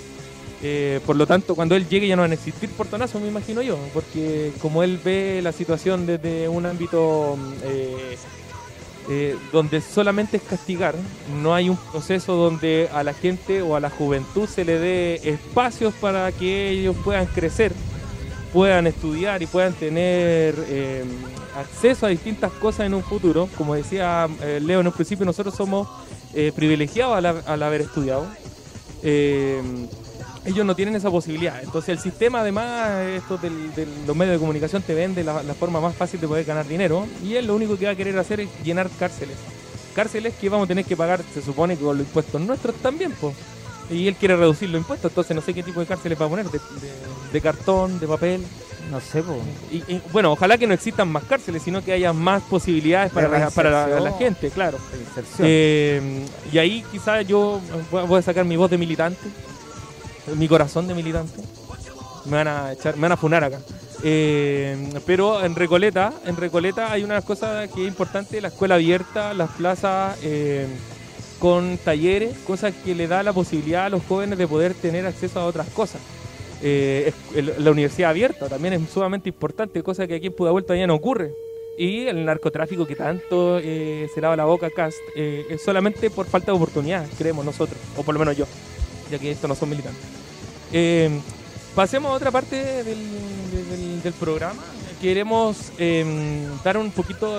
Eh, 0.63 1.01
por 1.05 1.17
lo 1.17 1.27
tanto, 1.27 1.55
cuando 1.55 1.75
él 1.75 1.87
llegue 1.89 2.09
ya 2.09 2.17
no 2.17 2.23
van 2.23 2.31
a 2.31 2.35
existir 2.35 2.71
portonazos, 2.71 3.21
me 3.21 3.29
imagino 3.29 3.61
yo, 3.63 3.79
porque 3.93 4.53
como 4.61 4.83
él 4.83 4.99
ve 5.05 5.41
la 5.43 5.53
situación 5.53 6.07
desde 6.07 6.49
un 6.49 6.65
ámbito 6.65 7.37
eh, 7.63 8.17
eh, 9.11 9.37
donde 9.53 9.83
solamente 9.83 10.39
es 10.39 10.43
castigar, 10.43 10.95
no 11.43 11.55
hay 11.55 11.69
un 11.69 11.77
proceso 11.77 12.37
donde 12.37 12.89
a 12.93 13.03
la 13.03 13.13
gente 13.13 13.61
o 13.61 13.77
a 13.77 13.81
la 13.81 13.91
juventud 13.91 14.49
se 14.49 14.65
le 14.65 14.79
dé 14.79 15.21
espacios 15.25 15.93
para 15.95 16.33
que 16.33 16.71
ellos 16.71 16.97
puedan 17.05 17.27
crecer, 17.27 17.73
puedan 18.53 18.87
estudiar 18.87 19.43
y 19.43 19.47
puedan 19.47 19.75
tener 19.75 20.55
acceso 21.55 22.07
a 22.07 22.09
distintas 22.09 22.51
cosas 22.53 22.87
en 22.87 22.95
un 22.95 23.03
futuro. 23.03 23.49
Como 23.59 23.75
decía 23.75 24.27
Leo 24.63 24.81
en 24.81 24.87
un 24.87 24.93
principio, 24.93 25.27
nosotros 25.27 25.55
somos 25.55 25.87
privilegiados 26.55 27.23
al 27.47 27.63
haber 27.63 27.83
estudiado. 27.83 28.27
Ellos 30.47 30.65
no 30.65 30.75
tienen 30.77 30.95
esa 30.97 31.11
posibilidad. 31.11 31.61
Entonces 31.63 31.91
el 31.91 31.99
sistema 31.99 32.41
además, 32.41 32.91
esto 33.17 33.37
del, 33.39 33.75
del- 33.75 33.89
los 34.07 34.17
medios 34.17 34.35
de 34.35 34.39
comunicación 34.39 34.83
te 34.83 34.95
vende 34.95 35.25
la, 35.25 35.43
la 35.43 35.55
forma 35.55 35.81
más 35.81 35.95
fácil 35.95 36.21
de 36.21 36.29
poder 36.29 36.45
ganar 36.45 36.67
dinero 36.67 37.07
y 37.25 37.35
él 37.35 37.47
lo 37.47 37.55
único 37.57 37.77
que 37.77 37.87
va 37.87 37.93
a 37.93 37.97
querer 37.97 38.19
hacer 38.19 38.41
es 38.41 38.49
llenar 38.65 38.89
cárceles. 38.99 39.37
Cárceles 39.95 40.35
que 40.41 40.49
vamos 40.49 40.67
a 40.67 40.69
tener 40.69 40.85
que 40.85 40.97
pagar, 40.97 41.21
se 41.35 41.43
supone 41.43 41.77
con 41.77 41.99
los 41.99 42.07
impuestos 42.07 42.41
nuestros 42.41 42.75
también, 42.77 43.13
pues. 43.21 43.35
Y 43.91 44.09
él 44.09 44.15
quiere 44.17 44.37
reducir 44.37 44.69
los 44.69 44.81
impuestos, 44.81 45.11
entonces 45.11 45.35
no 45.37 45.43
sé 45.43 45.55
qué 45.55 45.63
tipo 45.63 45.81
de 45.81 45.87
cárceles 45.87 46.21
va 46.21 46.27
a 46.27 46.29
poner, 46.29 46.47
de, 46.47 46.59
de- 46.59 47.33
de 47.33 47.41
cartón, 47.41 47.99
de 47.99 48.07
papel. 48.07 48.43
No 48.91 49.01
sé, 49.01 49.21
po. 49.23 49.37
Y, 49.73 49.79
y, 49.93 50.01
bueno, 50.13 50.31
ojalá 50.33 50.57
que 50.59 50.67
no 50.67 50.73
existan 50.75 51.09
más 51.09 51.25
cárceles, 51.25 51.63
sino 51.63 51.83
que 51.83 51.93
haya 51.93 52.13
más 52.13 52.41
posibilidades 52.45 53.11
para, 53.11 53.29
la, 53.29 53.51
para 53.51 53.87
la- 54.01 54.13
gente, 54.19 54.51
claro. 54.51 54.79
Eh, 55.45 56.25
y 56.53 56.59
ahí 56.59 56.85
quizás 56.93 57.27
yo 57.27 57.61
voy 57.91 58.19
a 58.19 58.23
sacar 58.23 58.45
mi 58.45 58.57
voz 58.57 58.71
de 58.71 58.79
militante, 58.79 59.19
mi 60.35 60.49
corazón 60.49 60.89
de 60.89 60.95
militante. 60.95 61.41
Me 62.27 62.33
van 62.33 62.49
a 62.49 62.73
echar, 62.73 62.97
me 62.97 63.03
van 63.03 63.13
a 63.13 63.17
funar 63.17 63.45
acá. 63.45 63.61
Eh, 64.03 64.77
pero 65.07 65.45
en 65.45 65.55
Recoleta, 65.55 66.13
en 66.25 66.37
Recoleta 66.37 66.93
hay 66.93 67.03
una 67.03 67.23
cosa 67.23 67.67
que 67.69 67.83
es 67.83 67.89
importante, 67.89 68.41
la 68.41 68.49
escuela 68.49 68.75
abierta, 68.75 69.33
las 69.35 69.51
plazas 69.51 70.19
eh, 70.23 70.67
con 71.39 71.79
talleres, 71.79 72.37
cosas 72.47 72.75
que 72.85 72.95
le 72.95 73.09
da 73.09 73.23
la 73.23 73.33
posibilidad 73.33 73.87
a 73.87 73.89
los 73.89 74.03
jóvenes 74.05 74.39
de 74.39 74.47
poder 74.47 74.75
tener 74.75 75.07
acceso 75.07 75.41
a 75.41 75.47
otras 75.47 75.69
cosas. 75.69 76.01
Eh, 76.63 77.13
la 77.59 77.71
universidad 77.71 78.11
abierta 78.11 78.49
también 78.49 78.75
es 78.75 78.91
sumamente 78.91 79.29
importante, 79.29 79.83
cosa 79.83 80.07
que 80.07 80.17
aquí 80.17 80.29
en 80.29 80.33
Pudahuel 80.33 80.65
todavía 80.65 80.87
no 80.87 80.95
ocurre. 80.95 81.33
Y 81.79 82.07
el 82.07 82.25
narcotráfico 82.25 82.87
que 82.87 82.97
tanto 82.97 83.61
se 83.61 84.21
lava 84.21 84.35
la 84.35 84.47
boca 84.47 84.71
eh, 85.15 85.45
es 85.51 85.63
solamente 85.63 86.09
por 86.09 86.27
falta 86.27 86.47
de 86.47 86.57
oportunidad, 86.57 87.07
creemos 87.19 87.45
nosotros, 87.45 87.79
o 87.99 88.03
por 88.03 88.15
lo 88.15 88.19
menos 88.19 88.35
yo, 88.35 88.47
ya 89.11 89.19
que 89.19 89.31
estos 89.31 89.49
no 89.49 89.55
son 89.55 89.71
militantes. 89.71 90.03
Eh, 90.73 91.11
pasemos 91.75 92.11
a 92.11 92.15
otra 92.15 92.31
parte 92.31 92.57
del, 92.85 92.85
del- 93.53 94.03
del 94.03 94.13
programa. 94.15 94.61
Queremos 95.01 95.57
eh, 95.79 96.47
dar 96.65 96.79
un 96.79 96.91
poquito, 96.91 97.39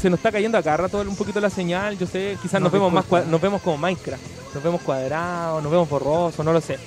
se 0.00 0.08
nos 0.08 0.18
está 0.18 0.32
cayendo 0.32 0.56
acá 0.56 0.74
rato 0.76 1.00
un 1.02 1.16
poquito 1.16 1.38
la 1.38 1.50
señal, 1.50 1.98
yo 1.98 2.06
sé, 2.06 2.38
quizás 2.40 2.54
No, 2.60 2.64
nos 2.64 2.72
vemos 2.72 2.92
más, 2.92 3.04
nos 3.26 3.40
vemos 3.40 3.60
como 3.60 3.76
Minecraft, 3.76 4.22
nos 4.54 4.62
vemos 4.64 4.80
cuadrados, 4.80 5.62
nos 5.62 5.70
vemos 5.70 5.88
borrosos, 5.88 6.42
no 6.44 6.52
lo 6.52 6.60
sé. 6.62 6.78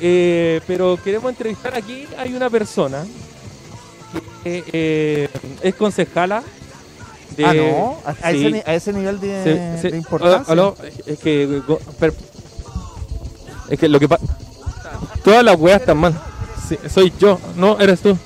Eh, 0.00 0.60
pero 0.66 0.98
queremos 1.02 1.28
entrevistar 1.30 1.74
aquí, 1.74 2.06
hay 2.16 2.32
una 2.32 2.48
persona 2.48 3.04
que 4.42 4.64
eh, 4.72 5.28
es 5.62 5.74
concejala 5.74 6.42
de... 7.36 7.44
ah, 7.44 7.52
no, 7.54 7.98
a, 8.06 8.14
Sí. 8.32 8.46
ese, 8.46 8.62
a 8.70 8.74
ese 8.74 8.92
nivel 8.94 9.20
de, 9.20 9.44
Sí, 9.76 9.82
sí. 9.82 9.90
de 9.90 9.96
importancia. 9.98 10.50
Aló, 10.52 10.76
es 11.06 11.18
que. 11.18 11.60
per- 11.98 12.14
es 13.68 13.78
que 13.78 13.88
lo 13.88 14.00
que 14.00 14.08
pasa. 14.08 14.24
Todas 15.24 15.44
las 15.44 15.58
weas 15.58 15.80
están 15.80 15.98
mal. 15.98 16.20
Sí, 16.68 16.78
soy 16.88 17.12
yo, 17.18 17.40
no 17.56 17.78
eres 17.78 18.00
tú. 18.00 18.16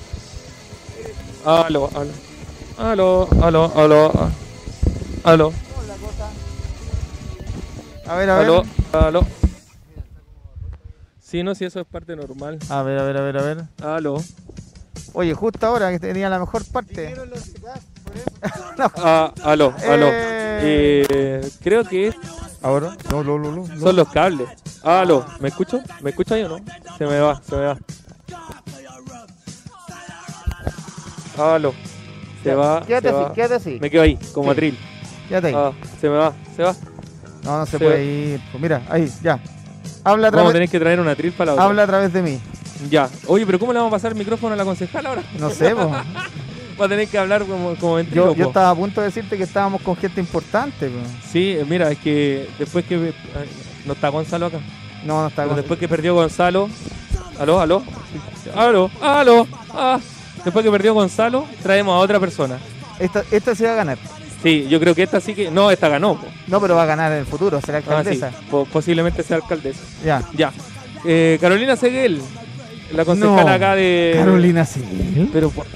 Aló, 1.44 1.90
aló. 1.94 2.10
Aló, 2.78 3.28
aló, 3.42 3.72
aló. 3.76 4.30
Aló. 5.24 5.52
A 8.06 8.16
ver, 8.16 8.30
a 8.30 8.38
ver. 8.38 8.44
Aló, 8.44 8.62
aló. 8.92 9.26
Sí, 11.20 11.42
no, 11.42 11.54
si 11.54 11.64
eso 11.64 11.80
es 11.80 11.86
parte 11.86 12.14
normal. 12.14 12.58
A 12.68 12.82
ver, 12.82 12.98
a 12.98 13.04
ver, 13.04 13.16
a 13.16 13.22
ver, 13.22 13.38
a 13.38 13.42
ver. 13.42 13.64
Aló. 13.82 14.22
Oye, 15.14 15.34
justo 15.34 15.66
ahora 15.66 15.90
que 15.90 15.98
tenía 15.98 16.28
la 16.28 16.38
mejor 16.38 16.64
parte. 16.64 17.14
Ah, 18.96 19.32
aló, 19.44 19.72
aló. 19.88 20.06
Eh. 20.10 21.06
Eh, 21.08 21.50
creo 21.62 21.84
que 21.84 22.08
es- 22.08 22.16
Ahora. 22.62 22.96
No, 23.10 23.22
no, 23.24 23.38
no, 23.38 23.50
no. 23.52 23.66
son 23.80 23.96
los 23.96 24.08
cables. 24.08 24.48
Aló, 24.82 25.24
¿me 25.40 25.48
escucho? 25.48 25.80
¿Me 26.00 26.10
escucha 26.10 26.34
ahí 26.36 26.42
o 26.42 26.48
no? 26.48 26.56
Se 26.98 27.06
me 27.06 27.18
va, 27.20 27.40
se 27.48 27.56
me 27.56 27.64
va. 27.66 27.78
Aló. 31.38 31.72
Se 32.42 32.48
Ya, 32.50 32.54
va. 32.56 32.82
Quédate 32.86 33.08
se 33.08 33.14
así, 33.14 33.22
va. 33.24 33.32
quédate 33.34 33.54
así. 33.54 33.78
Me 33.80 33.90
quedo 33.90 34.02
ahí, 34.02 34.18
como 34.32 34.46
Sí. 34.48 34.52
atril. 34.52 34.78
Quédate 35.28 35.46
ahí. 35.48 35.54
Ah, 35.56 35.72
se 36.00 36.08
me 36.08 36.16
va, 36.16 36.32
se 36.56 36.62
va. 36.62 36.74
No, 37.44 37.58
no 37.58 37.64
se, 37.66 37.72
se 37.72 37.78
puede 37.78 37.94
va. 37.96 38.00
ir. 38.02 38.40
Pues 38.50 38.62
mira, 38.62 38.82
ahí, 38.88 39.12
ya. 39.22 39.38
Habla 40.04 40.28
a 40.28 40.30
Vamos 40.30 40.30
a 40.30 40.30
través, 40.30 40.52
tener 40.52 40.68
que 40.68 40.80
traer 40.80 41.00
un 41.00 41.08
atril 41.08 41.32
para 41.32 41.46
la 41.46 41.52
otra. 41.54 41.64
habla 41.64 41.82
a 41.84 41.86
través 41.86 42.12
de 42.12 42.22
mí. 42.22 42.40
Ya. 42.90 43.08
Oye, 43.28 43.46
pero 43.46 43.58
¿cómo 43.60 43.72
le 43.72 43.78
vamos 43.78 43.92
a 43.92 43.96
pasar 43.96 44.12
el 44.12 44.18
micrófono 44.18 44.54
a 44.54 44.56
la 44.56 44.64
concejal 44.64 45.06
ahora? 45.06 45.22
No 45.38 45.50
sé, 45.50 45.74
po. 45.74 45.90
Va 46.80 46.86
a 46.86 46.88
tener 46.88 47.08
que 47.08 47.18
hablar 47.18 47.42
como, 47.44 47.74
como 47.76 47.92
yo, 47.92 47.94
ventrílocuo. 47.96 48.34
yo 48.34 48.46
estaba 48.48 48.70
a 48.70 48.74
punto 48.74 49.00
de 49.00 49.06
decirte 49.08 49.36
que 49.36 49.44
estábamos 49.44 49.82
con 49.82 49.96
gente 49.96 50.20
importante. 50.20 50.88
po. 50.88 50.98
Sí, 51.30 51.56
mira, 51.68 51.90
es 51.90 51.98
que 51.98 52.48
después 52.58 52.84
que... 52.84 53.12
No 53.84 53.92
está 53.94 54.08
Gonzalo 54.08 54.46
acá. 54.46 54.58
No, 55.04 55.20
no 55.22 55.28
está 55.28 55.44
con... 55.46 55.56
después 55.56 55.78
que 55.78 55.88
perdió 55.88 56.14
Gonzalo... 56.14 56.68
Aló, 57.38 57.60
aló. 57.60 57.82
Aló, 58.54 58.90
aló. 59.00 59.48
Ah. 59.70 59.98
Después 60.44 60.64
que 60.64 60.70
perdió 60.70 60.92
Gonzalo, 60.94 61.46
traemos 61.62 61.94
a 61.94 61.98
otra 61.98 62.20
persona. 62.20 62.58
Esta, 62.98 63.24
esta 63.30 63.54
se 63.54 63.64
va 63.64 63.72
a 63.72 63.76
ganar. 63.76 63.98
Sí, 64.42 64.66
yo 64.68 64.78
creo 64.80 64.94
que 64.94 65.02
esta 65.04 65.20
sí 65.20 65.34
que... 65.34 65.50
No, 65.50 65.70
esta 65.70 65.88
ganó. 65.88 66.20
po. 66.20 66.26
No, 66.48 66.60
pero 66.60 66.74
va 66.76 66.82
a 66.82 66.86
ganar 66.86 67.10
en 67.12 67.18
el 67.18 67.26
futuro, 67.26 67.60
será 67.60 67.78
Ah, 67.78 67.82
sí. 67.82 67.88
alcaldesa. 67.90 68.32
Po- 68.50 68.64
posiblemente 68.66 69.22
sea 69.22 69.36
alcaldesa. 69.36 69.80
Ya. 70.04 70.22
Ya. 70.34 70.52
Eh, 71.04 71.38
Carolina 71.40 71.74
Seguel, 71.76 72.20
la 72.92 73.04
concejala 73.04 73.42
No, 73.44 73.48
acá 73.48 73.74
de... 73.76 74.14
Carolina 74.16 74.64
sí. 74.64 74.82
Pero 75.32 75.50
por- 75.50 75.66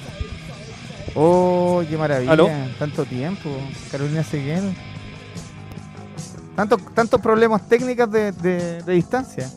Oh, 1.16 1.82
qué 1.88 1.96
maravilla. 1.96 2.32
¿Aló? 2.32 2.48
Tanto 2.78 3.04
tiempo. 3.04 3.50
Carolina 3.90 4.22
Seguel. 4.22 4.76
Tantos 6.54 6.80
tantos 6.94 7.20
problemas 7.20 7.66
técnicos 7.68 8.10
de, 8.10 8.32
de- 8.32 8.82
de 8.82 8.92
distancia. 8.92 9.50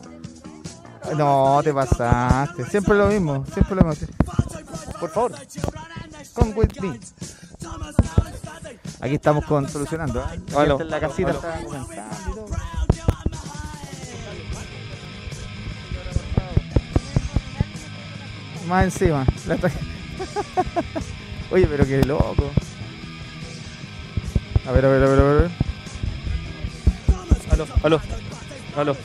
No, 1.16 1.60
te 1.62 1.72
pasaste. 1.72 2.64
Siempre 2.66 2.94
lo 2.94 3.06
mismo. 3.08 3.44
Siempre 3.52 3.74
lo 3.76 3.84
mismo. 3.84 4.06
Por 4.98 5.10
favor. 5.10 5.32
Come 6.34 6.52
with 6.52 6.70
me. 6.80 6.98
Aquí 9.00 9.14
estamos 9.14 9.44
con 9.46 9.68
solucionando. 9.68 10.20
¿eh? 10.20 10.40
Aló, 10.56 10.80
en 10.80 10.90
la 10.90 11.00
casita 11.00 11.30
aló. 11.30 11.38
está. 11.40 11.60
Más 18.68 18.84
encima. 18.84 19.26
la 19.46 19.56
Oye, 21.50 21.66
pero 21.66 21.84
qué 21.86 22.02
loco. 22.04 22.50
A 24.66 24.72
ver, 24.72 24.84
a 24.84 24.88
ver, 24.88 25.02
a 25.02 25.08
ver, 25.08 25.18
a 25.18 25.22
ver. 25.24 25.50
Aló, 27.50 27.66
aló, 27.82 28.00
aló. 28.76 28.96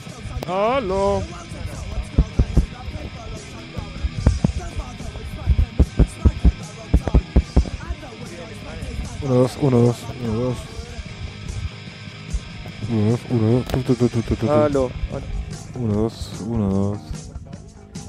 Aló. 0.48 1.22
Uno, 9.22 9.34
dos, 9.34 9.58
uno, 9.60 9.78
dos, 9.78 9.96
uno, 10.22 10.32
dos. 10.38 10.56
Uno, 12.88 13.10
dos, 13.10 13.20
uno, 13.30 13.50
dos. 13.50 13.64
Tu, 13.66 13.82
tu, 13.82 13.94
tu, 13.96 14.08
tu, 14.08 14.22
tu, 14.22 14.36
tu. 14.36 14.50
Aló, 14.50 14.90
Uno, 15.74 15.94
dos, 16.02 16.30
uno, 16.46 16.68
dos. 16.68 16.98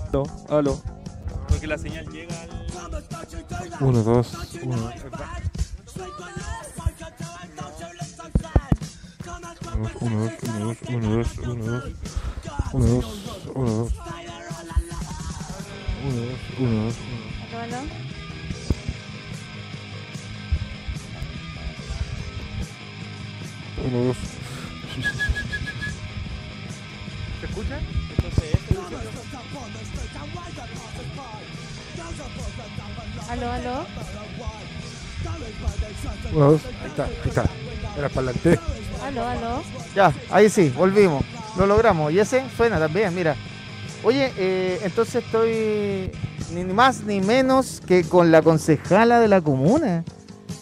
aló, 0.10 0.24
aló. 0.50 0.82
Porque 1.48 1.66
la 1.66 1.78
señal 1.78 2.08
llega 2.10 2.40
al... 2.42 2.57
Uno, 3.28 4.04
dos, 4.04 4.34
uno, 4.64 4.78
dos. 4.78 4.94
Uno, 10.00 10.20
dos, 10.24 10.34
uno, 10.48 10.60
dos, 10.60 10.78
uno, 10.88 11.08
dos, 11.18 11.38
uno, 11.40 11.66
dos. 11.66 11.84
Uno, 12.72 12.86
dos, 12.88 13.06
uno, 13.54 13.72
dos. 13.72 13.92
Uno, 16.04 16.16
dos, 16.16 16.40
uno, 16.58 16.84
dos. 16.86 16.96
Uno, 23.86 24.04
dos. 24.06 24.18
¿Se 27.42 27.46
escucha? 27.46 27.78
¿Aló, 33.30 33.52
aló? 33.52 33.86
Uno, 36.34 36.52
dos. 36.52 36.62
Ahí 36.66 36.88
está, 36.88 37.04
ahí 37.06 37.12
está. 37.26 37.46
Era 37.98 38.10
para 38.10 38.30
adelante. 38.30 38.60
¿Aló, 39.04 39.26
aló? 39.26 39.64
Ya, 39.96 40.14
ahí 40.30 40.50
sí, 40.50 40.70
volvimos. 40.70 41.24
Lo 41.58 41.66
logramos. 41.66 42.12
Y 42.12 42.20
ese 42.20 42.44
suena 42.56 42.80
también, 42.80 43.14
mira. 43.14 43.36
Oye, 44.04 44.32
eh, 44.38 44.80
entonces 44.84 45.24
estoy 45.24 46.12
ni 46.54 46.64
más 46.64 47.02
ni 47.04 47.20
menos 47.20 47.82
que 47.86 48.04
con 48.04 48.32
la 48.32 48.42
concejala 48.42 49.20
de 49.20 49.28
la 49.28 49.42
comuna. 49.42 50.04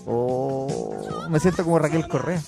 Oh, 0.05 1.25
me 1.29 1.39
siento 1.39 1.63
como 1.63 1.79
Raquel 1.79 2.07
Correa. 2.07 2.41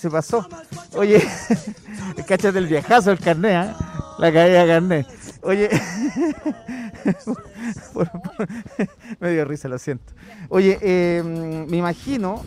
Se 0.00 0.10
pasó. 0.10 0.48
Oye, 0.94 1.22
cáchate 2.26 2.58
el 2.58 2.66
viajazo, 2.66 3.10
el 3.12 3.18
carné, 3.18 3.54
¿ah? 3.54 3.76
La 4.18 4.32
caída 4.32 4.64
de 4.64 4.66
carné. 4.66 5.06
Oye, 5.42 5.68
por- 7.94 8.10
por- 8.10 8.48
me 9.20 9.30
dio 9.32 9.44
risa, 9.44 9.68
lo 9.68 9.78
siento. 9.78 10.12
Oye, 10.48 10.78
eh, 10.82 11.22
me 11.68 11.76
imagino, 11.78 12.44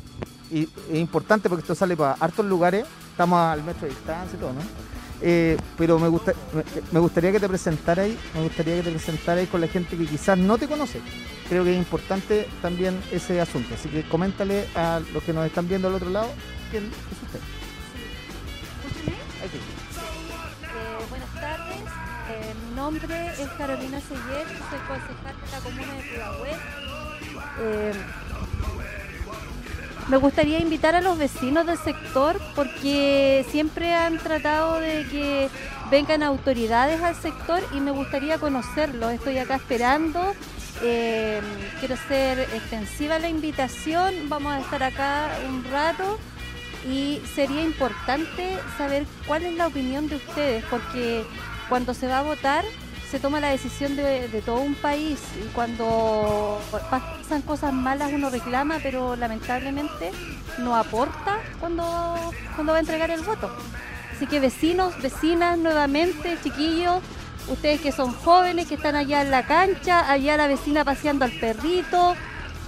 y 0.51 0.63
es 0.91 0.95
importante 0.97 1.49
porque 1.49 1.61
esto 1.61 1.75
sale 1.75 1.97
para 1.97 2.13
hartos 2.13 2.45
lugares, 2.45 2.85
estamos 3.11 3.39
al 3.39 3.63
metro 3.63 3.87
de 3.87 3.89
distancia 3.93 4.37
y 4.37 4.39
todo, 4.39 4.53
¿no? 4.53 4.61
Eh, 5.25 5.57
pero 5.77 5.97
me, 5.99 6.07
gusta, 6.09 6.33
me, 6.53 6.63
me 6.91 6.99
gustaría 6.99 7.31
que 7.31 7.39
te 7.39 7.47
presentaras 7.47 8.05
ahí, 8.05 8.17
me 8.35 8.41
gustaría 8.43 8.75
que 8.75 8.83
te 8.83 8.91
presentaras 8.91 9.39
ahí 9.41 9.47
con 9.47 9.61
la 9.61 9.67
gente 9.67 9.95
que 9.97 10.05
quizás 10.05 10.37
no 10.37 10.57
te 10.57 10.67
conoce. 10.67 10.99
Creo 11.47 11.63
que 11.63 11.71
es 11.71 11.77
importante 11.77 12.47
también 12.61 12.99
ese 13.11 13.39
asunto. 13.39 13.73
Así 13.73 13.87
que 13.89 14.03
coméntale 14.07 14.65
a 14.75 15.01
los 15.13 15.23
que 15.23 15.31
nos 15.33 15.45
están 15.45 15.67
viendo 15.67 15.87
al 15.87 15.95
otro 15.95 16.09
lado 16.09 16.27
quién 16.71 16.83
es 16.83 17.23
usted. 17.23 17.39
Sí. 19.05 19.59
Nombre 22.83 23.27
es 23.39 23.47
Carolina 23.57 23.97
Seguer, 24.01 24.45
soy 24.69 24.79
concejal 24.89 25.35
de 25.41 25.51
la 25.53 25.59
comuna 25.59 25.93
de 25.93 26.01
Pudahuel. 26.03 26.55
Eh, 27.61 27.93
me 30.09 30.17
gustaría 30.17 30.59
invitar 30.59 30.93
a 30.93 30.99
los 30.99 31.17
vecinos 31.17 31.65
del 31.65 31.77
sector 31.77 32.41
porque 32.55 33.45
siempre 33.49 33.95
han 33.95 34.17
tratado 34.17 34.81
de 34.81 35.07
que 35.07 35.49
vengan 35.89 36.23
autoridades 36.23 37.01
al 37.01 37.15
sector 37.15 37.61
y 37.73 37.79
me 37.79 37.91
gustaría 37.91 38.37
conocerlos. 38.37 39.13
Estoy 39.13 39.37
acá 39.37 39.55
esperando. 39.55 40.35
Eh, 40.81 41.39
quiero 41.79 41.95
ser 42.09 42.37
extensiva 42.41 43.17
la 43.17 43.29
invitación. 43.29 44.13
Vamos 44.27 44.51
a 44.51 44.59
estar 44.59 44.83
acá 44.83 45.29
un 45.47 45.63
rato 45.71 46.19
y 46.85 47.21
sería 47.33 47.63
importante 47.63 48.59
saber 48.77 49.05
cuál 49.25 49.43
es 49.43 49.53
la 49.55 49.67
opinión 49.67 50.09
de 50.09 50.17
ustedes, 50.17 50.65
porque 50.65 51.23
cuando 51.73 51.95
se 51.95 52.05
va 52.05 52.19
a 52.19 52.21
votar 52.21 52.63
se 53.09 53.19
toma 53.19 53.39
la 53.39 53.49
decisión 53.49 53.95
de, 53.95 54.43
todo 54.45 54.57
un 54.57 54.75
país 54.75 55.17
y 55.43 55.47
cuando 55.55 56.61
pasan 56.91 57.41
cosas 57.41 57.73
malas 57.73 58.11
uno 58.13 58.29
reclama, 58.29 58.77
pero 58.83 59.15
lamentablemente 59.15 60.11
no 60.59 60.75
aporta 60.75 61.39
cuando, 61.59 62.31
cuando 62.53 62.73
va 62.73 62.77
a 62.77 62.81
entregar 62.81 63.09
el 63.09 63.21
voto. 63.21 63.51
Así 64.15 64.27
que 64.27 64.39
vecinos, 64.39 65.01
vecinas, 65.01 65.57
nuevamente, 65.57 66.37
chiquillos, 66.43 67.01
ustedes 67.47 67.81
que 67.81 67.91
son 67.91 68.13
jóvenes, 68.13 68.67
que 68.67 68.75
están 68.75 68.95
allá 68.95 69.23
en 69.23 69.31
la 69.31 69.47
cancha, 69.47 70.11
allá 70.11 70.37
la 70.37 70.45
vecina 70.45 70.85
paseando 70.85 71.25
al 71.25 71.31
perrito, 71.31 72.13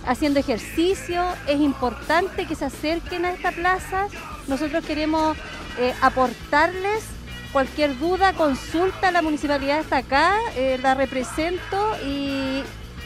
haciendo 0.07 0.39
ejercicio, 0.39 1.23
es 1.47 1.59
importante 1.59 2.47
que 2.47 2.55
se 2.55 2.65
acerquen 2.65 3.25
a 3.25 3.33
esta 3.33 3.51
plaza. 3.51 4.07
Nosotros 4.47 4.83
queremos 4.83 5.37
eh, 5.77 5.93
aportarles 6.01 7.14
cualquier 7.55 7.97
duda, 7.97 8.33
consulta, 8.33 9.13
la 9.13 9.21
municipalidad 9.21 9.79
está 9.79 9.99
acá, 9.99 10.33
eh, 10.57 10.77
la 10.83 10.93
represento 10.93 11.95
y 12.05 12.61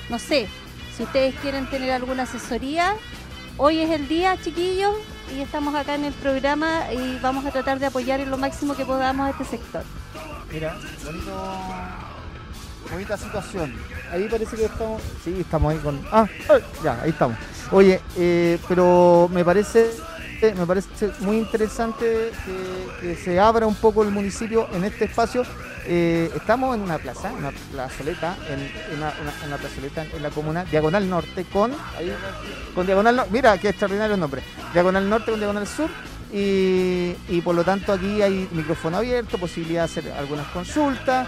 no 0.09 0.17
sé, 0.17 0.47
si 0.97 1.03
ustedes 1.03 1.35
quieren 1.35 1.69
tener 1.69 1.91
alguna 1.91 2.23
asesoría, 2.23 2.95
hoy 3.57 3.77
es 3.77 3.91
el 3.91 4.07
día, 4.07 4.41
chiquillos, 4.41 4.95
y 5.37 5.41
estamos 5.41 5.75
acá 5.75 5.93
en 5.93 6.05
el 6.05 6.13
programa 6.13 6.91
y 6.91 7.19
vamos 7.19 7.45
a 7.45 7.51
tratar 7.51 7.77
de 7.77 7.85
apoyar 7.85 8.21
en 8.21 8.31
lo 8.31 8.39
máximo 8.39 8.75
que 8.75 8.85
podamos 8.85 9.27
a 9.27 9.29
este 9.29 9.45
sector. 9.45 9.83
Mira, 10.51 10.75
bonito, 11.05 11.59
bonita 12.91 13.17
situación. 13.17 13.75
Ahí 14.11 14.27
parece 14.27 14.55
que 14.55 14.65
estamos. 14.65 14.99
Sí, 15.23 15.35
estamos 15.41 15.73
ahí 15.73 15.77
con. 15.77 16.01
Ah, 16.11 16.25
ay, 16.49 16.63
ya, 16.83 16.99
ahí 17.03 17.11
estamos. 17.11 17.37
Oye, 17.71 18.01
eh, 18.17 18.57
pero 18.67 19.29
me 19.31 19.45
parece 19.45 19.91
me 20.41 20.65
parece 20.65 21.11
muy 21.19 21.37
interesante 21.37 22.31
que, 23.01 23.15
se 23.15 23.39
abra 23.39 23.67
un 23.67 23.75
poco 23.75 24.03
el 24.03 24.09
municipio 24.11 24.67
en 24.73 24.83
este 24.83 25.05
espacio. 25.05 25.43
Eh, 25.85 26.29
estamos 26.35 26.75
en 26.75 26.81
una 26.81 26.97
plaza, 26.97 27.31
una 27.31 27.51
plazoleta, 27.71 28.35
en, 28.49 28.59
en 28.59 28.97
una, 28.97 29.13
una- 29.21 29.47
una 29.47 29.57
plazoleta 29.57 30.05
en 30.13 30.21
la 30.21 30.29
comuna 30.29 30.63
Diagonal 30.65 31.09
Norte 31.09 31.45
con, 31.51 31.71
con 32.75 32.85
Diagonal 32.85 33.15
Norte, 33.15 33.31
mira 33.31 33.57
qué 33.57 33.69
extraordinario 33.69 34.13
el 34.15 34.19
nombre, 34.19 34.41
Diagonal 34.73 35.09
Norte 35.09 35.31
con 35.31 35.39
Diagonal 35.39 35.65
Sur 35.67 35.89
y, 36.31 37.15
y 37.29 37.41
por 37.43 37.55
lo 37.55 37.63
tanto 37.63 37.91
aquí 37.93 38.21
hay 38.21 38.47
micrófono 38.51 38.97
abierto, 38.97 39.37
posibilidad 39.39 39.81
de 39.87 39.99
hacer 39.99 40.11
algunas 40.11 40.45
consultas, 40.47 41.27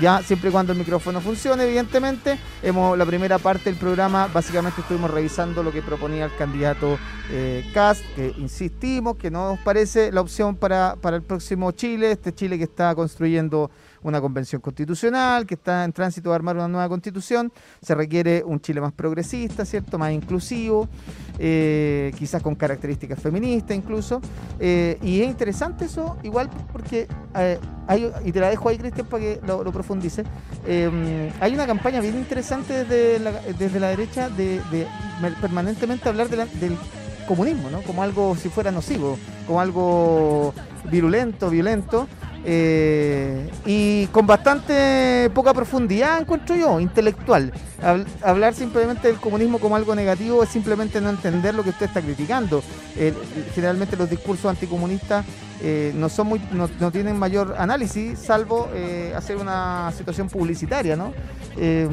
ya 0.00 0.22
siempre 0.22 0.50
y 0.50 0.52
cuando 0.52 0.72
el 0.72 0.78
micrófono 0.78 1.20
funcione, 1.20 1.64
evidentemente. 1.64 2.38
Hemos, 2.62 2.96
la 2.96 3.06
primera 3.06 3.38
parte 3.38 3.64
del 3.70 3.78
programa, 3.78 4.28
básicamente 4.32 4.80
estuvimos 4.80 5.10
revisando 5.10 5.62
lo 5.62 5.72
que 5.72 5.82
proponía 5.82 6.26
el 6.26 6.36
candidato 6.36 6.98
eh, 7.30 7.64
Cast, 7.72 8.04
que 8.14 8.34
insistimos 8.38 9.16
que 9.16 9.30
no 9.30 9.50
nos 9.50 9.58
parece 9.60 10.12
la 10.12 10.20
opción 10.20 10.56
para, 10.56 10.96
para 11.00 11.16
el 11.16 11.22
próximo 11.22 11.72
Chile, 11.72 12.12
este 12.12 12.34
Chile 12.34 12.58
que 12.58 12.64
está 12.64 12.94
construyendo 12.94 13.70
una 14.08 14.20
convención 14.20 14.60
constitucional, 14.60 15.46
que 15.46 15.54
está 15.54 15.84
en 15.84 15.92
tránsito 15.92 16.30
de 16.30 16.36
armar 16.36 16.56
una 16.56 16.68
nueva 16.68 16.88
constitución. 16.88 17.52
Se 17.82 17.94
requiere 17.94 18.42
un 18.44 18.60
Chile 18.60 18.80
más 18.80 18.92
progresista, 18.92 19.64
¿cierto? 19.64 19.98
Más 19.98 20.12
inclusivo, 20.12 20.88
eh, 21.38 22.12
quizás 22.18 22.42
con 22.42 22.54
características 22.54 23.20
feministas 23.20 23.76
incluso. 23.76 24.20
Eh, 24.60 24.98
y 25.02 25.20
es 25.22 25.28
interesante 25.28 25.86
eso, 25.86 26.16
igual 26.22 26.48
porque 26.72 27.08
eh, 27.34 27.58
hay, 27.88 28.12
y 28.24 28.32
te 28.32 28.40
la 28.40 28.48
dejo 28.48 28.68
ahí, 28.68 28.78
Cristian, 28.78 29.06
para 29.06 29.22
que 29.22 29.40
lo, 29.46 29.72
profundice. 29.72 30.24
Hay 31.40 31.54
una 31.54 31.66
campaña 31.66 32.00
bien 32.00 32.16
interesante 32.16 32.84
desde 32.84 33.18
la, 33.18 33.32
desde 33.58 33.80
la 33.80 33.88
derecha 33.88 34.30
de, 34.30 34.60
de 34.70 34.86
permanentemente 35.40 36.08
hablar 36.08 36.28
de 36.28 36.36
del 36.36 36.76
comunismo, 37.26 37.70
¿no? 37.70 37.82
Como 37.82 38.02
algo 38.02 38.36
si 38.36 38.48
fuera 38.48 38.70
nocivo, 38.70 39.18
como 39.46 39.60
algo 39.60 40.54
virulento, 40.90 41.50
violento. 41.50 42.06
Eh, 42.44 43.50
y 43.64 44.06
con 44.08 44.26
bastante 44.26 45.30
poca 45.34 45.52
profundidad, 45.54 46.20
encuentro 46.20 46.54
yo, 46.56 46.78
intelectual. 46.80 47.52
Hab- 47.82 48.06
hablar 48.22 48.54
simplemente 48.54 49.08
del 49.08 49.16
comunismo 49.18 49.58
como 49.58 49.76
algo 49.76 49.94
negativo 49.94 50.42
es 50.42 50.48
simplemente 50.50 51.00
no 51.00 51.10
entender 51.10 51.54
lo 51.54 51.62
que 51.62 51.70
usted 51.70 51.86
está 51.86 52.00
criticando. 52.02 52.62
El- 52.96 53.14
generalmente 53.54 53.96
los 53.96 54.08
discursos 54.10 54.46
anticomunistas 54.50 55.24
eh, 55.62 55.92
no 55.94 56.08
son 56.08 56.26
muy 56.28 56.40
no, 56.52 56.68
no 56.78 56.90
tienen 56.92 57.18
mayor 57.18 57.54
análisis 57.58 58.18
salvo 58.18 58.68
eh, 58.74 59.14
hacer 59.16 59.38
una 59.38 59.90
situación 59.96 60.28
publicitaria 60.28 60.96
no 60.96 61.14
Eh, 61.58 61.88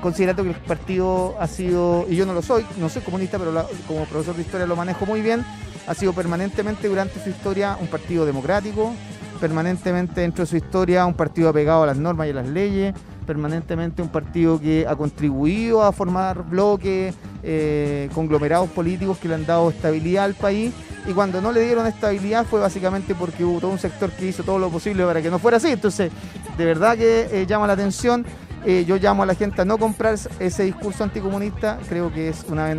considerando 0.00 0.44
que 0.44 0.50
el 0.50 0.54
partido 0.54 1.34
ha 1.40 1.48
sido 1.48 2.06
y 2.08 2.14
yo 2.14 2.24
no 2.24 2.32
lo 2.32 2.40
soy 2.42 2.64
no 2.78 2.88
soy 2.88 3.02
comunista 3.02 3.36
pero 3.36 3.50
como 3.88 4.04
profesor 4.04 4.36
de 4.36 4.42
historia 4.42 4.64
lo 4.68 4.76
manejo 4.76 5.04
muy 5.06 5.20
bien 5.22 5.44
ha 5.88 5.94
sido 5.94 6.12
permanentemente 6.12 6.86
durante 6.86 7.20
su 7.20 7.30
historia 7.30 7.76
un 7.80 7.88
partido 7.88 8.24
democrático 8.24 8.94
permanentemente 9.38 10.20
dentro 10.20 10.44
de 10.44 10.50
su 10.50 10.56
historia 10.56 11.06
un 11.06 11.14
partido 11.14 11.48
apegado 11.48 11.82
a 11.82 11.86
las 11.86 11.96
normas 11.96 12.26
y 12.26 12.30
a 12.30 12.34
las 12.34 12.46
leyes 12.46 12.94
permanentemente 13.28 14.00
un 14.00 14.08
partido 14.08 14.58
que 14.58 14.86
ha 14.88 14.96
contribuido 14.96 15.82
a 15.82 15.92
formar 15.92 16.44
bloques, 16.44 17.14
eh, 17.42 18.08
conglomerados 18.14 18.70
políticos 18.70 19.18
que 19.18 19.28
le 19.28 19.34
han 19.34 19.44
dado 19.44 19.68
estabilidad 19.68 20.24
al 20.24 20.34
país 20.34 20.72
y 21.06 21.12
cuando 21.12 21.42
no 21.42 21.52
le 21.52 21.60
dieron 21.60 21.86
estabilidad 21.86 22.46
fue 22.46 22.58
básicamente 22.58 23.14
porque 23.14 23.44
hubo 23.44 23.60
todo 23.60 23.70
un 23.70 23.78
sector 23.78 24.10
que 24.12 24.28
hizo 24.28 24.44
todo 24.44 24.58
lo 24.58 24.70
posible 24.70 25.04
para 25.04 25.20
que 25.20 25.30
no 25.30 25.38
fuera 25.38 25.58
así. 25.58 25.68
Entonces, 25.68 26.10
de 26.56 26.64
verdad 26.64 26.96
que 26.96 27.28
eh, 27.30 27.46
llama 27.46 27.66
la 27.66 27.74
atención. 27.74 28.24
Eh, 28.64 28.84
yo 28.88 28.96
llamo 28.96 29.22
a 29.22 29.26
la 29.26 29.34
gente 29.34 29.60
a 29.62 29.64
no 29.64 29.78
comprar 29.78 30.16
ese 30.40 30.64
discurso 30.64 31.04
anticomunista. 31.04 31.78
Creo 31.88 32.12
que 32.12 32.30
es 32.30 32.44
una, 32.48 32.74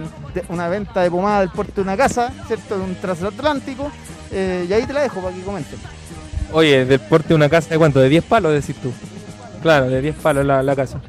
una 0.49 0.67
venta 0.67 1.01
de 1.01 1.11
pomada 1.11 1.41
del 1.41 1.49
puerto 1.49 1.75
de 1.75 1.81
una 1.81 1.95
casa, 1.95 2.33
¿cierto? 2.47 2.77
De 2.77 2.83
un 2.83 2.95
transatlántico. 2.95 3.89
Y 4.31 4.73
ahí 4.73 4.83
te 4.85 4.93
la 4.93 5.01
dejo 5.01 5.21
para 5.21 5.33
que 5.33 5.41
comenten. 5.41 5.98
Oye, 6.51 6.85
del 6.85 6.99
porte 6.99 7.29
de 7.29 7.35
una 7.35 7.49
casa 7.49 7.69
de 7.69 7.77
cuánto, 7.77 7.99
de 7.99 8.09
10 8.09 8.23
palos 8.23 8.53
decís 8.53 8.75
tú. 8.81 8.91
Claro, 9.61 9.89
de 9.89 10.01
10 10.01 10.15
palos 10.15 10.45
la, 10.45 10.63
la 10.63 10.75
casa. 10.75 10.99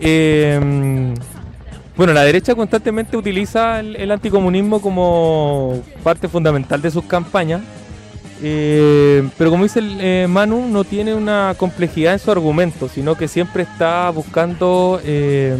Eh, 0.00 1.14
bueno, 2.00 2.14
la 2.14 2.24
derecha 2.24 2.54
constantemente 2.54 3.14
utiliza 3.14 3.80
el, 3.80 4.10
anticomunismo 4.10 4.80
como 4.80 5.82
parte 6.02 6.28
fundamental 6.28 6.80
de 6.80 6.90
sus 6.90 7.04
campañas. 7.04 7.60
Eh, 8.42 9.28
pero 9.36 9.50
como 9.50 9.64
dice 9.64 9.80
el, 9.80 9.98
eh, 10.00 10.26
Manu, 10.26 10.66
no 10.66 10.84
tiene 10.84 11.12
una 11.12 11.54
complejidad 11.58 12.14
en 12.14 12.18
su 12.18 12.30
argumento, 12.30 12.88
sino 12.88 13.16
que 13.16 13.28
siempre 13.28 13.64
está 13.64 14.08
buscando 14.08 14.98
eh, 15.04 15.54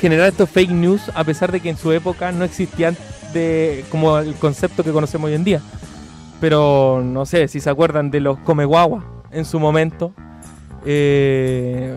generar 0.00 0.26
estos 0.26 0.50
fake 0.50 0.72
news, 0.72 1.02
a 1.14 1.22
pesar 1.22 1.52
de 1.52 1.60
que 1.60 1.70
en 1.70 1.76
su 1.76 1.92
época 1.92 2.32
no 2.32 2.44
existían 2.44 2.96
de, 3.32 3.84
como 3.90 4.18
el 4.18 4.34
concepto 4.34 4.82
que 4.82 4.90
conocemos 4.90 5.28
hoy 5.28 5.34
en 5.34 5.44
día 5.44 5.60
pero 6.40 7.02
no 7.04 7.26
sé 7.26 7.48
si 7.48 7.60
se 7.60 7.70
acuerdan 7.70 8.10
de 8.10 8.20
los 8.20 8.38
come 8.40 8.64
guagua 8.64 9.04
en 9.30 9.44
su 9.44 9.58
momento. 9.60 10.12
Eh, 10.86 11.96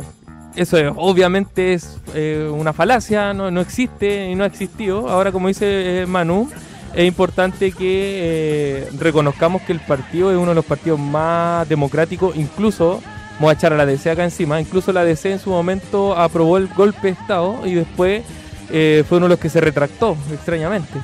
eso 0.56 0.78
es- 0.78 0.92
obviamente 0.96 1.74
es 1.74 2.00
eh, 2.16 2.50
una 2.52 2.74
falacia, 2.74 3.34
no, 3.34 3.52
no 3.52 3.62
existe 3.62 4.30
y 4.30 4.36
no 4.36 4.44
ha 4.44 4.48
existido. 4.48 5.10
Ahora, 5.10 5.32
como 5.32 5.48
dice 5.50 6.02
eh, 6.02 6.06
Manu, 6.06 6.50
es 6.96 7.06
importante 7.06 7.72
que 7.72 8.88
reconozcamos 8.98 9.62
que 9.64 9.74
el 9.74 9.80
partido 9.82 10.32
es 10.32 10.38
uno 10.38 10.50
de 10.50 10.56
los 10.56 10.66
partidos 10.66 11.00
más 11.00 11.68
democráticos, 11.70 12.36
incluso, 12.36 13.02
vamos 13.36 13.52
a 13.52 13.54
echar 13.54 13.74
a 13.74 13.78
la 13.78 13.86
DC 13.86 14.10
acá 14.10 14.24
encima, 14.24 14.60
incluso 14.60 14.92
la 14.92 15.04
DC 15.04 15.34
en 15.34 15.40
su 15.40 15.50
momento 15.52 16.18
aprobó 16.18 16.58
el 16.58 16.68
golpe 16.70 17.08
de 17.08 17.10
Estado 17.14 17.60
y 17.66 17.76
después 17.76 18.24
fue 18.68 19.06
uno 19.18 19.26
de 19.28 19.30
los 19.30 19.40
que 19.40 19.50
se 19.50 19.62
retractó, 19.62 20.18
extrañamente. 20.34 21.00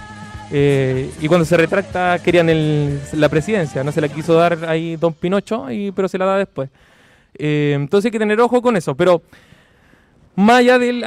Eh, 0.52 1.10
y 1.22 1.28
cuando 1.28 1.46
se 1.46 1.58
retracta 1.58 2.20
querían 2.20 2.50
el- 2.50 3.00
la 3.14 3.30
presidencia, 3.30 3.84
no 3.84 3.91
se 3.91 4.02
la 4.02 4.10
quiso 4.10 4.34
dar 4.36 4.66
ahí 4.68 4.96
Don 4.98 5.14
Pinocho, 5.14 5.66
pero 5.96 6.08
se 6.08 6.18
la 6.18 6.26
da 6.26 6.38
después. 6.38 6.70
Eh, 7.38 7.74
entonces 7.76 8.06
hay 8.06 8.12
que 8.12 8.20
tener 8.20 8.39
ojo 8.39 8.62
con 8.62 8.78
eso, 8.78 8.94
pero 8.96 9.24
más 10.36 10.58
allá 10.58 10.80
del, 10.80 11.02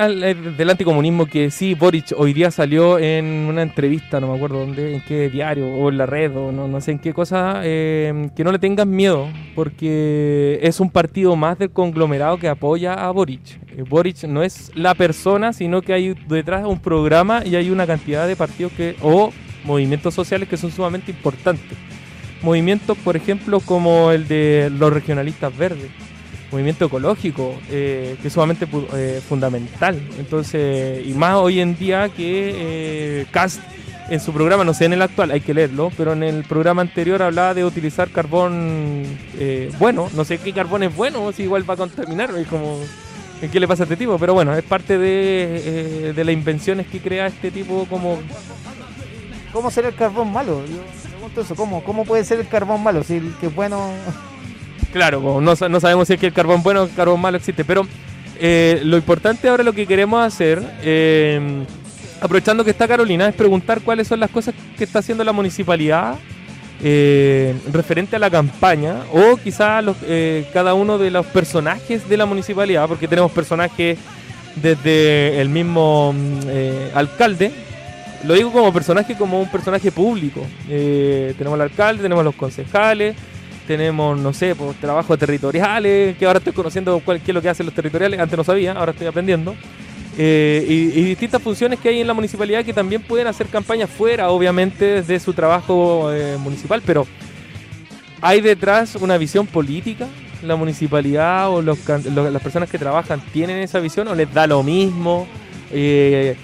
del 0.57 0.71
anticomunismo, 0.71 1.27
que 1.27 1.51
sí, 1.51 1.75
Boric 1.75 2.13
hoy 2.17 2.33
día 2.33 2.51
salió 2.53 2.99
en 2.99 3.25
una 3.49 3.63
entrevista, 3.63 4.21
no 4.21 4.29
me 4.29 4.37
acuerdo 4.37 4.61
dónde, 4.61 4.95
en 4.95 5.01
qué 5.03 5.29
diario, 5.29 5.67
o 5.67 5.89
en 5.89 5.99
la 5.99 6.07
red, 6.07 6.37
o 6.37 6.53
no, 6.53 6.69
no 6.69 6.81
sé 6.81 6.93
en 6.93 6.99
qué 7.01 7.13
cosa, 7.13 7.61
eh, 7.65 8.31
que 8.37 8.45
no 8.45 8.53
le 8.53 8.59
tengan 8.61 8.89
miedo, 8.89 9.29
porque 9.57 10.61
es 10.63 10.79
un 10.81 10.91
partido 10.91 11.35
más 11.35 11.59
del 11.59 11.71
conglomerado 11.71 12.39
que 12.39 12.49
apoya 12.49 12.95
a 12.95 13.11
Boric. 13.11 13.66
Eh, 13.77 13.85
Boric 13.89 14.25
no 14.25 14.43
es 14.43 14.73
la 14.75 14.95
persona, 14.95 15.53
sino 15.53 15.83
que 15.83 15.93
hay 15.93 16.15
detrás 16.29 16.65
un 16.67 16.81
programa 16.81 17.45
y 17.45 17.57
hay 17.57 17.71
una 17.71 17.87
cantidad 17.87 18.27
de 18.27 18.35
partidos 18.35 18.73
que, 18.73 18.97
o 19.03 19.33
movimientos 19.65 20.15
sociales 20.15 20.49
que 20.49 20.57
son 20.57 20.73
sumamente 20.73 21.11
importantes. 21.13 21.77
Movimientos, 22.43 22.97
por 22.99 23.17
ejemplo, 23.17 23.61
como 23.61 24.11
el 24.11 24.27
de 24.27 24.71
los 24.71 24.93
regionalistas 24.93 25.57
verdes 25.57 25.91
movimiento 26.53 26.87
ecológico, 26.87 27.55
eh, 27.71 28.17
que 28.21 28.29
es 28.29 28.35
sumamente 28.35 28.67
eh, 28.95 29.21
fundamental. 29.27 30.01
Entonces, 30.19 31.07
y 31.07 31.13
más 31.13 31.35
hoy 31.37 31.61
en 31.61 31.77
día 31.77 32.09
que 32.09 32.53
eh, 32.55 33.27
Cast 33.31 33.61
en 34.09 34.21
su 34.21 34.33
programa, 34.33 34.65
no 34.65 34.73
sé 34.73 34.85
en 34.85 34.93
el 34.93 35.03
actual, 35.03 35.33
hay 35.33 35.41
que 35.41 35.53
leerlo, 35.53 35.91
pero 35.97 36.13
en 36.13 36.23
el 36.23 36.45
programa 36.45 36.83
anterior 36.83 37.23
hablaba 37.23 37.55
de 37.55 37.65
utilizar 37.65 38.09
carbón 38.11 39.03
eh, 39.39 39.71
bueno, 39.79 40.09
no 40.15 40.25
sé 40.25 40.39
qué 40.39 40.53
carbón 40.53 40.85
es 40.85 40.95
bueno, 40.95 41.33
si 41.33 41.43
igual 41.43 41.69
va 41.69 41.75
a 41.75 41.77
contaminar, 41.77 42.31
es 42.37 42.47
como, 42.47 42.79
¿en 43.43 43.51
qué 43.51 43.61
le 43.61 43.69
pasa 43.69 43.83
a 43.83 43.85
este 43.85 43.97
tipo? 43.97 44.19
Pero 44.19 44.35
bueno, 44.35 44.55
es 44.57 44.65
parte 44.65 44.99
de, 44.99 45.63
eh, 45.65 46.13
de 46.15 46.25
las 46.25 46.33
invenciones 46.33 46.87
que 46.87 47.01
crea 47.01 47.27
este 47.27 47.51
tipo 47.51 47.87
como 47.89 48.19
¿Cómo 49.57 49.71
será 49.71 49.89
el 49.89 49.95
carbón 49.95 50.31
malo? 50.31 50.63
Yo 50.67 51.09
pregunto 51.09 51.41
eso, 51.41 51.55
¿cómo, 51.55 51.83
cómo 51.83 52.05
puede 52.05 52.25
ser 52.25 52.39
el 52.39 52.47
carbón 52.47 52.83
malo? 52.83 53.03
Si 53.03 53.15
el 53.15 53.35
que 53.41 53.47
es 53.47 53.55
bueno... 53.55 53.91
Claro, 54.93 55.23
como 55.23 55.41
no, 55.41 55.55
no 55.55 55.81
sabemos 55.81 56.09
si 56.09 56.15
es 56.15 56.21
que 56.21 56.27
el 56.27 56.35
carbón 56.35 56.63
bueno 56.63 56.83
o 56.83 56.85
el 56.85 56.95
carbón 56.95 57.21
malo 57.21 57.39
existe, 57.39 57.65
pero 57.65 57.87
eh, 58.39 58.83
lo 58.85 58.99
importante 58.99 59.49
ahora 59.49 59.63
lo 59.63 59.73
que 59.73 59.87
queremos 59.87 60.23
hacer, 60.23 60.63
eh, 60.83 61.65
aprovechando 62.21 62.65
que 62.65 62.71
está 62.71 62.87
Carolina, 62.87 63.29
es 63.29 63.35
preguntar 63.35 63.81
cuáles 63.81 64.09
son 64.09 64.21
las 64.21 64.31
cosas 64.31 64.55
que 64.77 64.85
está 64.85 64.99
haciendo 64.99 65.25
la 65.25 65.33
municipalidad 65.33 66.17
eh, 66.83 67.55
referente 67.73 68.17
a 68.17 68.19
la 68.19 68.31
campaña 68.31 69.03
o 69.13 69.37
quizás 69.37 69.85
eh, 70.03 70.47
cada 70.53 70.75
uno 70.75 70.99
de 70.99 71.11
los 71.11 71.27
personajes 71.27 72.09
de 72.09 72.17
la 72.17 72.27
municipalidad, 72.27 72.87
porque 72.89 73.09
tenemos 73.09 73.33
personajes 73.33 73.99
desde 74.57 75.41
el 75.41 75.49
mismo 75.49 76.13
mm, 76.13 76.41
eh, 76.49 76.91
alcalde, 76.95 77.53
lo 78.25 78.35
digo 78.35 78.51
como 78.51 78.73
personaje, 78.73 79.15
como 79.17 79.41
un 79.41 79.51
personaje 79.51 79.93
público. 79.93 80.41
Eh, 80.69 81.35
tenemos 81.39 81.61
al 81.61 81.69
alcalde, 81.69 82.03
tenemos 82.03 82.25
los 82.25 82.35
concejales, 82.35 83.15
tenemos, 83.67 84.19
no 84.19 84.33
sé, 84.33 84.55
pues, 84.55 84.77
trabajos 84.81 85.19
territoriales, 85.19 86.17
que 86.17 86.27
ahora 86.27 86.39
estoy 86.39 86.53
conociendo 86.53 87.01
cuál, 87.05 87.21
qué 87.21 87.31
es 87.31 87.35
lo 87.35 87.43
que 87.43 87.49
hacen 87.49 87.67
los 87.67 87.75
territoriales, 87.75 88.19
antes 88.19 88.37
no 88.37 88.45
sabía, 88.45 88.73
ahora 88.73 88.93
estoy 88.93 89.07
aprendiendo. 89.07 89.55
Eh, 90.19 90.65
y, 90.67 91.03
distintas 91.03 91.43
funciones 91.43 91.79
que 91.79 91.91
hay 91.91 92.01
en 92.01 92.07
la 92.07 92.15
municipalidad 92.15 92.65
que 92.65 92.73
también 92.73 93.03
pueden 93.03 93.27
hacer 93.27 93.49
campañas 93.49 93.91
fuera, 93.91 94.31
obviamente, 94.31 95.03
de 95.03 95.21
su 95.21 95.35
trabajo 95.35 96.11
eh, 96.13 96.37
municipal, 96.39 96.83
pero 96.85 97.07
hay 98.23 98.41
detrás 98.41 98.97
una 98.97 99.19
visión 99.19 99.47
política. 99.47 100.07
La 100.43 100.57
municipalidad 100.57 101.51
o 101.51 101.63
las 101.63 102.43
personas 102.43 102.71
que 102.71 102.79
trabajan 102.79 103.21
tienen 103.33 103.59
esa 103.59 103.81
visión 103.81 104.07
o 104.09 104.15
les 104.15 104.33
da 104.33 104.47
lo 104.47 104.63
mismo. 104.63 105.27
Eh, 105.73 106.37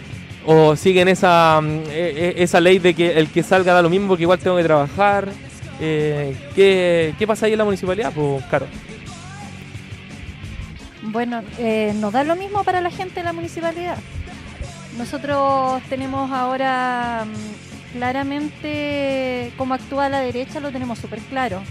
¿O 0.45 0.75
siguen 0.75 1.09
esa, 1.09 1.61
mm, 1.61 1.83
e- 1.91 2.35
e- 2.37 2.43
esa 2.43 2.61
ley 2.61 2.79
de 2.79 2.95
que 2.95 3.13
el 3.13 3.29
que 3.29 3.43
salga 3.43 3.73
da 3.73 3.83
lo 3.83 3.91
mismo 3.91 4.09
porque 4.09 4.23
igual 4.23 4.39
tengo 4.39 4.57
que 4.57 4.65
trabajar? 4.65 5.29
Eh, 5.81 6.35
¿qué, 6.55 7.15
qué 7.19 7.27
pasa 7.27 7.47
ahí 7.47 7.53
en 7.53 7.59
la 7.59 7.65
municipalidad? 7.65 8.13
Pues, 8.13 8.45
claro. 8.47 8.67
Bueno, 11.13 11.43
eh, 11.59 11.93
nos 11.97 12.11
da 12.15 12.25
lo 12.25 12.37
mismo 12.37 12.65
para 12.65 12.81
la 12.81 12.91
gente 12.91 13.17
de 13.17 13.25
la 13.25 13.35
municipalidad. 13.35 13.99
Nosotros 14.97 15.83
tenemos 15.91 16.31
ahora 16.31 17.27
mm, 17.27 17.99
claramente 17.99 19.53
cómo 19.59 19.75
actúa 19.75 20.09
la 20.09 20.21
derecha, 20.21 20.59
lo 20.59 20.73
tenemos 20.73 20.99
súper 20.99 21.21
claro. 21.21 21.63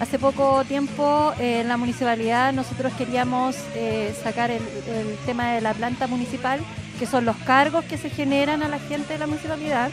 Hace 0.00 0.18
poco 0.18 0.64
tiempo 0.64 1.34
eh, 1.38 1.60
en 1.60 1.68
la 1.68 1.76
municipalidad 1.76 2.54
nosotros 2.54 2.94
queríamos 2.94 3.54
eh, 3.74 4.14
sacar 4.24 4.50
el, 4.50 4.62
el 4.62 5.14
tema 5.26 5.52
de 5.52 5.60
la 5.60 5.74
planta 5.74 6.06
municipal, 6.06 6.58
que 6.98 7.04
son 7.04 7.26
los 7.26 7.36
cargos 7.36 7.84
que 7.84 7.98
se 7.98 8.08
generan 8.08 8.62
a 8.62 8.68
la 8.68 8.78
gente 8.78 9.12
de 9.12 9.18
la 9.18 9.26
municipalidad, 9.26 9.90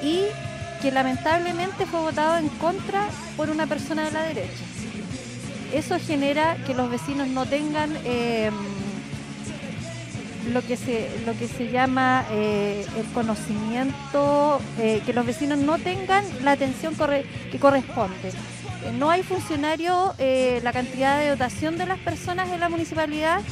y 0.00 0.26
que 0.80 0.92
lamentablemente 0.92 1.86
fue 1.86 1.98
votado 1.98 2.38
en 2.38 2.48
contra 2.50 3.08
por 3.36 3.50
una 3.50 3.66
persona 3.66 4.04
de 4.04 4.12
la 4.12 4.22
derecha 4.22 4.69
eso 5.72 5.98
genera 5.98 6.56
que 6.66 6.74
los 6.74 6.90
vecinos 6.90 7.28
no 7.28 7.46
tengan 7.46 7.90
eh, 8.04 8.50
lo 10.52 10.62
que 10.62 10.76
se 10.76 11.08
lo 11.26 11.32
que 11.34 11.46
se 11.46 11.70
llama 11.70 12.24
eh, 12.30 12.84
el 12.96 13.06
conocimiento 13.12 14.60
eh, 14.78 15.02
que 15.04 15.12
los 15.12 15.26
vecinos 15.26 15.58
no 15.58 15.78
tengan 15.78 16.24
la 16.42 16.52
atención 16.52 16.94
que 17.50 17.58
corresponde 17.58 18.32
Eh, 18.82 18.92
no 18.98 19.10
hay 19.10 19.22
funcionario 19.22 20.14
la 20.62 20.72
cantidad 20.72 21.18
de 21.20 21.28
dotación 21.28 21.76
de 21.76 21.84
las 21.84 21.98
personas 21.98 22.48
en 22.48 22.60
la 22.60 22.70
municipalidad 22.70 23.42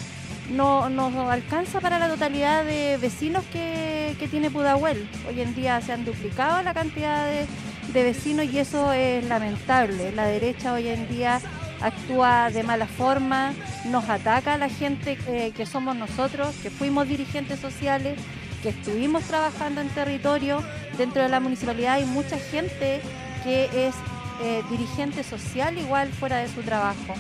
no 0.49 0.89
nos 0.89 1.13
alcanza 1.29 1.81
para 1.81 1.99
la 1.99 2.09
totalidad 2.09 2.65
de 2.65 2.97
vecinos 2.97 3.45
que, 3.53 4.17
que 4.19 4.27
tiene 4.29 4.51
Pudahuel. 4.51 5.07
Hoy 5.29 5.43
en 5.43 5.55
día 5.55 5.83
se 5.83 5.93
han 5.93 6.07
duplicado 6.07 6.63
la 6.63 6.73
cantidad 6.73 7.27
de, 7.27 7.47
de 7.93 8.03
vecinos 8.03 8.47
y 8.47 8.59
eso 8.59 8.91
es 8.95 9.23
lamentable. 9.29 10.13
La 10.13 10.25
derecha 10.25 10.73
hoy 10.73 10.89
en 10.89 11.07
día 11.09 11.43
actúa 11.81 12.51
de 12.51 12.63
mala 12.63 12.87
forma, 12.87 13.53
nos 13.87 14.09
ataca 14.09 14.55
a 14.55 14.59
la 14.59 14.69
gente 14.69 15.17
que 15.17 15.67
somos 15.67 15.97
nosotros, 15.97 16.55
que 16.63 16.71
fuimos 16.71 17.09
dirigentes 17.09 17.61
sociales, 17.61 18.19
que 18.63 18.71
estuvimos 18.71 19.25
trabajando 19.25 19.81
en 19.81 19.89
territorio. 19.89 20.63
Dentro 20.97 21.23
de 21.23 21.29
la 21.29 21.41
municipalidad 21.41 21.95
hay 21.95 22.05
mucha 22.05 22.39
gente 22.39 23.01
que 23.45 23.87
es 23.87 23.95
eh, 24.43 24.63
dirigente 24.71 25.23
social 25.23 25.79
igual 25.79 26.09
fuera 26.09 26.39
de 26.39 26.49
su 26.49 26.63
trabajo. 26.63 27.15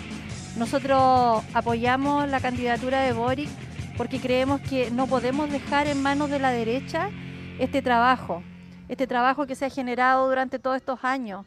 Nosotros 0.56 1.44
apoyamos 1.54 2.28
la 2.28 2.40
candidatura 2.40 3.02
de 3.02 3.12
Boric 3.12 3.48
porque 3.96 4.20
creemos 4.20 4.60
que 4.60 4.90
no 4.90 5.06
podemos 5.06 5.50
dejar 5.50 5.86
en 5.86 6.02
manos 6.02 6.30
de 6.30 6.38
la 6.38 6.50
derecha 6.50 7.10
este 7.58 7.82
trabajo, 7.82 8.42
este 8.88 9.06
trabajo 9.06 9.46
que 9.46 9.54
se 9.54 9.64
ha 9.64 9.70
generado 9.70 10.28
durante 10.28 10.58
todos 10.58 10.76
estos 10.76 11.00
años. 11.02 11.44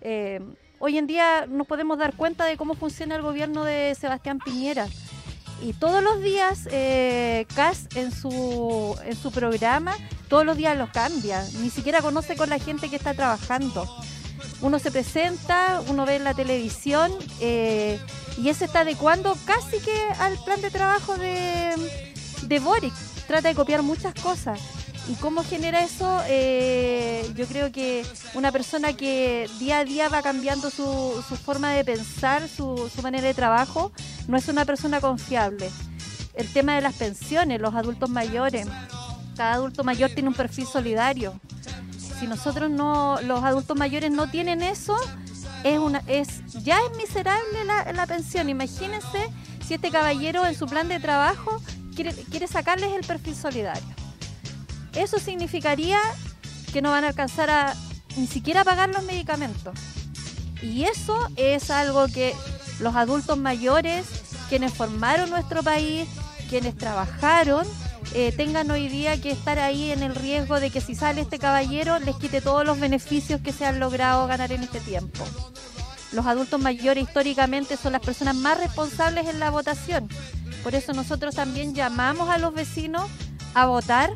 Eh, 0.00 0.40
hoy 0.82 0.98
en 0.98 1.06
día 1.06 1.46
nos 1.46 1.68
podemos 1.68 1.96
dar 1.96 2.12
cuenta 2.16 2.44
de 2.44 2.56
cómo 2.56 2.74
funciona 2.74 3.14
el 3.14 3.22
gobierno 3.22 3.62
de 3.62 3.96
Sebastián 3.98 4.40
Piñera. 4.44 4.88
Y 5.62 5.74
todos 5.74 6.02
los 6.02 6.20
días 6.20 6.68
eh, 6.72 7.46
CAS 7.54 7.86
en 7.94 8.10
su, 8.10 8.96
en 9.04 9.14
su 9.14 9.30
programa, 9.30 9.94
todos 10.28 10.44
los 10.44 10.56
días 10.56 10.76
los 10.76 10.90
cambia. 10.90 11.46
Ni 11.60 11.70
siquiera 11.70 12.02
conoce 12.02 12.34
con 12.34 12.50
la 12.50 12.58
gente 12.58 12.88
que 12.88 12.96
está 12.96 13.14
trabajando. 13.14 13.86
Uno 14.60 14.80
se 14.80 14.90
presenta, 14.90 15.80
uno 15.86 16.04
ve 16.04 16.16
en 16.16 16.24
la 16.24 16.34
televisión 16.34 17.12
eh, 17.40 18.00
y 18.36 18.48
eso 18.48 18.64
está 18.64 18.80
adecuando 18.80 19.36
casi 19.44 19.78
que 19.78 19.96
al 20.18 20.36
plan 20.44 20.60
de 20.62 20.70
trabajo 20.70 21.16
de, 21.16 21.76
de 22.42 22.58
Boric. 22.58 22.94
Trata 23.28 23.46
de 23.46 23.54
copiar 23.54 23.84
muchas 23.84 24.14
cosas. 24.14 24.58
¿Y 25.08 25.14
cómo 25.14 25.42
genera 25.42 25.82
eso? 25.82 26.22
Eh, 26.26 27.28
yo 27.34 27.46
creo 27.46 27.72
que 27.72 28.06
una 28.34 28.52
persona 28.52 28.92
que 28.92 29.50
día 29.58 29.78
a 29.78 29.84
día 29.84 30.08
va 30.08 30.22
cambiando 30.22 30.70
su, 30.70 31.22
forma 31.44 31.72
de 31.72 31.84
pensar, 31.84 32.48
su, 32.48 32.88
su 32.94 33.02
manera 33.02 33.26
de 33.26 33.34
trabajo, 33.34 33.92
no 34.28 34.36
es 34.36 34.46
una 34.48 34.64
persona 34.64 35.00
confiable. 35.00 35.68
El 36.34 36.48
tema 36.52 36.76
de 36.76 36.82
las 36.82 36.94
pensiones, 36.94 37.60
los 37.60 37.74
adultos 37.74 38.10
mayores. 38.10 38.66
Cada 39.36 39.54
adulto 39.54 39.82
mayor 39.82 40.10
tiene 40.10 40.28
un 40.28 40.34
perfil 40.34 40.66
solidario. 40.66 41.40
Si 42.20 42.26
nosotros 42.28 42.70
no, 42.70 43.20
los 43.22 43.42
adultos 43.42 43.76
mayores 43.76 44.12
no 44.12 44.30
tienen 44.30 44.62
eso, 44.62 44.96
es 45.64 45.78
una, 45.78 46.02
es, 46.06 46.44
ya 46.62 46.78
es 46.78 46.96
miserable 46.96 47.64
la, 47.64 47.92
la 47.92 48.06
pensión. 48.06 48.48
Imagínense 48.48 49.28
si 49.66 49.74
este 49.74 49.90
caballero 49.90 50.46
en 50.46 50.54
su 50.54 50.66
plan 50.66 50.88
de 50.88 51.00
trabajo 51.00 51.60
quiere, 51.96 52.12
quiere 52.12 52.46
sacarles 52.46 52.92
el 52.92 53.04
perfil 53.04 53.34
solidario. 53.34 54.01
Eso 54.94 55.18
significaría 55.18 55.98
que 56.72 56.82
no 56.82 56.90
van 56.90 57.04
a 57.04 57.08
alcanzar 57.08 57.50
a 57.50 57.74
ni 58.16 58.26
siquiera 58.26 58.64
pagar 58.64 58.90
los 58.90 59.02
medicamentos. 59.04 59.74
Y 60.62 60.84
eso 60.84 61.28
es 61.36 61.70
algo 61.70 62.06
que 62.08 62.34
los 62.78 62.94
adultos 62.94 63.36
mayores, 63.38 64.06
quienes 64.48 64.72
formaron 64.72 65.30
nuestro 65.30 65.62
país, 65.62 66.08
quienes 66.48 66.76
trabajaron, 66.76 67.66
eh, 68.14 68.32
tengan 68.36 68.70
hoy 68.70 68.88
día 68.88 69.20
que 69.20 69.30
estar 69.30 69.58
ahí 69.58 69.90
en 69.90 70.02
el 70.02 70.14
riesgo 70.14 70.60
de 70.60 70.70
que 70.70 70.82
si 70.82 70.94
sale 70.94 71.22
este 71.22 71.38
caballero 71.38 71.98
les 71.98 72.16
quite 72.16 72.42
todos 72.42 72.66
los 72.66 72.78
beneficios 72.78 73.40
que 73.40 73.52
se 73.52 73.64
han 73.64 73.80
logrado 73.80 74.26
ganar 74.26 74.52
en 74.52 74.62
este 74.62 74.80
tiempo. 74.80 75.24
Los 76.12 76.26
adultos 76.26 76.60
mayores 76.60 77.04
históricamente 77.04 77.78
son 77.78 77.92
las 77.92 78.02
personas 78.02 78.36
más 78.36 78.58
responsables 78.58 79.26
en 79.28 79.40
la 79.40 79.50
votación. 79.50 80.08
Por 80.62 80.74
eso 80.74 80.92
nosotros 80.92 81.34
también 81.34 81.74
llamamos 81.74 82.28
a 82.28 82.36
los 82.36 82.52
vecinos 82.52 83.10
a 83.54 83.66
votar, 83.66 84.12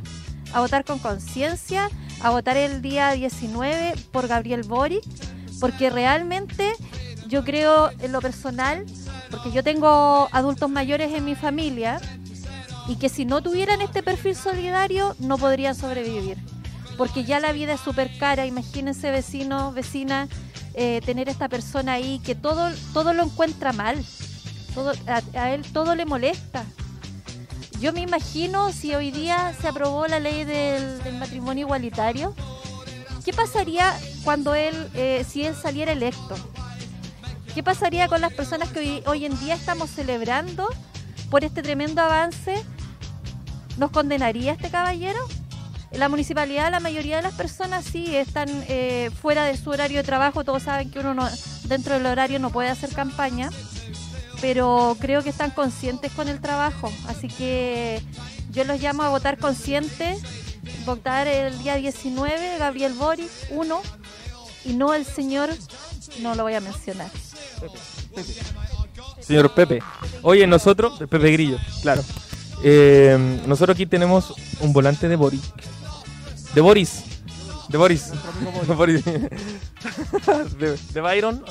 a 0.53 0.61
votar 0.61 0.85
con 0.85 0.99
conciencia, 0.99 1.91
a 2.21 2.31
votar 2.31 2.57
el 2.57 2.83
día 2.83 3.13
19 3.13 3.95
por 4.11 4.29
Gabriel 4.29 4.63
Boric, 4.63 5.05
porque 5.61 5.91
realmente 5.91 6.73
yo 7.29 7.45
creo 7.45 7.91
en 8.01 8.13
lo 8.13 8.21
personal, 8.21 8.85
porque 9.31 9.51
yo 9.53 9.63
tengo 9.63 10.29
adultos 10.33 10.71
mayores 10.71 11.13
en 11.13 11.25
mi 11.25 11.35
familia, 11.35 12.01
y 12.89 12.97
que 12.97 13.09
si 13.09 13.25
no 13.25 13.43
tuvieran 13.43 13.81
este 13.81 14.03
perfil 14.03 14.37
solidario 14.37 15.17
no 15.19 15.39
podrían 15.39 15.75
sobrevivir. 15.75 16.39
Porque 16.97 17.25
ya 17.25 17.41
la 17.41 17.53
vida 17.53 17.75
es 17.75 17.81
súper 17.81 18.17
cara, 18.19 18.47
imagínense 18.47 19.11
vecinos, 19.11 19.75
vecinas, 19.75 20.29
eh, 20.75 21.01
tener 21.05 21.29
esta 21.29 21.49
persona 21.49 21.95
ahí 21.95 22.21
que 22.21 22.35
todo, 22.35 22.71
todo 22.93 23.13
lo 23.13 23.25
encuentra 23.25 23.73
mal, 23.73 24.03
todo, 24.75 24.93
a 25.35 25.51
él 25.51 25.63
todo 25.73 25.95
le 25.95 26.07
molesta. 26.07 26.65
Yo 27.81 27.93
me 27.93 28.01
imagino 28.01 28.73
si 28.73 28.95
hoy 28.95 29.11
día 29.11 29.55
se 29.61 29.69
aprobó 29.69 30.07
la 30.07 30.19
ley 30.19 30.45
del, 30.45 30.99
matrimonio 31.19 31.67
igualitario, 31.67 32.35
¿qué 33.25 33.33
pasaría 33.33 33.95
cuando 34.25 34.55
él, 34.55 34.75
eh, 34.95 35.25
si 35.29 35.45
él 35.45 35.55
saliera 35.55 35.93
electo? 35.93 36.37
¿Qué 37.55 37.63
pasaría 37.63 38.09
con 38.09 38.21
las 38.23 38.33
personas 38.33 38.71
que 38.71 38.81
hoy, 38.81 39.03
hoy 39.07 39.25
en 39.27 39.39
día 39.41 39.55
estamos 39.55 39.91
celebrando 39.91 40.69
por 41.31 41.45
este 41.45 41.63
tremendo 41.63 42.01
avance? 42.01 42.65
¿Nos 43.77 43.91
condenaría 43.91 44.53
este 44.53 44.71
caballero? 44.71 45.21
En 45.91 46.01
la 46.01 46.09
municipalidad 46.09 46.71
la 46.71 46.81
mayoría 46.81 47.17
de 47.17 47.23
las 47.23 47.35
personas 47.35 47.85
sí 47.85 48.17
están 48.17 48.49
eh, 48.69 49.11
fuera 49.21 49.45
de 49.45 49.57
su 49.57 49.71
horario 49.71 49.99
de 49.99 50.05
trabajo, 50.05 50.45
todos 50.45 50.63
saben 50.63 50.91
que 50.91 50.99
uno 50.99 51.15
no, 51.15 51.29
dentro 51.65 51.95
del 51.95 52.07
horario 52.07 52.39
no 52.39 52.51
puede 52.51 52.71
hacer 52.71 52.91
campaña, 52.91 53.51
pero 54.41 54.97
creo 55.01 55.23
que 55.23 55.31
están 55.31 55.51
conscientes 55.51 56.13
con 56.13 56.29
el 56.29 56.41
trabajo, 56.41 56.93
así 57.09 57.29
que 57.29 58.03
yo 58.51 58.65
los 58.65 58.81
llamo 58.81 59.03
a 59.03 59.09
votar 59.09 59.39
conscientes, 59.39 60.23
votar 60.85 61.27
el 61.27 61.59
día 61.59 61.77
19, 61.77 62.59
Gabriel 62.59 62.93
Boric, 62.95 63.31
uno, 63.51 63.83
y 64.65 64.73
no 64.75 64.95
el 64.95 65.05
señor, 65.05 65.51
no 66.21 66.35
lo 66.35 66.43
voy 66.43 66.55
a 66.55 66.61
mencionar. 66.61 67.11
Señor 69.21 69.55
Pepe. 69.55 69.81
Oye, 70.23 70.47
nosotros, 70.47 70.99
Pepe 70.99 71.33
Grillo, 71.33 71.59
claro. 71.83 72.03
Eh, 72.63 73.19
nosotros 73.47 73.75
aquí 73.75 73.87
tenemos 73.87 74.35
un 74.61 74.73
volante 74.73 75.09
de 75.09 75.17
Boris. 75.17 75.43
De 76.55 76.61
Boris. 76.61 77.03
De 77.69 77.79
Boris. 77.79 78.13
Boris. 78.77 79.05
de, 79.05 80.79
de 80.95 81.01
Byron. 81.01 81.45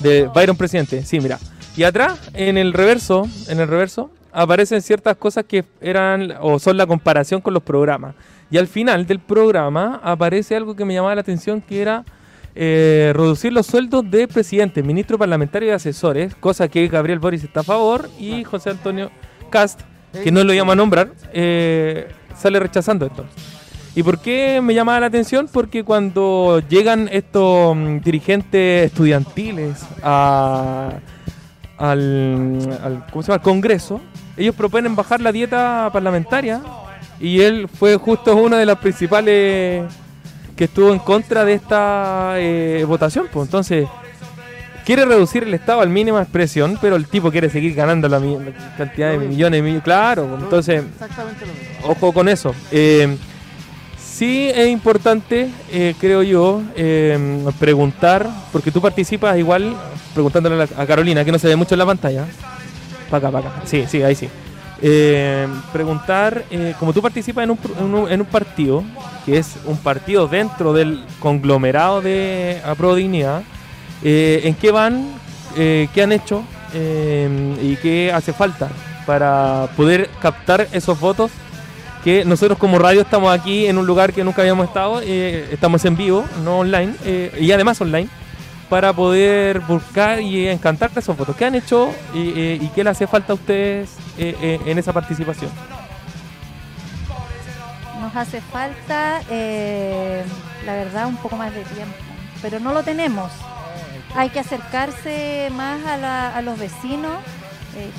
De 0.00 0.26
Byron 0.26 0.56
presidente. 0.56 1.04
Sí, 1.04 1.20
mira. 1.20 1.38
Y 1.78 1.84
atrás, 1.84 2.18
en 2.34 2.58
el 2.58 2.72
reverso, 2.72 3.28
en 3.48 3.60
el 3.60 3.68
reverso, 3.68 4.10
aparecen 4.32 4.82
ciertas 4.82 5.16
cosas 5.16 5.44
que 5.44 5.64
eran 5.80 6.34
o 6.40 6.58
son 6.58 6.76
la 6.76 6.86
comparación 6.88 7.40
con 7.40 7.54
los 7.54 7.62
programas. 7.62 8.16
Y 8.50 8.58
al 8.58 8.66
final 8.66 9.06
del 9.06 9.20
programa 9.20 10.00
aparece 10.02 10.56
algo 10.56 10.74
que 10.74 10.84
me 10.84 10.94
llamaba 10.94 11.14
la 11.14 11.20
atención 11.20 11.60
que 11.60 11.80
era 11.80 12.04
eh, 12.56 13.12
reducir 13.14 13.52
los 13.52 13.66
sueldos 13.66 14.10
de 14.10 14.26
presidente, 14.26 14.82
ministro 14.82 15.18
parlamentario 15.18 15.68
y 15.68 15.72
asesores, 15.72 16.34
cosa 16.34 16.66
que 16.66 16.88
Gabriel 16.88 17.20
Boris 17.20 17.44
está 17.44 17.60
a 17.60 17.62
favor 17.62 18.10
y 18.18 18.42
José 18.42 18.70
Antonio 18.70 19.12
Cast, 19.48 19.82
que 20.24 20.32
no 20.32 20.42
lo 20.42 20.52
llama 20.52 20.72
a 20.72 20.76
nombrar, 20.76 21.12
eh, 21.32 22.08
sale 22.36 22.58
rechazando 22.58 23.06
esto. 23.06 23.24
¿Y 23.94 24.02
por 24.02 24.20
qué 24.20 24.60
me 24.60 24.74
llamaba 24.74 24.98
la 24.98 25.06
atención? 25.06 25.48
Porque 25.52 25.84
cuando 25.84 26.60
llegan 26.68 27.08
estos 27.12 27.76
mm, 27.76 27.98
dirigentes 28.00 28.86
estudiantiles 28.86 29.84
a- 30.02 30.90
al, 31.78 32.78
al- 32.82 33.04
¿cómo 33.10 33.22
se 33.22 33.28
llama? 33.28 33.36
al 33.36 33.42
Congreso, 33.42 34.00
ellos 34.36 34.54
proponen 34.54 34.94
bajar 34.96 35.20
la 35.20 35.32
dieta 35.32 35.88
parlamentaria 35.92 36.60
y 37.20 37.40
él 37.40 37.68
fue 37.68 37.96
justo 37.96 38.36
una 38.36 38.58
de 38.58 38.66
las 38.66 38.78
principales 38.78 39.84
que 40.56 40.64
estuvo 40.64 40.92
en 40.92 40.98
contra 40.98 41.44
de 41.44 41.54
esta 41.54 42.32
eh, 42.36 42.84
votación. 42.86 43.26
Pues 43.32 43.46
entonces, 43.46 43.86
quiere 44.84 45.04
reducir 45.04 45.42
el 45.44 45.54
Estado 45.54 45.80
al 45.80 45.88
mínima 45.88 46.20
expresión, 46.22 46.78
pero 46.80 46.96
el 46.96 47.06
tipo 47.06 47.30
quiere 47.30 47.48
seguir 47.50 47.74
ganando 47.74 48.08
la, 48.08 48.18
mi- 48.20 48.36
cantidad 48.76 49.10
de 49.10 49.18
millones 49.18 49.62
millones. 49.62 49.82
Claro, 49.84 50.26
pues, 50.26 50.42
entonces, 50.42 50.82
ojo 51.84 52.12
con 52.12 52.28
eso. 52.28 52.54
Eh, 52.72 53.16
sí 53.98 54.50
es 54.52 54.68
importante, 54.68 55.48
eh, 55.70 55.94
creo 56.00 56.22
yo, 56.22 56.62
eh, 56.76 57.44
preguntar, 57.58 58.28
porque 58.52 58.70
tú 58.72 58.80
participas 58.80 59.38
igual, 59.38 59.76
preguntándole 60.14 60.68
a, 60.76 60.86
Carolina, 60.86 61.24
que 61.24 61.32
no 61.32 61.38
se 61.38 61.48
ve 61.48 61.56
mucho 61.56 61.74
en 61.74 61.78
la 61.78 61.86
pantalla. 61.86 62.26
Para 63.10 63.28
acá, 63.28 63.38
para 63.38 63.48
acá. 63.48 63.62
Sí, 63.64 63.84
sí, 63.88 64.02
ahí 64.02 64.14
sí. 64.14 64.28
Eh, 64.80 65.48
preguntar, 65.72 66.44
eh, 66.50 66.74
como 66.78 66.92
tú 66.92 67.02
participas 67.02 67.44
en 67.44 67.50
un, 67.50 67.58
en, 67.78 67.94
un, 67.94 68.10
en 68.10 68.20
un 68.20 68.26
partido, 68.26 68.84
que 69.26 69.38
es 69.38 69.56
un 69.64 69.76
partido 69.76 70.28
dentro 70.28 70.72
del 70.72 71.04
conglomerado 71.18 72.00
de 72.00 72.60
Apro 72.64 72.94
Dignidad, 72.94 73.42
eh, 74.02 74.42
¿en 74.44 74.54
qué 74.54 74.70
van? 74.70 75.18
Eh, 75.56 75.88
¿Qué 75.92 76.02
han 76.02 76.12
hecho? 76.12 76.42
Eh, 76.74 77.56
¿Y 77.62 77.76
qué 77.76 78.12
hace 78.12 78.32
falta 78.32 78.68
para 79.06 79.68
poder 79.76 80.08
captar 80.20 80.68
esos 80.72 80.98
votos? 81.00 81.30
Que 82.04 82.24
nosotros 82.24 82.58
como 82.58 82.78
radio 82.78 83.00
estamos 83.00 83.32
aquí 83.36 83.66
en 83.66 83.76
un 83.76 83.86
lugar 83.86 84.12
que 84.12 84.22
nunca 84.22 84.42
habíamos 84.42 84.68
estado, 84.68 85.00
eh, 85.02 85.48
estamos 85.50 85.84
en 85.84 85.96
vivo, 85.96 86.24
no 86.44 86.60
online, 86.60 86.94
y 87.40 87.50
además 87.50 87.80
online, 87.80 88.08
para 88.68 88.92
poder 88.92 89.60
buscar 89.60 90.20
y 90.20 90.46
encantar 90.48 90.90
esos 90.96 91.16
votos. 91.16 91.34
¿Qué 91.36 91.44
han 91.46 91.54
hecho 91.54 91.90
y, 92.14 92.28
eh, 92.38 92.58
y 92.60 92.68
qué 92.68 92.84
le 92.84 92.90
hace 92.90 93.06
falta 93.06 93.32
a 93.32 93.36
ustedes 93.36 93.90
eh, 94.18 94.36
eh, 94.40 94.60
en 94.66 94.78
esa 94.78 94.92
participación? 94.92 95.50
Nos 98.00 98.14
hace 98.14 98.40
falta, 98.40 99.20
la 99.28 100.72
verdad, 100.74 101.06
un 101.06 101.16
poco 101.16 101.36
más 101.36 101.52
de 101.52 101.62
tiempo, 101.64 101.94
pero 102.40 102.60
no 102.60 102.72
lo 102.72 102.82
tenemos. 102.82 103.30
Hay 104.14 104.30
que 104.30 104.40
acercarse 104.40 105.50
más 105.52 105.84
a, 105.84 105.96
la- 105.96 106.34
a 106.36 106.42
los 106.42 106.58
vecinos, 106.58 107.16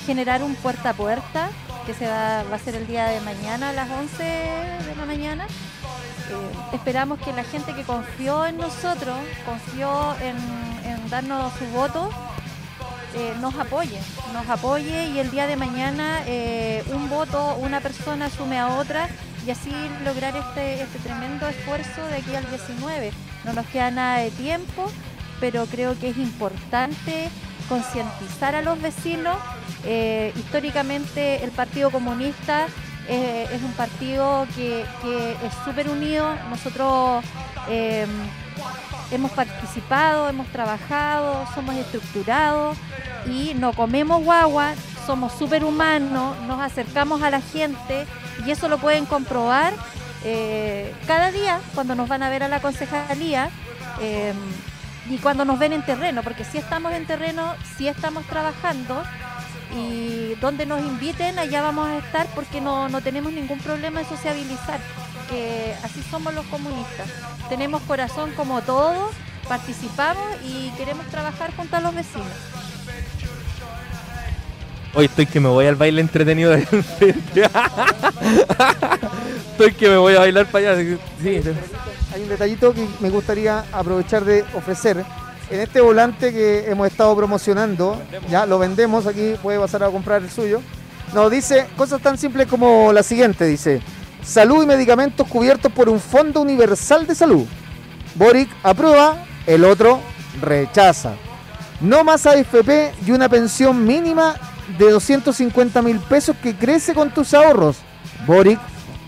generar 0.06 0.42
un 0.44 0.56
puerta 0.56 0.92
a 0.92 0.94
puerta, 0.94 1.50
que 1.86 1.94
se 1.94 2.08
va, 2.08 2.44
va 2.52 2.56
a 2.56 2.60
ser 2.60 2.76
el 2.76 2.88
día 2.88 3.06
de 3.08 3.22
mañana 3.22 3.70
a 3.70 3.74
las 3.74 3.90
11 3.90 4.24
de 4.24 4.96
la 4.98 5.06
mañana. 5.06 5.46
Eh, 6.30 6.76
esperamos 6.76 7.20
que 7.20 7.34
la 7.34 7.44
gente 7.44 7.74
que 7.74 7.84
confió 7.84 8.46
en 8.46 8.58
nosotros, 8.58 9.18
confió 9.46 10.16
en, 10.22 10.38
darnos 11.10 11.52
su 11.54 11.66
voto, 11.68 12.10
eh, 13.16 13.34
nos 13.42 13.56
apoye, 13.56 14.00
nos 14.32 14.48
apoye 14.48 15.08
y 15.08 15.18
el 15.18 15.32
día 15.32 15.48
de 15.48 15.56
mañana 15.56 16.22
eh, 16.28 16.84
un 16.94 17.10
voto, 17.10 17.56
una 17.56 17.80
persona 17.80 18.30
sume 18.30 18.60
a 18.60 18.78
otra 18.78 19.10
y 19.48 19.50
así 19.50 19.72
lograr 20.06 20.36
este, 20.36 20.84
este 20.84 21.00
tremendo 21.00 21.48
esfuerzo 21.48 22.06
de 22.06 22.18
aquí 22.18 22.36
al 22.36 22.48
19. 22.48 23.12
No 23.46 23.54
nos 23.54 23.66
queda 23.68 23.90
nada 23.90 24.20
de 24.20 24.30
tiempo, 24.30 24.92
pero 25.40 25.66
creo 25.66 25.98
que 25.98 26.10
es 26.10 26.18
importante 26.18 27.30
concientizar 27.68 28.54
a 28.54 28.62
los 28.62 28.80
vecinos. 28.80 29.38
Históricamente 30.36 31.42
el 31.44 31.52
Partido 31.52 31.90
Comunista 31.90 32.68
es 33.10 33.64
un 33.64 33.72
partido 33.74 34.46
que, 34.56 34.82
es 34.82 35.54
súper 35.66 35.90
unido. 35.90 36.36
Nosotros 36.50 37.24
eh, 37.68 38.06
hemos 39.12 39.32
participado, 39.32 40.30
hemos 40.30 40.48
trabajado, 40.48 41.46
somos 41.56 41.76
estructurados 41.76 42.78
y 43.26 43.54
no 43.56 43.74
comemos 43.74 44.24
guagua, 44.24 44.74
somos 45.06 45.34
súper 45.34 45.64
humanos, 45.64 46.38
nos 46.48 46.62
acercamos 46.62 47.22
a 47.24 47.30
la 47.30 47.42
gente 47.42 48.06
y 48.46 48.52
eso 48.52 48.68
lo 48.68 48.78
pueden 48.78 49.06
comprobar 49.06 49.74
eh, 50.24 50.94
cada 51.08 51.32
día 51.32 51.60
cuando 51.74 51.96
nos 51.96 52.08
van 52.08 52.24
a 52.24 52.30
ver 52.30 52.44
a 52.44 52.48
la 52.48 52.62
concejalía 52.62 53.50
eh, 54.02 54.34
y 55.10 55.18
cuando 55.18 55.46
nos 55.46 55.58
ven 55.58 55.74
en 55.74 55.84
terreno, 55.84 56.22
porque 56.22 56.44
si 56.44 56.58
estamos 56.60 56.94
en 56.94 57.06
terreno, 57.08 57.56
si 57.78 57.88
estamos 57.88 58.26
trabajando 58.26 59.02
y 59.76 60.36
donde 60.36 60.66
nos 60.66 60.82
inviten 60.82 61.38
allá 61.38 61.62
vamos 61.62 61.88
a 61.88 61.98
estar 61.98 62.28
porque 62.34 62.62
no, 62.62 62.90
no 62.90 63.02
tenemos 63.02 63.32
ningún 63.32 63.60
problema 63.60 64.02
en 64.02 64.08
sociabilizar, 64.08 64.80
que 65.30 65.76
así 65.84 66.02
somos 66.10 66.34
los 66.34 66.46
comunistas. 66.48 67.08
Tenemos 67.50 67.82
corazón 67.84 68.32
como 68.36 68.62
todos, 68.62 69.12
participamos 69.48 70.26
y 70.44 70.72
queremos 70.72 71.06
trabajar 71.08 71.56
junto 71.56 71.76
a 71.76 71.82
los 71.82 71.94
vecinos. 71.94 72.28
Hoy 74.96 75.06
estoy 75.06 75.28
que 75.28 75.40
me 75.40 75.50
voy 75.50 75.68
al 75.68 75.76
baile 75.76 76.02
entretenido 76.02 76.52
de 76.52 76.68
enfrente. 76.72 77.44
estoy 79.52 79.74
que 79.74 79.88
me 79.88 79.98
voy 79.98 80.16
a 80.16 80.20
bailar 80.20 80.48
para 80.48 80.72
allá. 80.72 80.98
Sí. 81.22 81.42
Hay 82.14 82.24
un 82.24 82.30
detallito 82.30 82.74
que 82.74 82.88
me 83.00 83.12
gustaría 83.12 83.66
aprovechar 83.72 84.26
de 84.26 84.44
ofrecer. 84.56 85.06
En 85.50 85.62
este 85.62 85.82
volante 85.82 86.32
que 86.32 86.70
hemos 86.70 86.86
estado 86.86 87.16
promocionando, 87.16 88.00
ya 88.30 88.46
lo 88.46 88.60
vendemos, 88.60 89.08
aquí 89.08 89.34
puede 89.42 89.60
pasar 89.60 89.84
a 89.84 89.90
comprar 89.90 90.22
el 90.22 90.30
suyo. 90.30 90.62
Nos 91.14 91.32
dice 91.32 91.66
cosas 91.76 92.02
tan 92.02 92.20
simples 92.20 92.48
como 92.48 92.94
la 92.94 93.02
siguiente, 93.02 93.46
dice, 93.46 93.82
salud 94.24 94.64
y 94.64 94.68
medicamentos 94.68 95.28
cubiertos 95.28 95.72
por 95.72 95.90
un 95.90 96.00
fondo 96.00 96.42
universal 96.42 97.08
de 97.08 97.16
salud. 97.16 97.46
Boric 98.14 98.48
aprueba, 98.62 99.26
el 99.48 99.66
otro 99.66 100.02
rechaza. 100.40 101.14
No 101.82 102.04
más 102.04 102.28
AFP 102.28 102.94
y 103.08 103.12
una 103.12 103.28
pensión 103.28 103.88
mínima 103.88 104.36
de 104.78 104.92
250 104.92 105.82
mil 105.82 105.98
pesos 106.00 106.36
que 106.44 106.56
crece 106.56 106.94
con 106.94 107.12
tus 107.12 107.34
ahorros. 107.34 107.78
Boric 108.28 108.60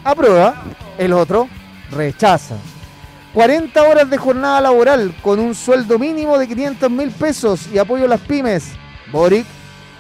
aprueba, 0.04 0.64
el 0.98 1.14
otro 1.14 1.48
rechaza. 1.92 2.56
40 3.34 3.82
horas 3.84 4.10
de 4.10 4.18
jornada 4.18 4.60
laboral 4.60 5.16
con 5.22 5.40
un 5.40 5.56
sueldo 5.56 5.98
mínimo 5.98 6.38
de 6.38 6.48
500 6.48 6.92
mil 6.92 7.12
pesos 7.12 7.68
y 7.72 7.78
apoyo 7.78 8.06
a 8.06 8.10
las 8.10 8.20
pymes. 8.22 8.74
Boric 9.12 9.46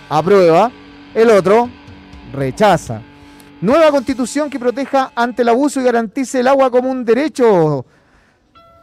aprueba, 0.09 0.69
el 1.13 1.29
otro 1.29 1.69
rechaza. 2.33 3.01
Nueva 3.61 3.91
constitución 3.91 4.49
que 4.49 4.59
proteja 4.59 5.11
ante 5.15 5.43
el 5.43 5.49
abuso 5.49 5.79
y 5.79 5.83
garantice 5.83 6.41
el 6.41 6.47
agua 6.49 6.69
como 6.69 6.91
un 6.91 7.05
derecho. 7.05 7.85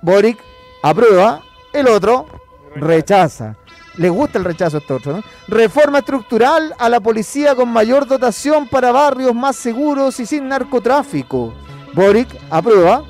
Boric 0.00 0.38
aprueba, 0.82 1.42
el 1.74 1.86
otro 1.88 2.26
rechaza. 2.74 3.54
Les 3.96 4.10
gusta 4.10 4.38
el 4.38 4.44
rechazo 4.44 4.78
a 4.78 4.80
este 4.80 4.94
otro, 4.94 5.16
¿no? 5.16 5.22
Reforma 5.48 5.98
estructural 5.98 6.72
a 6.78 6.88
la 6.88 7.00
policía 7.00 7.54
con 7.54 7.68
mayor 7.68 8.06
dotación 8.06 8.68
para 8.68 8.92
barrios 8.92 9.34
más 9.34 9.56
seguros 9.56 10.20
y 10.20 10.26
sin 10.26 10.48
narcotráfico. 10.48 11.52
Boric 11.94 12.28
aprueba, 12.48 13.02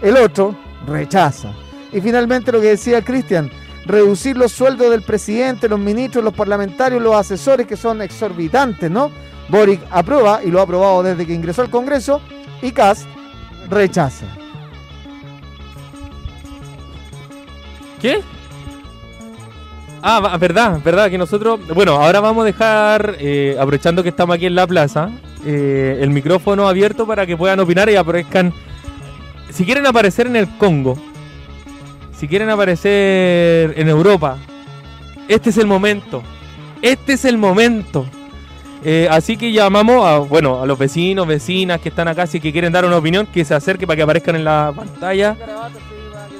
el 0.00 0.16
otro 0.16 0.54
rechaza. 0.86 1.52
Y 1.92 2.00
finalmente 2.00 2.52
lo 2.52 2.60
que 2.60 2.68
decía 2.68 3.02
Cristian, 3.02 3.50
reducir 3.86 4.36
los 4.36 4.52
sueldos 4.52 4.90
del 4.90 5.02
presidente, 5.02 5.68
los 5.68 5.80
ministros, 5.80 6.24
los 6.24 6.34
parlamentarios, 6.34 7.02
los 7.02 7.14
asesores 7.14 7.66
que 7.66 7.76
son 7.76 8.02
exorbitantes, 8.02 8.90
¿no? 8.90 9.10
Boric 9.48 9.80
aprueba 9.90 10.40
y 10.44 10.50
lo 10.50 10.60
ha 10.60 10.64
aprobado 10.64 11.02
desde 11.02 11.26
que 11.26 11.32
ingresó 11.32 11.62
al 11.62 11.70
Congreso 11.70 12.20
y 12.60 12.70
Kass 12.72 13.06
rechaza. 13.70 14.26
¿Qué? 18.00 18.20
Ah, 20.02 20.36
verdad, 20.38 20.80
verdad, 20.84 21.10
que 21.10 21.18
nosotros, 21.18 21.60
bueno, 21.74 21.92
ahora 21.92 22.20
vamos 22.20 22.42
a 22.42 22.46
dejar, 22.46 23.16
eh, 23.18 23.56
aprovechando 23.58 24.02
que 24.02 24.10
estamos 24.10 24.36
aquí 24.36 24.46
en 24.46 24.54
la 24.54 24.66
plaza, 24.66 25.10
eh, 25.44 25.98
el 26.00 26.10
micrófono 26.10 26.68
abierto 26.68 27.06
para 27.06 27.26
que 27.26 27.36
puedan 27.36 27.58
opinar 27.58 27.90
y 27.90 27.96
aparezcan, 27.96 28.54
si 29.50 29.64
quieren 29.64 29.86
aparecer 29.86 30.26
en 30.26 30.36
el 30.36 30.48
Congo, 30.56 30.96
si 32.16 32.28
quieren 32.28 32.50
aparecer 32.50 33.74
en 33.76 33.88
Europa, 33.88 34.38
este 35.28 35.50
es 35.50 35.58
el 35.58 35.66
momento, 35.66 36.22
este 36.82 37.14
es 37.14 37.24
el 37.24 37.38
momento. 37.38 38.06
Eh, 38.84 39.08
así 39.10 39.36
que 39.36 39.50
llamamos 39.50 40.06
a, 40.06 40.18
bueno, 40.18 40.62
a 40.62 40.66
los 40.66 40.78
vecinos, 40.78 41.26
vecinas 41.26 41.80
que 41.80 41.88
están 41.88 42.08
acá, 42.08 42.26
si 42.26 42.40
que 42.40 42.52
quieren 42.52 42.72
dar 42.72 42.84
una 42.84 42.96
opinión, 42.96 43.26
que 43.26 43.44
se 43.44 43.54
acerque 43.54 43.86
para 43.86 43.96
que 43.96 44.02
aparezcan 44.02 44.36
en 44.36 44.44
la 44.44 44.72
pantalla. 44.74 45.36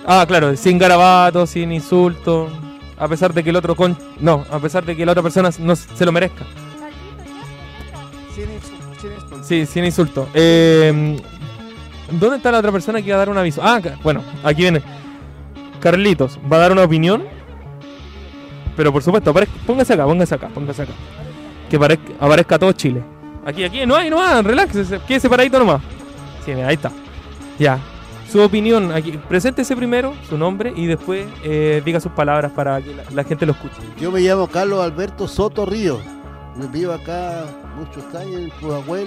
Ah, 0.06 0.24
claro, 0.26 0.56
sin 0.56 0.78
garabatos, 0.78 1.50
sin 1.50 1.72
insultos. 1.72 2.50
A 2.96 3.06
pesar 3.06 3.32
de 3.32 3.44
que 3.44 3.50
el 3.50 3.56
otro 3.56 3.76
con... 3.76 3.96
No, 4.20 4.44
a 4.50 4.58
pesar 4.58 4.84
de 4.84 4.96
que 4.96 5.04
la 5.04 5.12
otra 5.12 5.22
persona 5.22 5.50
no 5.58 5.76
se 5.76 6.04
lo 6.04 6.12
merezca. 6.12 6.44
Sí, 9.42 9.66
sin 9.66 9.84
insulto. 9.84 10.28
Eh, 10.34 11.16
¿Dónde 12.10 12.36
está 12.36 12.50
la 12.50 12.58
otra 12.58 12.72
persona 12.72 13.00
que 13.00 13.08
iba 13.08 13.16
a 13.16 13.18
dar 13.18 13.28
un 13.28 13.38
aviso? 13.38 13.60
Ah, 13.62 13.80
bueno, 14.02 14.22
aquí 14.42 14.62
viene. 14.62 14.82
Carlitos, 15.80 16.38
¿va 16.50 16.56
a 16.56 16.60
dar 16.60 16.72
una 16.72 16.82
opinión? 16.82 17.24
Pero 18.76 18.92
por 18.92 19.02
supuesto, 19.02 19.34
póngase 19.66 19.92
acá, 19.92 20.04
póngase 20.04 20.34
acá, 20.34 20.48
póngase 20.48 20.82
acá. 20.82 20.92
Que 21.68 21.76
aparezca, 22.20 22.58
todo 22.58 22.72
Chile. 22.72 23.02
Aquí, 23.44 23.64
aquí, 23.64 23.84
no 23.86 23.96
hay, 23.96 24.08
no 24.10 24.20
hay, 24.20 24.42
relájese, 24.42 25.00
quede 25.06 25.20
separadito 25.20 25.58
nomás. 25.58 25.80
Sí, 26.44 26.52
mira, 26.54 26.68
ahí 26.68 26.74
está. 26.74 26.90
Ya. 27.58 27.78
Su 28.30 28.40
opinión, 28.40 28.92
aquí, 28.92 29.18
preséntese 29.28 29.74
primero, 29.74 30.14
su 30.28 30.36
nombre, 30.36 30.72
y 30.76 30.86
después 30.86 31.26
eh, 31.42 31.82
diga 31.84 31.98
sus 31.98 32.12
palabras 32.12 32.52
para 32.52 32.80
que 32.80 32.94
la, 32.94 33.04
la 33.10 33.24
gente 33.24 33.46
lo 33.46 33.52
escuche. 33.52 33.76
Yo 34.00 34.10
me 34.10 34.20
llamo 34.20 34.46
Carlos 34.48 34.82
Alberto 34.82 35.26
Soto 35.26 35.64
Río. 35.64 35.98
Vivo 36.72 36.92
acá 36.92 37.44
muchos 37.76 38.04
años 38.14 38.42
en 38.42 38.50
Pudahuel 38.60 39.06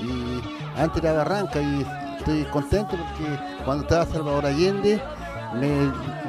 y 0.00 0.78
antes 0.78 1.02
era 1.02 1.12
Barranca 1.12 1.60
y 1.62 1.86
estoy 2.20 2.44
contento 2.44 2.90
porque 2.90 3.38
cuando 3.64 3.82
estaba 3.84 4.06
Salvador 4.06 4.46
Allende 4.46 5.00
me, 5.54 5.68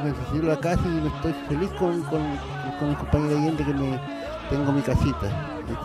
me 0.04 0.14
recibieron 0.14 0.50
la 0.50 0.60
casa 0.60 0.82
y 0.86 1.08
estoy 1.08 1.34
feliz 1.48 1.70
con, 1.78 2.02
con, 2.04 2.22
con 2.80 2.90
mi 2.90 2.96
compañero 2.96 3.38
Allende 3.38 3.64
que 3.64 3.74
me 3.74 4.00
tengo 4.50 4.72
mi 4.72 4.82
casita. 4.82 5.28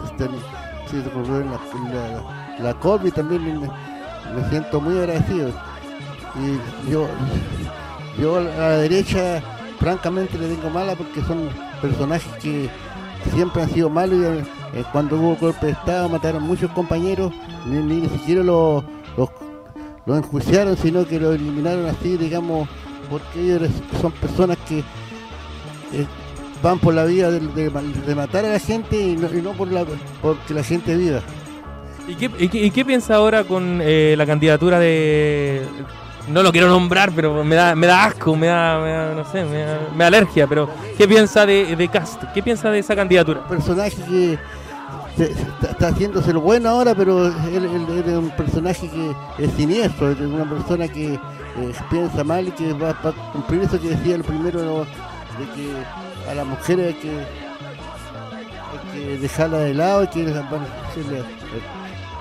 Este, 0.04 0.28
la, 0.28 1.38
la, 1.38 2.62
la 2.62 2.74
COVID 2.74 3.12
también 3.12 3.42
me, 3.60 3.68
me 4.34 4.48
siento 4.48 4.80
muy 4.80 4.96
agradecido. 4.98 5.50
Y 6.36 6.90
yo, 6.90 7.06
yo 8.20 8.36
a 8.36 8.40
la 8.40 8.68
derecha 8.78 9.42
francamente 9.78 10.38
le 10.38 10.54
tengo 10.54 10.70
mala 10.70 10.94
porque 10.94 11.20
son 11.22 11.48
personajes 11.80 12.32
que 12.42 12.70
siempre 13.34 13.62
han 13.62 13.70
sido 13.70 13.90
malos 13.90 14.18
y 14.18 14.78
eh, 14.78 14.84
cuando 14.92 15.16
hubo 15.16 15.36
golpe 15.36 15.66
de 15.66 15.72
Estado 15.72 16.08
mataron 16.08 16.42
muchos 16.42 16.70
compañeros, 16.72 17.32
ni, 17.66 17.78
ni 17.78 18.08
siquiera 18.08 18.42
los, 18.42 18.84
los, 19.16 19.30
los 20.06 20.18
enjuiciaron, 20.18 20.76
sino 20.76 21.06
que 21.06 21.18
los 21.20 21.34
eliminaron 21.34 21.86
así, 21.86 22.16
digamos, 22.16 22.68
porque 23.10 23.40
ellos 23.40 23.68
son 24.00 24.12
personas 24.12 24.56
que 24.68 24.78
eh, 24.78 26.06
van 26.62 26.78
por 26.78 26.94
la 26.94 27.04
vía 27.04 27.30
de, 27.30 27.40
de- 27.40 27.70
de 27.70 28.14
matar 28.14 28.44
a 28.44 28.52
la 28.52 28.58
gente 28.58 28.98
y 29.00 29.16
no, 29.16 29.28
y 29.36 29.42
no 29.42 29.52
por 29.52 29.70
la, 29.70 29.84
porque 30.22 30.54
la 30.54 30.62
gente 30.62 30.96
viva. 30.96 31.20
¿Y 32.08 32.14
qué, 32.14 32.30
y 32.38 32.48
qué- 32.48 32.66
y 32.66 32.70
qué 32.70 32.84
piensa 32.84 33.16
ahora 33.16 33.44
con 33.44 33.80
eh, 33.82 34.14
la 34.16 34.26
candidatura 34.26 34.78
de... 34.78 35.62
No 36.28 36.42
lo 36.42 36.50
quiero 36.50 36.68
nombrar, 36.68 37.12
pero 37.14 37.44
me 37.44 37.54
da, 37.54 37.76
me 37.76 37.86
da 37.86 38.04
asco, 38.06 38.34
me 38.34 38.48
da, 38.48 38.80
me 38.80 38.90
da- 38.90 39.14
no 39.14 39.24
sé, 39.30 39.44
me 39.44 39.58
da, 39.62 39.78
me 39.92 39.98
da 39.98 40.06
alergia, 40.08 40.46
pero 40.48 40.68
¿qué 40.98 41.06
piensa 41.06 41.46
de, 41.46 41.76
de 41.76 41.88
Cast? 41.88 42.22
¿Qué 42.34 42.42
piensa 42.42 42.68
de 42.70 42.80
esa 42.80 42.96
candidatura? 42.96 43.46
personaje 43.46 43.96
que 44.08 44.38
se- 45.16 45.32
está, 45.32 45.70
está 45.70 45.88
haciéndose 45.88 46.32
lo 46.32 46.40
bueno 46.40 46.68
ahora, 46.68 46.94
pero 46.94 47.26
él, 47.26 47.64
él- 47.64 47.86
él 47.90 48.04
es 48.06 48.16
un 48.16 48.30
personaje 48.30 48.88
que 48.88 49.44
es 49.44 49.52
siniestro, 49.52 50.10
es 50.12 50.20
una 50.20 50.48
persona 50.48 50.88
que 50.88 51.14
eh, 51.14 51.18
piensa 51.90 52.22
mal 52.24 52.48
y 52.48 52.50
que 52.52 52.72
va, 52.72 52.92
va 53.04 53.10
a 53.10 53.32
cumplir 53.32 53.62
eso 53.62 53.80
que 53.80 53.88
decía 53.90 54.14
el 54.16 54.24
primero 54.24 54.60
de 54.80 55.44
que 55.54 56.30
a 56.30 56.34
las 56.34 56.46
mujeres 56.46 56.94
hay 56.94 57.00
que, 57.00 57.10
hay 57.10 58.92
que 58.92 59.18
dejarla 59.18 59.58
de 59.58 59.74
lado 59.74 60.04
y 60.04 60.06
que 60.08 60.22
el, 60.22 60.34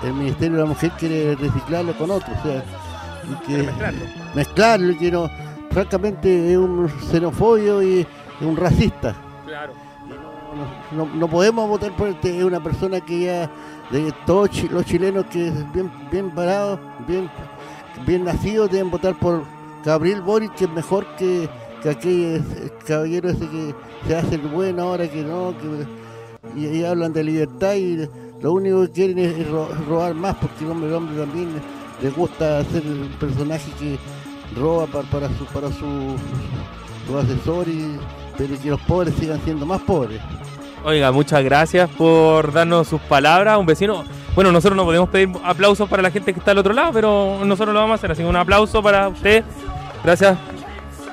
el 0.04 0.12
Ministerio 0.14 0.56
de 0.56 0.62
la 0.62 0.68
Mujer 0.68 0.92
quiere 0.98 1.34
reciclarlo 1.36 1.96
con 1.96 2.10
otro, 2.10 2.32
o 2.38 2.42
sea, 2.42 2.62
y 3.28 3.46
que 3.46 3.68
mezclarlo 4.34 4.92
y 4.92 4.96
que 4.96 5.10
no, 5.10 5.28
francamente 5.70 6.52
es 6.52 6.56
un 6.58 6.88
xenofobio 7.10 7.82
y 7.82 8.00
es 8.00 8.46
un 8.46 8.56
racista. 8.56 9.14
No, 10.92 11.28
podemos 11.28 11.68
votar 11.68 11.92
por 11.96 12.08
este, 12.08 12.38
es 12.38 12.44
una 12.44 12.60
persona 12.62 13.00
que 13.00 13.20
ya 13.20 13.50
de 13.90 14.12
todos 14.26 14.62
los 14.70 14.84
chilenos 14.84 15.26
que 15.26 15.48
es 15.48 15.72
bien 15.72 15.90
bien 16.10 16.30
parados, 16.34 16.78
bien 17.06 17.30
bien 18.06 18.24
nacidos 18.24 18.70
deben 18.70 18.90
votar 18.90 19.14
por 19.18 19.44
Gabriel 19.84 20.20
Boric 20.22 20.54
que 20.54 20.64
es 20.64 20.70
mejor 20.70 21.06
que, 21.16 21.48
que 21.82 21.90
aquel 21.90 22.44
eh, 22.56 22.70
caballero 22.86 23.30
ese 23.30 23.48
que 23.48 23.74
se 24.06 24.16
hace 24.16 24.34
el 24.36 24.42
bueno 24.42 24.82
ahora 24.82 25.08
que 25.08 25.22
no 25.22 25.54
que 25.58 25.86
y, 26.60 26.84
hablan 26.84 27.12
de 27.12 27.24
libertad 27.24 27.74
y 27.74 28.08
lo 28.40 28.52
único 28.52 28.82
que 28.82 28.90
quieren 28.90 29.18
es 29.18 29.48
ro- 29.48 29.68
robar 29.88 30.14
más 30.14 30.34
porque 30.36 30.64
el 30.64 30.70
hombre 30.70 31.18
también 31.18 31.48
le 32.02 32.10
gusta 32.10 32.62
ser 32.64 32.82
un 32.86 33.08
personaje 33.18 33.70
que 33.78 33.98
roba 34.58 34.86
para, 34.86 35.04
para 35.10 35.28
su 35.28 35.44
para 35.46 35.68
su, 35.72 36.16
su 37.06 37.18
asesor 37.18 37.68
y 37.68 37.96
pero 38.36 38.60
que 38.60 38.70
los 38.70 38.80
pobres 38.80 39.14
sigan 39.18 39.40
siendo 39.42 39.66
más 39.66 39.80
pobres. 39.82 40.20
Oiga, 40.84 41.10
muchas 41.10 41.42
gracias 41.42 41.90
por 41.90 42.52
darnos 42.52 42.86
sus 42.86 43.00
palabras. 43.02 43.58
Un 43.58 43.66
vecino. 43.66 44.04
Bueno, 44.34 44.52
nosotros 44.52 44.76
no 44.76 44.84
podemos 44.84 45.08
pedir 45.08 45.30
aplausos 45.44 45.88
para 45.88 46.02
la 46.02 46.10
gente 46.10 46.32
que 46.32 46.38
está 46.38 46.50
al 46.52 46.58
otro 46.58 46.72
lado, 46.72 46.92
pero 46.92 47.40
nosotros 47.44 47.72
lo 47.74 47.80
vamos 47.80 47.92
a 47.92 47.96
hacer. 47.96 48.12
Así 48.12 48.22
que 48.22 48.28
un 48.28 48.36
aplauso 48.36 48.82
para 48.82 49.08
usted. 49.08 49.42
Gracias. 50.04 50.36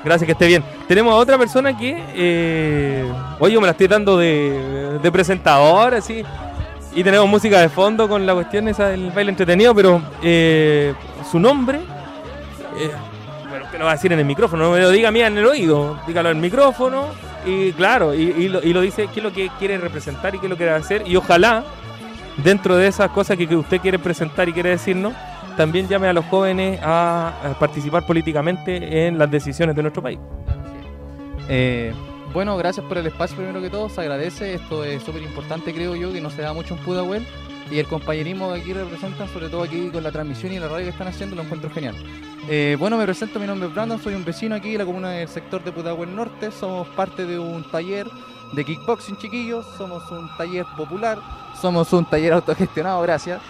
Gracias, 0.04 0.26
que 0.26 0.32
esté 0.32 0.46
bien. 0.46 0.62
Tenemos 0.86 1.12
a 1.12 1.16
otra 1.16 1.38
persona 1.38 1.76
que. 1.76 2.04
Eh, 2.14 3.10
oye, 3.40 3.58
me 3.58 3.64
la 3.66 3.70
estoy 3.72 3.88
dando 3.88 4.18
de, 4.18 4.98
de 5.02 5.12
presentador, 5.12 5.94
así. 5.94 6.22
Y 6.94 7.02
tenemos 7.02 7.28
música 7.28 7.58
de 7.60 7.68
fondo 7.70 8.08
con 8.08 8.24
la 8.26 8.34
cuestión 8.34 8.68
esa 8.68 8.88
del 8.88 9.10
baile 9.10 9.30
entretenido, 9.30 9.74
pero 9.74 10.00
eh, 10.22 10.94
su 11.28 11.40
nombre. 11.40 11.80
eh, 12.78 12.90
usted 13.74 13.80
lo 13.80 13.86
va 13.86 13.92
a 13.92 13.94
decir 13.94 14.12
en 14.12 14.20
el 14.20 14.24
micrófono, 14.24 14.64
no 14.64 14.70
me 14.70 14.80
lo 14.80 14.90
diga 14.90 15.08
a 15.08 15.10
mí 15.12 15.20
en 15.20 15.36
el 15.36 15.46
oído. 15.46 15.98
Dígalo 16.06 16.30
en 16.30 16.36
el 16.36 16.42
micrófono. 16.42 17.08
Y 17.44 17.72
claro, 17.72 18.14
y, 18.14 18.48
lo, 18.48 18.80
dice 18.80 19.08
qué 19.12 19.18
es 19.18 19.24
lo 19.24 19.32
que 19.32 19.50
quiere 19.58 19.78
representar 19.78 20.32
y 20.34 20.38
qué 20.38 20.46
es 20.46 20.50
lo 20.50 20.56
que 20.56 20.64
quiere 20.64 20.78
hacer. 20.78 21.02
Y 21.06 21.16
ojalá, 21.16 21.64
dentro 22.36 22.76
de 22.76 22.86
esas 22.86 23.10
cosas 23.10 23.36
que, 23.36 23.44
usted 23.56 23.80
quiere 23.80 23.98
presentar 23.98 24.48
y 24.48 24.52
quiere 24.52 24.70
decirnos, 24.70 25.12
también 25.56 25.88
llame 25.88 26.06
a 26.06 26.12
los 26.12 26.24
jóvenes 26.26 26.80
a, 26.82 27.32
a 27.50 27.58
participar 27.58 28.06
políticamente 28.06 29.06
en 29.06 29.18
las 29.18 29.28
decisiones 29.28 29.74
de 29.74 29.82
nuestro 29.82 30.02
país. 30.02 30.20
Eh, 31.48 31.92
bueno, 32.32 32.56
gracias 32.56 32.86
por 32.86 32.98
el 32.98 33.06
espacio 33.08 33.36
primero 33.36 33.60
que 33.60 33.70
todo, 33.70 33.88
se 33.88 34.00
agradece, 34.00 34.54
esto 34.54 34.84
es 34.84 35.02
súper 35.02 35.22
importante 35.22 35.74
creo 35.74 35.94
yo, 35.94 36.12
que 36.12 36.20
no 36.20 36.30
se 36.30 36.42
da 36.42 36.52
mucho 36.52 36.74
en 36.74 36.80
Pudahuel 36.80 37.26
y 37.70 37.78
el 37.78 37.86
compañerismo 37.86 38.52
que 38.52 38.60
aquí 38.60 38.72
representan, 38.72 39.28
sobre 39.28 39.48
todo 39.48 39.62
aquí 39.62 39.88
con 39.90 40.02
la 40.02 40.12
transmisión 40.12 40.52
y 40.52 40.58
la 40.58 40.68
radio 40.68 40.84
que 40.84 40.90
están 40.90 41.08
haciendo, 41.08 41.36
lo 41.36 41.42
encuentro 41.42 41.70
genial. 41.70 41.94
Eh, 42.48 42.76
bueno, 42.78 42.98
me 42.98 43.04
presento, 43.04 43.40
mi 43.40 43.46
nombre 43.46 43.68
es 43.68 43.74
Brandon, 43.74 43.98
soy 44.02 44.14
un 44.14 44.24
vecino 44.24 44.54
aquí 44.54 44.72
de 44.72 44.78
la 44.78 44.84
comuna 44.84 45.10
del 45.10 45.28
sector 45.28 45.64
de 45.64 45.72
Pudahuel 45.72 46.14
Norte, 46.14 46.50
somos 46.50 46.86
parte 46.88 47.24
de 47.24 47.38
un 47.38 47.68
taller 47.70 48.06
de 48.52 48.64
kickboxing 48.64 49.16
chiquillos, 49.16 49.64
somos 49.78 50.10
un 50.10 50.28
taller 50.36 50.66
popular, 50.76 51.18
somos 51.60 51.92
un 51.92 52.04
taller 52.04 52.34
autogestionado, 52.34 53.00
gracias, 53.02 53.40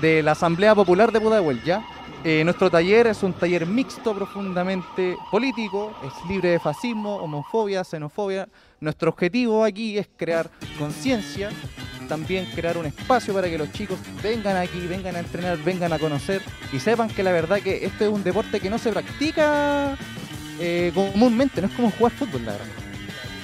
de 0.00 0.22
la 0.22 0.32
Asamblea 0.32 0.74
Popular 0.74 1.10
de 1.10 1.20
Pudahuel, 1.20 1.62
¿ya? 1.64 1.84
Eh, 2.24 2.42
nuestro 2.44 2.70
taller 2.70 3.08
es 3.08 3.22
un 3.22 3.32
taller 3.32 3.66
mixto, 3.66 4.14
profundamente 4.14 5.16
político, 5.30 5.92
es 6.04 6.28
libre 6.28 6.50
de 6.50 6.58
fascismo, 6.58 7.16
homofobia, 7.16 7.84
xenofobia. 7.84 8.48
Nuestro 8.80 9.10
objetivo 9.10 9.64
aquí 9.64 9.98
es 9.98 10.08
crear 10.16 10.48
conciencia, 10.78 11.50
también 12.08 12.46
crear 12.54 12.78
un 12.78 12.86
espacio 12.86 13.34
para 13.34 13.48
que 13.48 13.58
los 13.58 13.72
chicos 13.72 13.98
vengan 14.22 14.56
aquí, 14.56 14.78
vengan 14.86 15.16
a 15.16 15.18
entrenar, 15.18 15.58
vengan 15.58 15.92
a 15.92 15.98
conocer 15.98 16.42
y 16.72 16.78
sepan 16.78 17.08
que 17.08 17.22
la 17.22 17.32
verdad 17.32 17.60
que 17.60 17.84
este 17.84 18.04
es 18.04 18.10
un 18.10 18.22
deporte 18.22 18.60
que 18.60 18.70
no 18.70 18.78
se 18.78 18.92
practica 18.92 19.96
eh, 20.60 20.92
comúnmente, 20.94 21.60
no 21.60 21.66
es 21.66 21.74
como 21.74 21.90
jugar 21.90 22.12
fútbol, 22.12 22.44
la 22.46 22.52
verdad. 22.52 22.66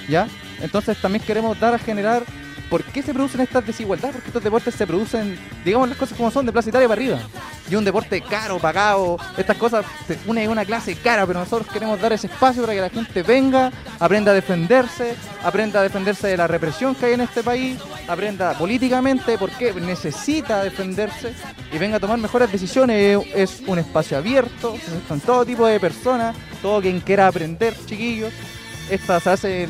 ¿Ya? 0.09 0.27
Entonces 0.61 0.97
también 1.01 1.23
queremos 1.23 1.59
dar 1.59 1.73
a 1.73 1.79
generar 1.79 2.23
por 2.69 2.83
qué 2.83 3.01
se 3.01 3.13
producen 3.13 3.41
estas 3.41 3.65
desigualdades, 3.65 4.15
porque 4.15 4.29
estos 4.29 4.43
deportes 4.43 4.75
se 4.75 4.87
producen, 4.87 5.37
digamos 5.63 5.89
las 5.89 5.97
cosas 5.97 6.17
como 6.17 6.31
son, 6.31 6.45
de 6.45 6.51
Plaza 6.51 6.69
Italia 6.69 6.87
para 6.87 7.01
arriba. 7.01 7.19
Y 7.69 7.75
un 7.75 7.83
deporte 7.83 8.21
caro, 8.21 8.59
pagado, 8.59 9.17
estas 9.37 9.57
cosas, 9.57 9.85
una 10.27 10.41
es 10.41 10.49
una 10.49 10.65
clase 10.65 10.95
cara, 10.95 11.25
pero 11.25 11.39
nosotros 11.39 11.67
queremos 11.71 11.99
dar 11.99 12.13
ese 12.13 12.27
espacio 12.27 12.61
para 12.61 12.73
que 12.73 12.81
la 12.81 12.89
gente 12.89 13.23
venga, 13.23 13.71
aprenda 13.99 14.31
a 14.31 14.35
defenderse, 14.35 15.15
aprenda 15.43 15.79
a 15.79 15.83
defenderse 15.83 16.27
de 16.27 16.37
la 16.37 16.47
represión 16.47 16.93
que 16.95 17.07
hay 17.07 17.13
en 17.13 17.21
este 17.21 17.43
país, 17.43 17.79
aprenda 18.07 18.53
políticamente 18.53 19.37
porque 19.37 19.73
necesita 19.73 20.63
defenderse 20.63 21.33
y 21.71 21.77
venga 21.77 21.97
a 21.97 21.99
tomar 21.99 22.19
mejores 22.19 22.51
decisiones. 22.51 23.25
Es 23.33 23.61
un 23.65 23.79
espacio 23.79 24.17
abierto, 24.17 24.75
con 25.07 25.19
todo 25.19 25.45
tipo 25.45 25.65
de 25.65 25.79
personas, 25.79 26.35
todo 26.61 26.81
quien 26.81 26.99
quiera 26.99 27.27
aprender, 27.27 27.75
chiquillos. 27.85 28.31
Esta 28.89 29.19
se 29.19 29.29
hace 29.29 29.63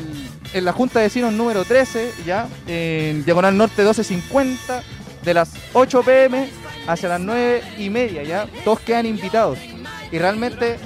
en, 0.52 0.64
la 0.64 0.72
Junta 0.72 0.98
de 0.98 1.06
Vecinos 1.06 1.32
número 1.32 1.64
13, 1.64 2.12
ya, 2.24 2.48
en 2.66 3.24
Diagonal 3.24 3.56
Norte 3.56 3.82
1250, 3.82 4.82
de 5.22 5.34
las 5.34 5.52
8 5.72 6.02
pm 6.02 6.48
hacia 6.86 7.08
las 7.08 7.20
9 7.20 7.62
y 7.78 7.90
media, 7.90 8.22
ya. 8.22 8.46
Todos 8.64 8.80
quedan 8.80 9.06
invitados. 9.06 9.58
Y 10.12 10.18
realmente, 10.18 10.78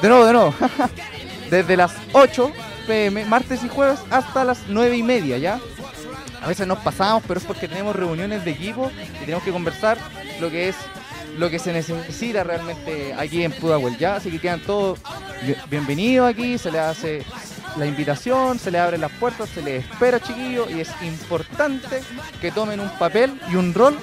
de 0.00 0.08
nuevo, 0.08 0.24
de 0.26 0.32
nuevo, 0.32 0.54
desde 1.50 1.76
las 1.76 1.92
8 2.12 2.52
pm, 2.86 3.24
martes 3.24 3.64
y 3.64 3.68
jueves, 3.68 4.00
hasta 4.10 4.44
las 4.44 4.64
9 4.68 4.96
y 4.96 5.02
media, 5.02 5.38
ya. 5.38 5.58
A 6.42 6.48
veces 6.48 6.66
nos 6.66 6.78
pasamos, 6.78 7.22
pero 7.26 7.40
es 7.40 7.46
porque 7.46 7.68
tenemos 7.68 7.94
reuniones 7.96 8.44
de 8.44 8.50
equipo 8.50 8.90
y 9.16 9.20
tenemos 9.20 9.44
que 9.44 9.52
conversar 9.52 9.96
lo 10.40 10.50
que 10.50 10.68
es 10.68 10.76
lo 11.38 11.48
que 11.50 11.58
se 11.58 11.72
necesita 11.72 12.44
realmente 12.44 13.14
aquí 13.16 13.42
en 13.42 13.52
Pudahuel, 13.52 13.96
¿ya? 13.98 14.16
Así 14.16 14.30
que 14.30 14.38
quedan 14.38 14.60
todos 14.60 14.98
bi- 15.46 15.56
bienvenidos 15.70 16.30
aquí, 16.30 16.58
se 16.58 16.70
les 16.70 16.80
hace 16.80 17.22
la 17.78 17.86
invitación, 17.86 18.58
se 18.58 18.70
les 18.70 18.80
abren 18.80 19.00
las 19.00 19.12
puertas, 19.12 19.48
se 19.48 19.62
les 19.62 19.84
espera, 19.84 20.20
chiquillos, 20.20 20.70
y 20.70 20.80
es 20.80 20.90
importante 21.02 22.02
que 22.40 22.50
tomen 22.50 22.80
un 22.80 22.90
papel 22.98 23.32
y 23.50 23.56
un 23.56 23.72
rol 23.72 23.96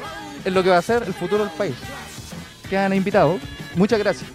en 0.43 0.53
lo 0.53 0.63
que 0.63 0.69
va 0.69 0.77
a 0.77 0.82
ser 0.82 1.03
el 1.03 1.13
futuro 1.13 1.43
del 1.45 1.53
país. 1.53 1.75
Quedan 2.69 2.93
invitados. 2.93 3.39
Muchas 3.75 3.99
gracias. 3.99 4.30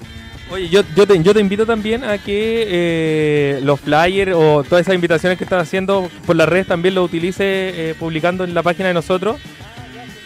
Oye, 0.51 0.69
yo, 0.69 0.83
yo, 0.95 1.07
te, 1.07 1.21
yo 1.23 1.33
te 1.33 1.41
invito 1.41 1.65
también 1.65 2.05
a 2.05 2.19
que 2.19 2.67
eh, 2.69 3.61
los 3.63 3.81
flyers 3.81 4.35
o 4.35 4.63
todas 4.63 4.83
esas 4.83 4.95
invitaciones 4.95 5.39
que 5.39 5.45
estás 5.45 5.63
haciendo 5.63 6.11
por 6.27 6.37
las 6.37 6.49
redes 6.49 6.67
también 6.67 6.95
lo 6.95 7.03
utilice 7.03 7.43
eh, 7.45 7.95
publicando 7.99 8.45
en 8.45 8.53
la 8.53 8.63
página 8.63 8.89
de 8.89 8.95
nosotros 8.95 9.41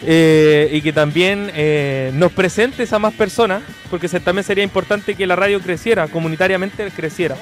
eh, 0.01 0.69
y 0.71 0.81
que 0.81 0.93
también 0.93 1.51
eh, 1.55 2.11
nos 2.13 2.31
presentes 2.31 2.93
a 2.93 2.99
más 2.99 3.13
personas, 3.13 3.63
porque 3.89 4.07
también 4.07 4.43
sería 4.43 4.63
importante 4.63 5.15
que 5.15 5.27
la 5.27 5.35
radio 5.35 5.59
creciera, 5.59 6.07
comunitariamente 6.07 6.89
creciera. 6.91 7.35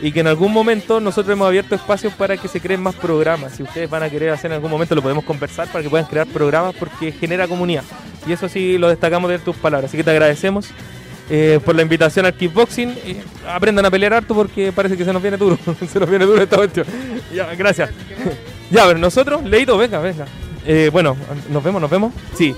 Y 0.00 0.12
que 0.12 0.20
en 0.20 0.28
algún 0.28 0.52
momento 0.52 1.00
nosotros 1.00 1.32
hemos 1.32 1.48
abierto 1.48 1.74
espacios 1.74 2.12
para 2.12 2.36
que 2.36 2.46
se 2.46 2.60
creen 2.60 2.80
más 2.80 2.94
programas. 2.94 3.56
Si 3.56 3.64
ustedes 3.64 3.90
van 3.90 4.04
a 4.04 4.10
querer 4.10 4.30
hacer 4.30 4.52
en 4.52 4.54
algún 4.54 4.70
momento, 4.70 4.94
lo 4.94 5.02
podemos 5.02 5.24
conversar 5.24 5.66
para 5.66 5.82
que 5.82 5.90
puedan 5.90 6.06
crear 6.06 6.28
programas 6.28 6.76
porque 6.76 7.10
genera 7.10 7.48
comunidad. 7.48 7.82
Y 8.24 8.30
eso 8.32 8.48
sí 8.48 8.78
lo 8.78 8.88
destacamos 8.88 9.28
de 9.28 9.40
tus 9.40 9.56
palabras. 9.56 9.90
Así 9.90 9.96
que 9.96 10.04
te 10.04 10.10
agradecemos 10.12 10.68
eh, 11.30 11.58
por 11.64 11.74
la 11.74 11.82
invitación 11.82 12.26
al 12.26 12.34
kickboxing. 12.34 12.94
Aprendan 13.48 13.86
a 13.86 13.90
pelear 13.90 14.14
harto 14.14 14.36
porque 14.36 14.70
parece 14.70 14.96
que 14.96 15.04
se 15.04 15.12
nos 15.12 15.20
viene 15.20 15.36
duro. 15.36 15.58
se 15.92 15.98
nos 15.98 16.08
viene 16.08 16.26
duro 16.26 16.40
esta 16.40 16.56
cuestión. 16.58 16.86
Ya, 17.34 17.52
gracias. 17.56 17.90
ya, 18.70 18.86
pero 18.86 19.00
nosotros, 19.00 19.42
Leito, 19.42 19.76
venga, 19.76 19.98
venga. 19.98 20.26
Eh, 20.68 20.90
bueno, 20.92 21.16
nos 21.50 21.64
vemos, 21.64 21.80
nos 21.80 21.90
vemos. 21.90 22.12
Sí. 22.36 22.54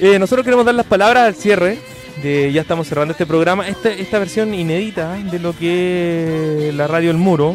Eh, 0.00 0.18
nosotros 0.18 0.44
queremos 0.44 0.64
dar 0.66 0.74
las 0.74 0.86
palabras 0.86 1.24
al 1.26 1.34
cierre. 1.34 1.78
Ya 2.22 2.60
estamos 2.60 2.86
cerrando 2.86 3.12
este 3.12 3.26
programa. 3.26 3.66
Esta, 3.68 3.90
esta 3.90 4.18
versión 4.18 4.54
inédita 4.54 5.14
de 5.14 5.38
lo 5.40 5.54
que 5.56 6.68
es 6.68 6.74
la 6.74 6.86
radio 6.86 7.10
El 7.10 7.16
Muro. 7.16 7.54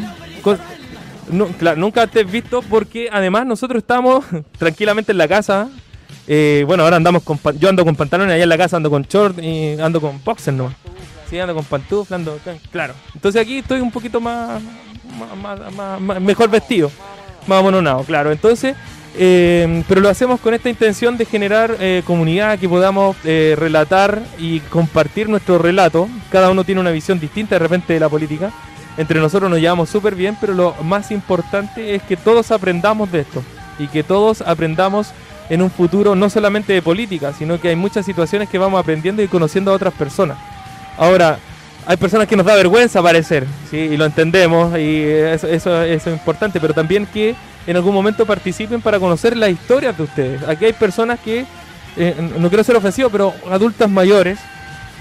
Nunca 1.32 2.02
antes 2.04 2.30
visto 2.30 2.62
porque 2.64 3.08
además 3.12 3.46
nosotros 3.46 3.82
estamos 3.82 4.26
tranquilamente 4.58 5.12
en 5.12 5.18
la 5.18 5.28
casa. 5.28 5.70
Eh, 6.28 6.64
bueno, 6.68 6.84
ahora 6.84 6.98
andamos 6.98 7.24
con 7.24 7.40
yo 7.60 7.70
ando 7.70 7.84
con 7.86 7.96
pantalones 7.96 8.34
allá 8.34 8.44
en 8.44 8.50
la 8.50 8.58
casa, 8.58 8.78
ando 8.78 8.90
con 8.90 9.04
short 9.04 9.40
y 9.40 9.80
ando 9.80 10.02
con 10.02 10.22
boxer 10.24 10.54
nomás. 10.54 10.74
Sí, 11.30 11.40
ando 11.40 11.54
con 11.56 11.64
pantufla, 11.66 12.16
ando 12.18 12.40
claro. 12.72 12.94
Entonces 13.16 13.42
aquí 13.42 13.60
estoy 13.60 13.80
un 13.80 13.92
poquito 13.92 14.20
más, 14.20 14.62
más- 15.42 16.22
mejor 16.22 16.50
vestido, 16.50 16.92
más 17.48 17.60
amononado, 17.60 18.04
claro. 18.04 18.32
Entonces, 18.32 18.76
eh, 19.16 19.84
pero 19.88 20.02
lo 20.02 20.10
hacemos 20.10 20.40
con 20.40 20.54
esta 20.54 20.70
intención 20.70 21.18
de 21.18 21.26
generar 21.26 21.76
eh, 21.80 22.04
comunidad, 22.06 22.60
que 22.60 22.70
podamos 22.70 23.18
eh, 23.24 23.56
relatar 23.58 24.22
y 24.38 24.60
compartir 24.62 25.30
nuestro 25.30 25.58
relato. 25.58 26.08
Cada 26.32 26.50
uno 26.50 26.64
tiene 26.64 26.82
una 26.82 26.92
visión 26.92 27.20
distinta 27.20 27.56
de 27.56 27.60
repente 27.60 27.94
de 27.94 28.00
la 28.00 28.10
política. 28.10 28.52
Entre 28.98 29.20
nosotros 29.20 29.50
nos 29.50 29.60
llevamos 29.60 29.90
súper 29.90 30.16
bien, 30.16 30.38
pero 30.40 30.54
lo 30.54 30.76
más 30.84 31.12
importante 31.12 31.96
es 31.96 32.04
que 32.04 32.18
todos 32.18 32.52
aprendamos 32.52 33.12
de 33.12 33.22
esto 33.22 33.44
y 33.78 33.88
que 33.88 34.04
todos 34.04 34.42
aprendamos 34.42 35.12
en 35.50 35.62
un 35.62 35.72
futuro 35.72 36.16
no 36.16 36.30
solamente 36.30 36.74
de 36.74 36.82
política, 36.82 37.34
sino 37.34 37.60
que 37.60 37.70
hay 37.70 37.76
muchas 37.76 38.06
situaciones 38.06 38.50
que 38.50 38.58
vamos 38.58 38.80
aprendiendo 38.80 39.24
y 39.24 39.28
conociendo 39.28 39.72
a 39.72 39.76
otras 39.76 39.94
personas. 39.94 40.38
Ahora, 40.98 41.40
hay 41.86 41.98
personas 41.98 42.28
que 42.28 42.36
nos 42.36 42.46
da 42.46 42.56
vergüenza 42.56 43.00
aparecer, 43.00 43.48
¿sí? 43.72 43.78
y 43.78 43.98
lo 43.98 44.06
entendemos, 44.06 44.78
y 44.78 45.04
eso 45.06 45.82
es 45.82 46.06
importante, 46.08 46.60
pero 46.60 46.74
también 46.74 47.08
que 47.08 47.36
en 47.70 47.76
algún 47.76 47.94
momento 47.94 48.26
participen 48.26 48.82
para 48.82 49.00
conocer 49.00 49.38
las 49.38 49.52
historias 49.52 49.96
de 49.96 50.02
ustedes. 50.02 50.42
Aquí 50.48 50.66
hay 50.66 50.74
personas 50.74 51.20
que, 51.20 51.46
eh, 51.98 52.16
no 52.40 52.50
quiero 52.50 52.64
ser 52.64 52.76
ofensivo, 52.76 53.12
pero 53.12 53.32
adultas 53.48 53.88
mayores, 53.88 54.40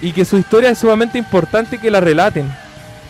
y 0.03 0.13
que 0.13 0.27
su 0.27 0.37
historia 0.37 0.69
es 0.69 0.79
sumamente 0.79 1.17
importante 1.17 1.79
que 1.79 1.91
la 1.91 2.01
relaten, 2.01 2.53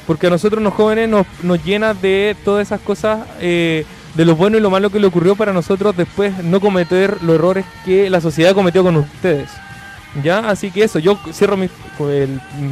porque 0.06 0.28
a 0.28 0.30
nosotros 0.30 0.62
los 0.62 0.72
jóvenes 0.72 1.09
nos, 1.09 1.26
nos 1.42 1.62
llena 1.64 1.92
de 1.92 2.36
todas 2.44 2.68
esas 2.68 2.80
cosas, 2.80 3.26
eh, 3.40 3.84
de 4.14 4.24
lo 4.24 4.36
bueno 4.36 4.59
y 4.59 4.61
lo 4.61 4.70
malo 4.70 4.90
que 4.90 5.00
le 5.00 5.09
ocurrió 5.09 5.34
para 5.34 5.52
nosotros 5.52 5.96
después 5.96 6.38
no 6.44 6.61
cometer 6.61 7.20
los 7.22 7.34
errores 7.34 7.64
que 7.84 8.09
la 8.09 8.20
sociedad 8.20 8.54
cometió 8.54 8.84
con 8.84 8.94
ustedes. 8.94 9.50
¿Ya? 10.22 10.38
Así 10.38 10.70
que 10.70 10.84
eso, 10.84 11.00
yo 11.00 11.18
cierro 11.32 11.56
mis, 11.56 11.70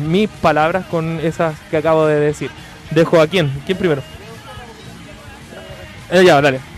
mis 0.08 0.28
palabras 0.28 0.86
con 0.86 1.18
esas 1.18 1.56
que 1.68 1.78
acabo 1.78 2.06
de 2.06 2.20
decir. 2.20 2.50
Dejo 2.92 3.20
a 3.20 3.26
quién, 3.26 3.52
¿quién 3.66 3.76
primero? 3.76 4.02
Eh, 6.10 6.24
ya, 6.24 6.40
dale. 6.40 6.75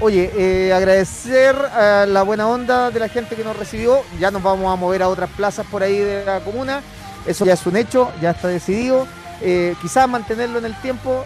Oye, 0.00 0.30
eh, 0.36 0.72
agradecer 0.72 1.56
a 1.56 2.06
la 2.06 2.22
buena 2.22 2.48
onda 2.48 2.90
de 2.90 3.00
la 3.00 3.08
gente 3.08 3.34
que 3.34 3.44
nos 3.44 3.56
recibió. 3.56 4.02
Ya 4.18 4.30
nos 4.30 4.42
vamos 4.42 4.72
a 4.72 4.76
mover 4.76 5.02
a 5.02 5.08
otras 5.08 5.30
plazas 5.30 5.66
por 5.66 5.82
ahí 5.82 5.98
de 5.98 6.24
la 6.24 6.40
comuna. 6.40 6.82
Eso 7.26 7.44
ya 7.44 7.54
es 7.54 7.66
un 7.66 7.76
hecho, 7.76 8.12
ya 8.20 8.30
está 8.30 8.48
decidido. 8.48 9.06
Eh, 9.40 9.74
quizás 9.82 10.08
mantenerlo 10.08 10.58
en 10.58 10.66
el 10.66 10.80
tiempo. 10.80 11.24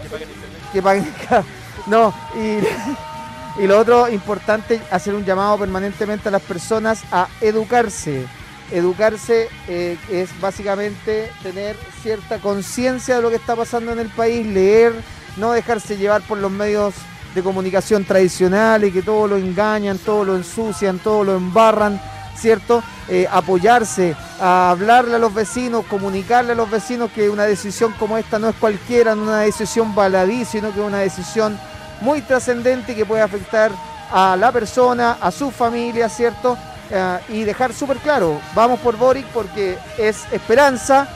Que 0.73 0.81
paguen. 0.81 1.11
no, 1.87 2.13
y, 2.35 3.61
y 3.63 3.67
lo 3.67 3.79
otro 3.79 4.09
importante, 4.09 4.81
hacer 4.91 5.13
un 5.13 5.25
llamado 5.25 5.57
permanentemente 5.57 6.29
a 6.29 6.31
las 6.31 6.41
personas 6.41 7.03
a 7.11 7.27
educarse. 7.41 8.25
Educarse 8.71 9.49
eh, 9.67 9.97
es 10.11 10.29
básicamente 10.39 11.31
tener 11.41 11.75
cierta 12.03 12.37
conciencia 12.37 13.15
de 13.15 13.21
lo 13.21 13.29
que 13.29 13.35
está 13.35 13.55
pasando 13.55 13.91
en 13.91 13.99
el 13.99 14.09
país, 14.09 14.45
leer, 14.45 14.93
no 15.37 15.51
dejarse 15.51 15.97
llevar 15.97 16.21
por 16.21 16.37
los 16.37 16.51
medios 16.51 16.93
de 17.33 17.43
comunicación 17.43 18.05
tradicional 18.05 18.83
y 18.83 18.91
que 18.91 19.01
todo 19.01 19.27
lo 19.27 19.37
engañan, 19.37 19.97
todo 19.97 20.23
lo 20.23 20.35
ensucian, 20.35 20.99
todo 20.99 21.23
lo 21.23 21.35
embarran, 21.35 22.01
¿cierto? 22.35 22.81
Eh, 23.07 23.27
apoyarse, 23.31 24.15
a 24.39 24.71
hablarle 24.71 25.15
a 25.15 25.19
los 25.19 25.33
vecinos, 25.33 25.85
comunicarle 25.85 26.53
a 26.53 26.55
los 26.55 26.69
vecinos 26.69 27.11
que 27.11 27.29
una 27.29 27.43
decisión 27.43 27.93
como 27.99 28.17
esta 28.17 28.39
no 28.39 28.49
es 28.49 28.55
cualquiera, 28.55 29.15
no 29.15 29.23
una 29.23 29.41
decisión 29.41 29.93
baladí, 29.93 30.45
sino 30.45 30.73
que 30.73 30.79
es 30.79 30.85
una 30.85 30.99
decisión 30.99 31.59
muy 32.01 32.21
trascendente 32.21 32.95
que 32.95 33.05
puede 33.05 33.21
afectar 33.21 33.71
a 34.11 34.35
la 34.35 34.51
persona, 34.51 35.17
a 35.21 35.31
su 35.31 35.51
familia, 35.51 36.09
¿cierto? 36.09 36.57
Eh, 36.89 37.19
y 37.29 37.43
dejar 37.43 37.73
súper 37.73 37.97
claro, 37.97 38.39
vamos 38.55 38.79
por 38.79 38.95
Boric 38.95 39.25
porque 39.27 39.77
es 39.97 40.23
esperanza, 40.31 41.07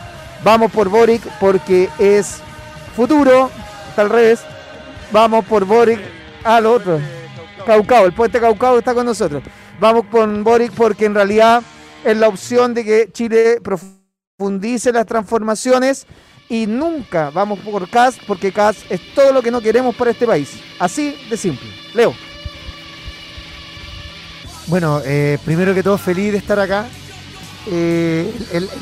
vamos 0.43 0.71
por 0.71 0.89
Boric 0.89 1.23
porque 1.39 1.89
es 1.97 2.37
futuro, 2.95 3.49
está 3.89 4.03
al 4.03 4.09
revés, 4.09 4.41
vamos 5.13 5.45
por 5.45 5.63
Boric 5.63 5.99
al 6.43 6.65
otro. 6.65 6.99
Caucao, 7.65 8.05
el 8.05 8.13
puente 8.13 8.41
Caucao 8.41 8.79
está 8.79 8.93
con 8.93 9.05
nosotros. 9.05 9.41
Vamos 9.79 10.05
con 10.11 10.43
Boric 10.43 10.71
porque 10.73 11.05
en 11.05 11.13
realidad 11.15 11.63
es 12.03 12.17
la 12.17 12.27
opción 12.27 12.73
de 12.73 12.83
que 12.83 13.09
Chile 13.13 13.59
profundice 13.63 14.91
las 14.91 15.05
transformaciones 15.05 16.05
y 16.49 16.67
nunca 16.67 17.29
vamos 17.29 17.59
por 17.59 17.89
CAS 17.89 18.17
porque 18.27 18.51
CAS 18.51 18.77
es 18.89 18.99
todo 19.15 19.31
lo 19.31 19.41
que 19.41 19.51
no 19.51 19.61
queremos 19.61 19.95
para 19.95 20.11
este 20.11 20.27
país. 20.27 20.59
Así 20.79 21.15
de 21.29 21.37
simple. 21.37 21.69
Leo. 21.93 22.13
Bueno, 24.67 25.01
eh, 25.05 25.37
primero 25.45 25.73
que 25.73 25.83
todo, 25.83 25.97
feliz 25.97 26.31
de 26.31 26.37
estar 26.39 26.59
acá. 26.59 26.87
eh, 27.67 28.29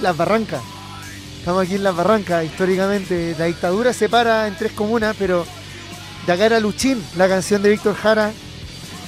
Las 0.02 0.18
Barrancas. 0.18 0.62
Estamos 1.40 1.64
aquí 1.64 1.76
en 1.76 1.84
Las 1.84 1.96
Barrancas, 1.96 2.46
históricamente. 2.46 3.36
La 3.38 3.46
dictadura 3.46 3.94
separa 3.94 4.48
en 4.48 4.56
tres 4.56 4.72
comunas, 4.74 5.16
pero 5.18 5.46
era 6.28 6.60
Luchín, 6.60 7.04
la 7.18 7.28
canción 7.28 7.62
de 7.62 7.70
Víctor 7.70 7.96
Jara. 7.96 8.32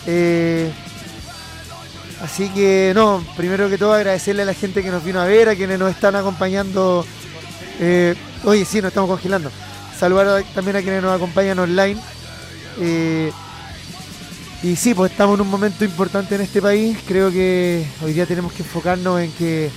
Eh, 0.05 0.71
así 2.21 2.49
que, 2.49 2.91
no, 2.95 3.23
primero 3.37 3.69
que 3.69 3.77
todo, 3.77 3.93
agradecerle 3.93 4.41
a 4.43 4.45
la 4.45 4.53
gente 4.53 4.83
que 4.83 4.91
nos 4.91 5.03
vino 5.03 5.21
a 5.21 5.25
ver, 5.25 5.49
a 5.49 5.55
quienes 5.55 5.79
nos 5.79 5.91
están 5.91 6.15
acompañando. 6.15 7.05
Eh, 7.79 8.15
oye, 8.43 8.65
sí, 8.65 8.81
nos 8.81 8.89
estamos 8.89 9.09
congelando. 9.09 9.51
Saludar 9.97 10.43
también 10.53 10.77
a 10.77 10.81
quienes 10.81 11.01
nos 11.01 11.15
acompañan 11.15 11.59
online. 11.59 11.99
Eh, 12.79 13.31
y 14.63 14.75
sí, 14.75 14.93
pues 14.93 15.11
estamos 15.11 15.35
en 15.35 15.41
un 15.41 15.49
momento 15.49 15.85
importante 15.85 16.35
en 16.35 16.41
este 16.41 16.61
país. 16.61 16.97
Creo 17.07 17.31
que 17.31 17.85
hoy 18.01 18.13
día 18.13 18.25
tenemos 18.25 18.53
que 18.53 18.63
enfocarnos 18.63 19.21
en 19.21 19.31
que 19.33 19.69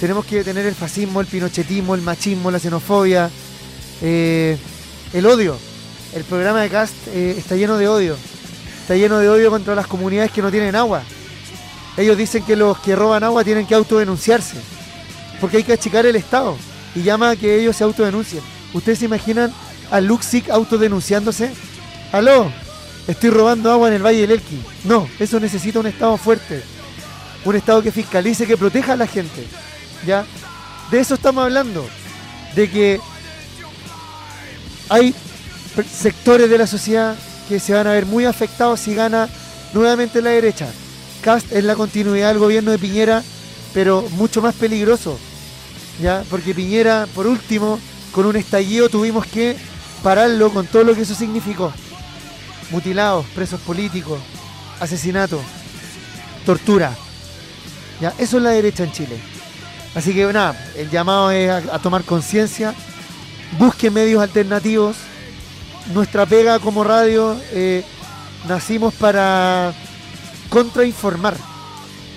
tenemos 0.00 0.24
que 0.26 0.36
detener 0.36 0.66
el 0.66 0.74
fascismo, 0.74 1.20
el 1.20 1.26
pinochetismo, 1.26 1.94
el 1.94 2.02
machismo, 2.02 2.50
la 2.50 2.58
xenofobia, 2.58 3.30
eh, 4.02 4.56
el 5.12 5.26
odio. 5.26 5.58
El 6.14 6.24
programa 6.24 6.62
de 6.62 6.70
Cast 6.70 6.94
eh, 7.08 7.34
está 7.36 7.56
lleno 7.56 7.76
de 7.76 7.88
odio. 7.88 8.16
Está 8.80 8.94
lleno 8.96 9.18
de 9.18 9.28
odio 9.28 9.50
contra 9.50 9.74
las 9.74 9.86
comunidades 9.86 10.30
que 10.30 10.42
no 10.42 10.50
tienen 10.50 10.76
agua. 10.76 11.02
Ellos 11.96 12.16
dicen 12.16 12.44
que 12.44 12.56
los 12.56 12.78
que 12.78 12.94
roban 12.94 13.24
agua 13.24 13.42
tienen 13.44 13.66
que 13.66 13.74
autodenunciarse. 13.74 14.56
Porque 15.40 15.58
hay 15.58 15.64
que 15.64 15.72
achicar 15.72 16.06
el 16.06 16.16
Estado. 16.16 16.56
Y 16.94 17.02
llama 17.02 17.30
a 17.30 17.36
que 17.36 17.60
ellos 17.60 17.76
se 17.76 17.84
autodenuncien. 17.84 18.42
¿Ustedes 18.72 19.00
se 19.00 19.04
imaginan 19.06 19.52
a 19.90 20.00
Luxic 20.00 20.48
autodenunciándose? 20.50 21.50
¡Aló! 22.12 22.50
Estoy 23.06 23.30
robando 23.30 23.70
agua 23.70 23.88
en 23.88 23.94
el 23.94 24.04
Valle 24.04 24.22
del 24.22 24.32
Elqui. 24.32 24.60
No, 24.84 25.08
eso 25.18 25.38
necesita 25.38 25.80
un 25.80 25.86
Estado 25.86 26.16
fuerte. 26.16 26.62
Un 27.44 27.56
Estado 27.56 27.82
que 27.82 27.92
fiscalice, 27.92 28.46
que 28.46 28.56
proteja 28.56 28.94
a 28.94 28.96
la 28.96 29.06
gente. 29.06 29.46
¿Ya? 30.06 30.24
De 30.90 31.00
eso 31.00 31.14
estamos 31.14 31.44
hablando. 31.44 31.86
De 32.54 32.70
que 32.70 33.00
hay 34.88 35.14
sectores 35.84 36.48
de 36.48 36.58
la 36.58 36.66
sociedad 36.66 37.16
que 37.48 37.60
se 37.60 37.74
van 37.74 37.86
a 37.86 37.92
ver 37.92 38.06
muy 38.06 38.24
afectados 38.24 38.80
si 38.80 38.94
gana 38.94 39.28
nuevamente 39.72 40.22
la 40.22 40.30
derecha. 40.30 40.68
Cast 41.22 41.52
es 41.52 41.64
la 41.64 41.74
continuidad 41.74 42.28
del 42.28 42.38
gobierno 42.38 42.70
de 42.70 42.78
Piñera, 42.78 43.22
pero 43.74 44.06
mucho 44.12 44.40
más 44.40 44.54
peligroso. 44.54 45.18
¿Ya? 46.00 46.24
Porque 46.30 46.54
Piñera, 46.54 47.06
por 47.14 47.26
último, 47.26 47.78
con 48.12 48.26
un 48.26 48.36
estallido 48.36 48.88
tuvimos 48.88 49.26
que 49.26 49.56
pararlo 50.02 50.52
con 50.52 50.66
todo 50.66 50.84
lo 50.84 50.94
que 50.94 51.02
eso 51.02 51.14
significó 51.14 51.72
mutilados, 52.70 53.26
presos 53.34 53.60
políticos, 53.60 54.18
asesinatos, 54.80 55.40
tortura. 56.44 56.94
Ya, 58.00 58.12
eso 58.18 58.36
es 58.36 58.42
la 58.42 58.50
derecha 58.50 58.84
en 58.84 58.92
Chile. 58.92 59.18
Así 59.94 60.12
que 60.12 60.24
nada, 60.32 60.56
el 60.76 60.90
llamado 60.90 61.30
es 61.30 61.48
a, 61.50 61.56
a 61.74 61.78
tomar 61.78 62.04
conciencia, 62.04 62.74
busque 63.58 63.90
medios 63.90 64.22
alternativos. 64.22 64.96
Nuestra 65.94 66.26
pega 66.26 66.58
como 66.58 66.82
radio, 66.82 67.38
eh, 67.52 67.84
nacimos 68.48 68.92
para 68.94 69.72
contrainformar, 70.48 71.36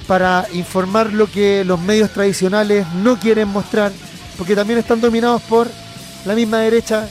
para 0.07 0.47
informar 0.53 1.13
lo 1.13 1.29
que 1.29 1.63
los 1.63 1.79
medios 1.79 2.11
tradicionales 2.11 2.87
no 2.95 3.19
quieren 3.19 3.47
mostrar, 3.47 3.91
porque 4.37 4.55
también 4.55 4.79
están 4.79 5.01
dominados 5.01 5.41
por 5.43 5.67
la 6.25 6.33
misma 6.35 6.59
derecha 6.59 7.07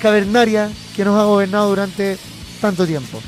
cavernaria 0.00 0.70
que 0.96 1.04
nos 1.04 1.18
ha 1.20 1.24
gobernado 1.24 1.68
durante 1.68 2.18
tanto 2.60 2.86
tiempo. 2.86 3.20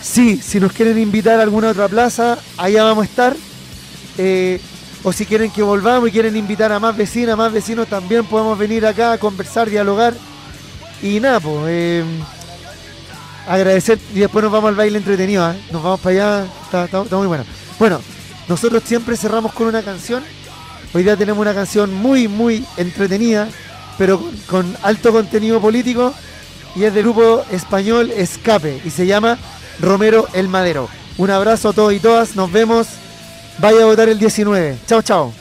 sí, 0.00 0.40
si 0.42 0.60
nos 0.60 0.72
quieren 0.72 0.98
invitar 0.98 1.40
a 1.40 1.42
alguna 1.42 1.70
otra 1.70 1.88
plaza, 1.88 2.38
allá 2.56 2.84
vamos 2.84 3.02
a 3.02 3.06
estar. 3.06 3.36
Eh, 4.16 4.60
o 5.02 5.12
si 5.12 5.24
quieren 5.24 5.50
que 5.50 5.62
volvamos 5.62 6.08
y 6.08 6.12
quieren 6.12 6.36
invitar 6.36 6.72
a 6.72 6.78
más 6.78 6.96
vecinas, 6.96 7.36
más 7.36 7.52
vecinos, 7.52 7.88
también 7.88 8.24
podemos 8.24 8.58
venir 8.58 8.84
acá 8.84 9.12
a 9.12 9.18
conversar, 9.18 9.70
dialogar. 9.70 10.14
Y 11.02 11.20
nada, 11.20 11.40
pues, 11.40 12.04
agradecer 13.48 13.98
y 14.14 14.20
después 14.20 14.42
nos 14.42 14.52
vamos 14.52 14.68
al 14.68 14.74
baile 14.74 14.98
entretenido. 14.98 15.50
¿eh? 15.50 15.56
Nos 15.72 15.82
vamos 15.82 16.00
para 16.00 16.42
allá, 16.42 16.46
está 16.64 17.16
muy 17.16 17.26
bueno. 17.26 17.44
Bueno, 17.78 18.00
nosotros 18.48 18.82
siempre 18.84 19.16
cerramos 19.16 19.52
con 19.52 19.68
una 19.68 19.82
canción. 19.82 20.22
Hoy 20.92 21.02
día 21.02 21.16
tenemos 21.16 21.40
una 21.40 21.54
canción 21.54 21.94
muy, 21.94 22.28
muy 22.28 22.64
entretenida, 22.76 23.48
pero 23.96 24.18
con, 24.18 24.36
con 24.46 24.76
alto 24.82 25.12
contenido 25.12 25.60
político. 25.60 26.12
Y 26.76 26.84
es 26.84 26.92
del 26.92 27.04
grupo 27.04 27.42
español 27.50 28.10
Escape 28.10 28.80
y 28.84 28.90
se 28.90 29.06
llama 29.06 29.38
Romero 29.80 30.28
el 30.34 30.48
Madero. 30.48 30.88
Un 31.16 31.30
abrazo 31.30 31.70
a 31.70 31.72
todos 31.72 31.92
y 31.94 32.00
todas, 32.00 32.36
nos 32.36 32.52
vemos. 32.52 32.86
Vaya 33.60 33.82
a 33.82 33.84
votar 33.84 34.08
el 34.08 34.18
19. 34.18 34.78
Chao, 34.86 35.02
chao. 35.02 35.32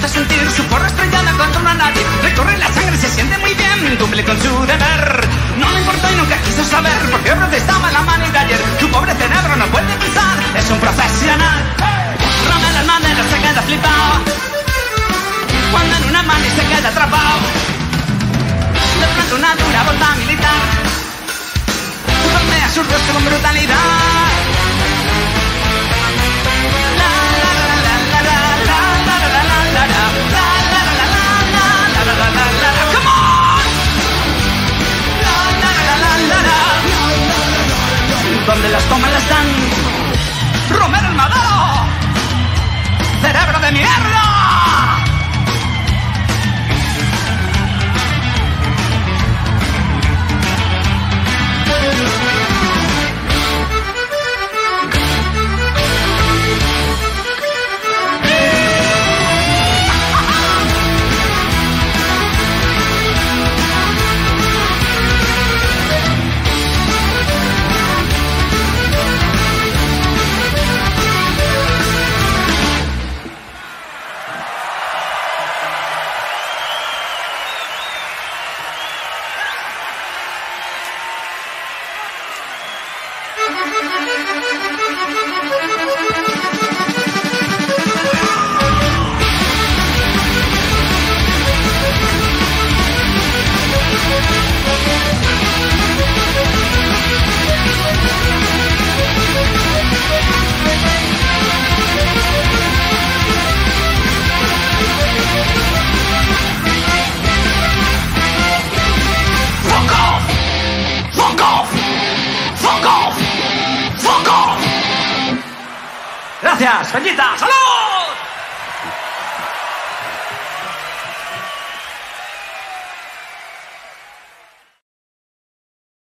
Gusta 0.00 0.18
sentir 0.18 0.50
su 0.50 0.64
porra 0.64 0.86
estrellada 0.86 1.32
contra 1.32 1.60
una 1.60 1.74
nadie. 1.74 2.02
Recorre 2.22 2.56
la 2.56 2.72
sangre, 2.72 2.96
se 2.96 3.08
siente 3.08 3.36
muy 3.38 3.52
bien, 3.52 3.96
cumple 3.98 4.24
con 4.24 4.40
su 4.40 4.48
deber. 4.64 5.28
No 5.58 5.70
le 5.70 5.78
importó 5.80 6.10
y 6.10 6.16
nunca 6.16 6.36
quiso 6.38 6.64
saber 6.64 6.98
por 7.10 7.20
qué 7.20 7.32
protestaba 7.32 7.90
la 7.90 8.00
mano 8.00 8.26
de 8.30 8.38
ayer. 8.38 8.60
Su 8.80 8.88
pobre 8.88 9.14
cerebro 9.14 9.56
no 9.56 9.66
puede 9.66 9.94
pensar, 9.98 10.38
es 10.56 10.70
un 10.70 10.78
profesional. 10.78 11.76
Romero 12.48 12.78
el 12.80 12.86
madero 12.86 13.22
se 13.30 13.38
queda 13.40 13.62
flipado. 13.62 14.24
Cuando 15.70 15.96
en 15.96 16.04
una 16.08 16.22
mano 16.22 16.44
se 16.56 16.64
queda 16.64 16.88
atrapado. 16.88 17.36
De 19.00 19.06
pronto 19.14 19.36
una 19.36 19.54
dura 19.54 19.82
volta 19.82 20.14
militar. 20.16 20.62
Golpea 22.32 22.68
su 22.72 22.82
rostro 22.82 23.14
con 23.14 23.24
brutalidad. 23.26 24.29
Donde 38.60 38.76
las 38.76 38.84
toman 38.90 39.10
las 39.10 39.26
dan. 39.26 39.46
Romero 40.78 41.08
el. 41.08 41.86
Cerebro 43.22 43.58
de 43.58 43.72
mierda. 43.72 44.30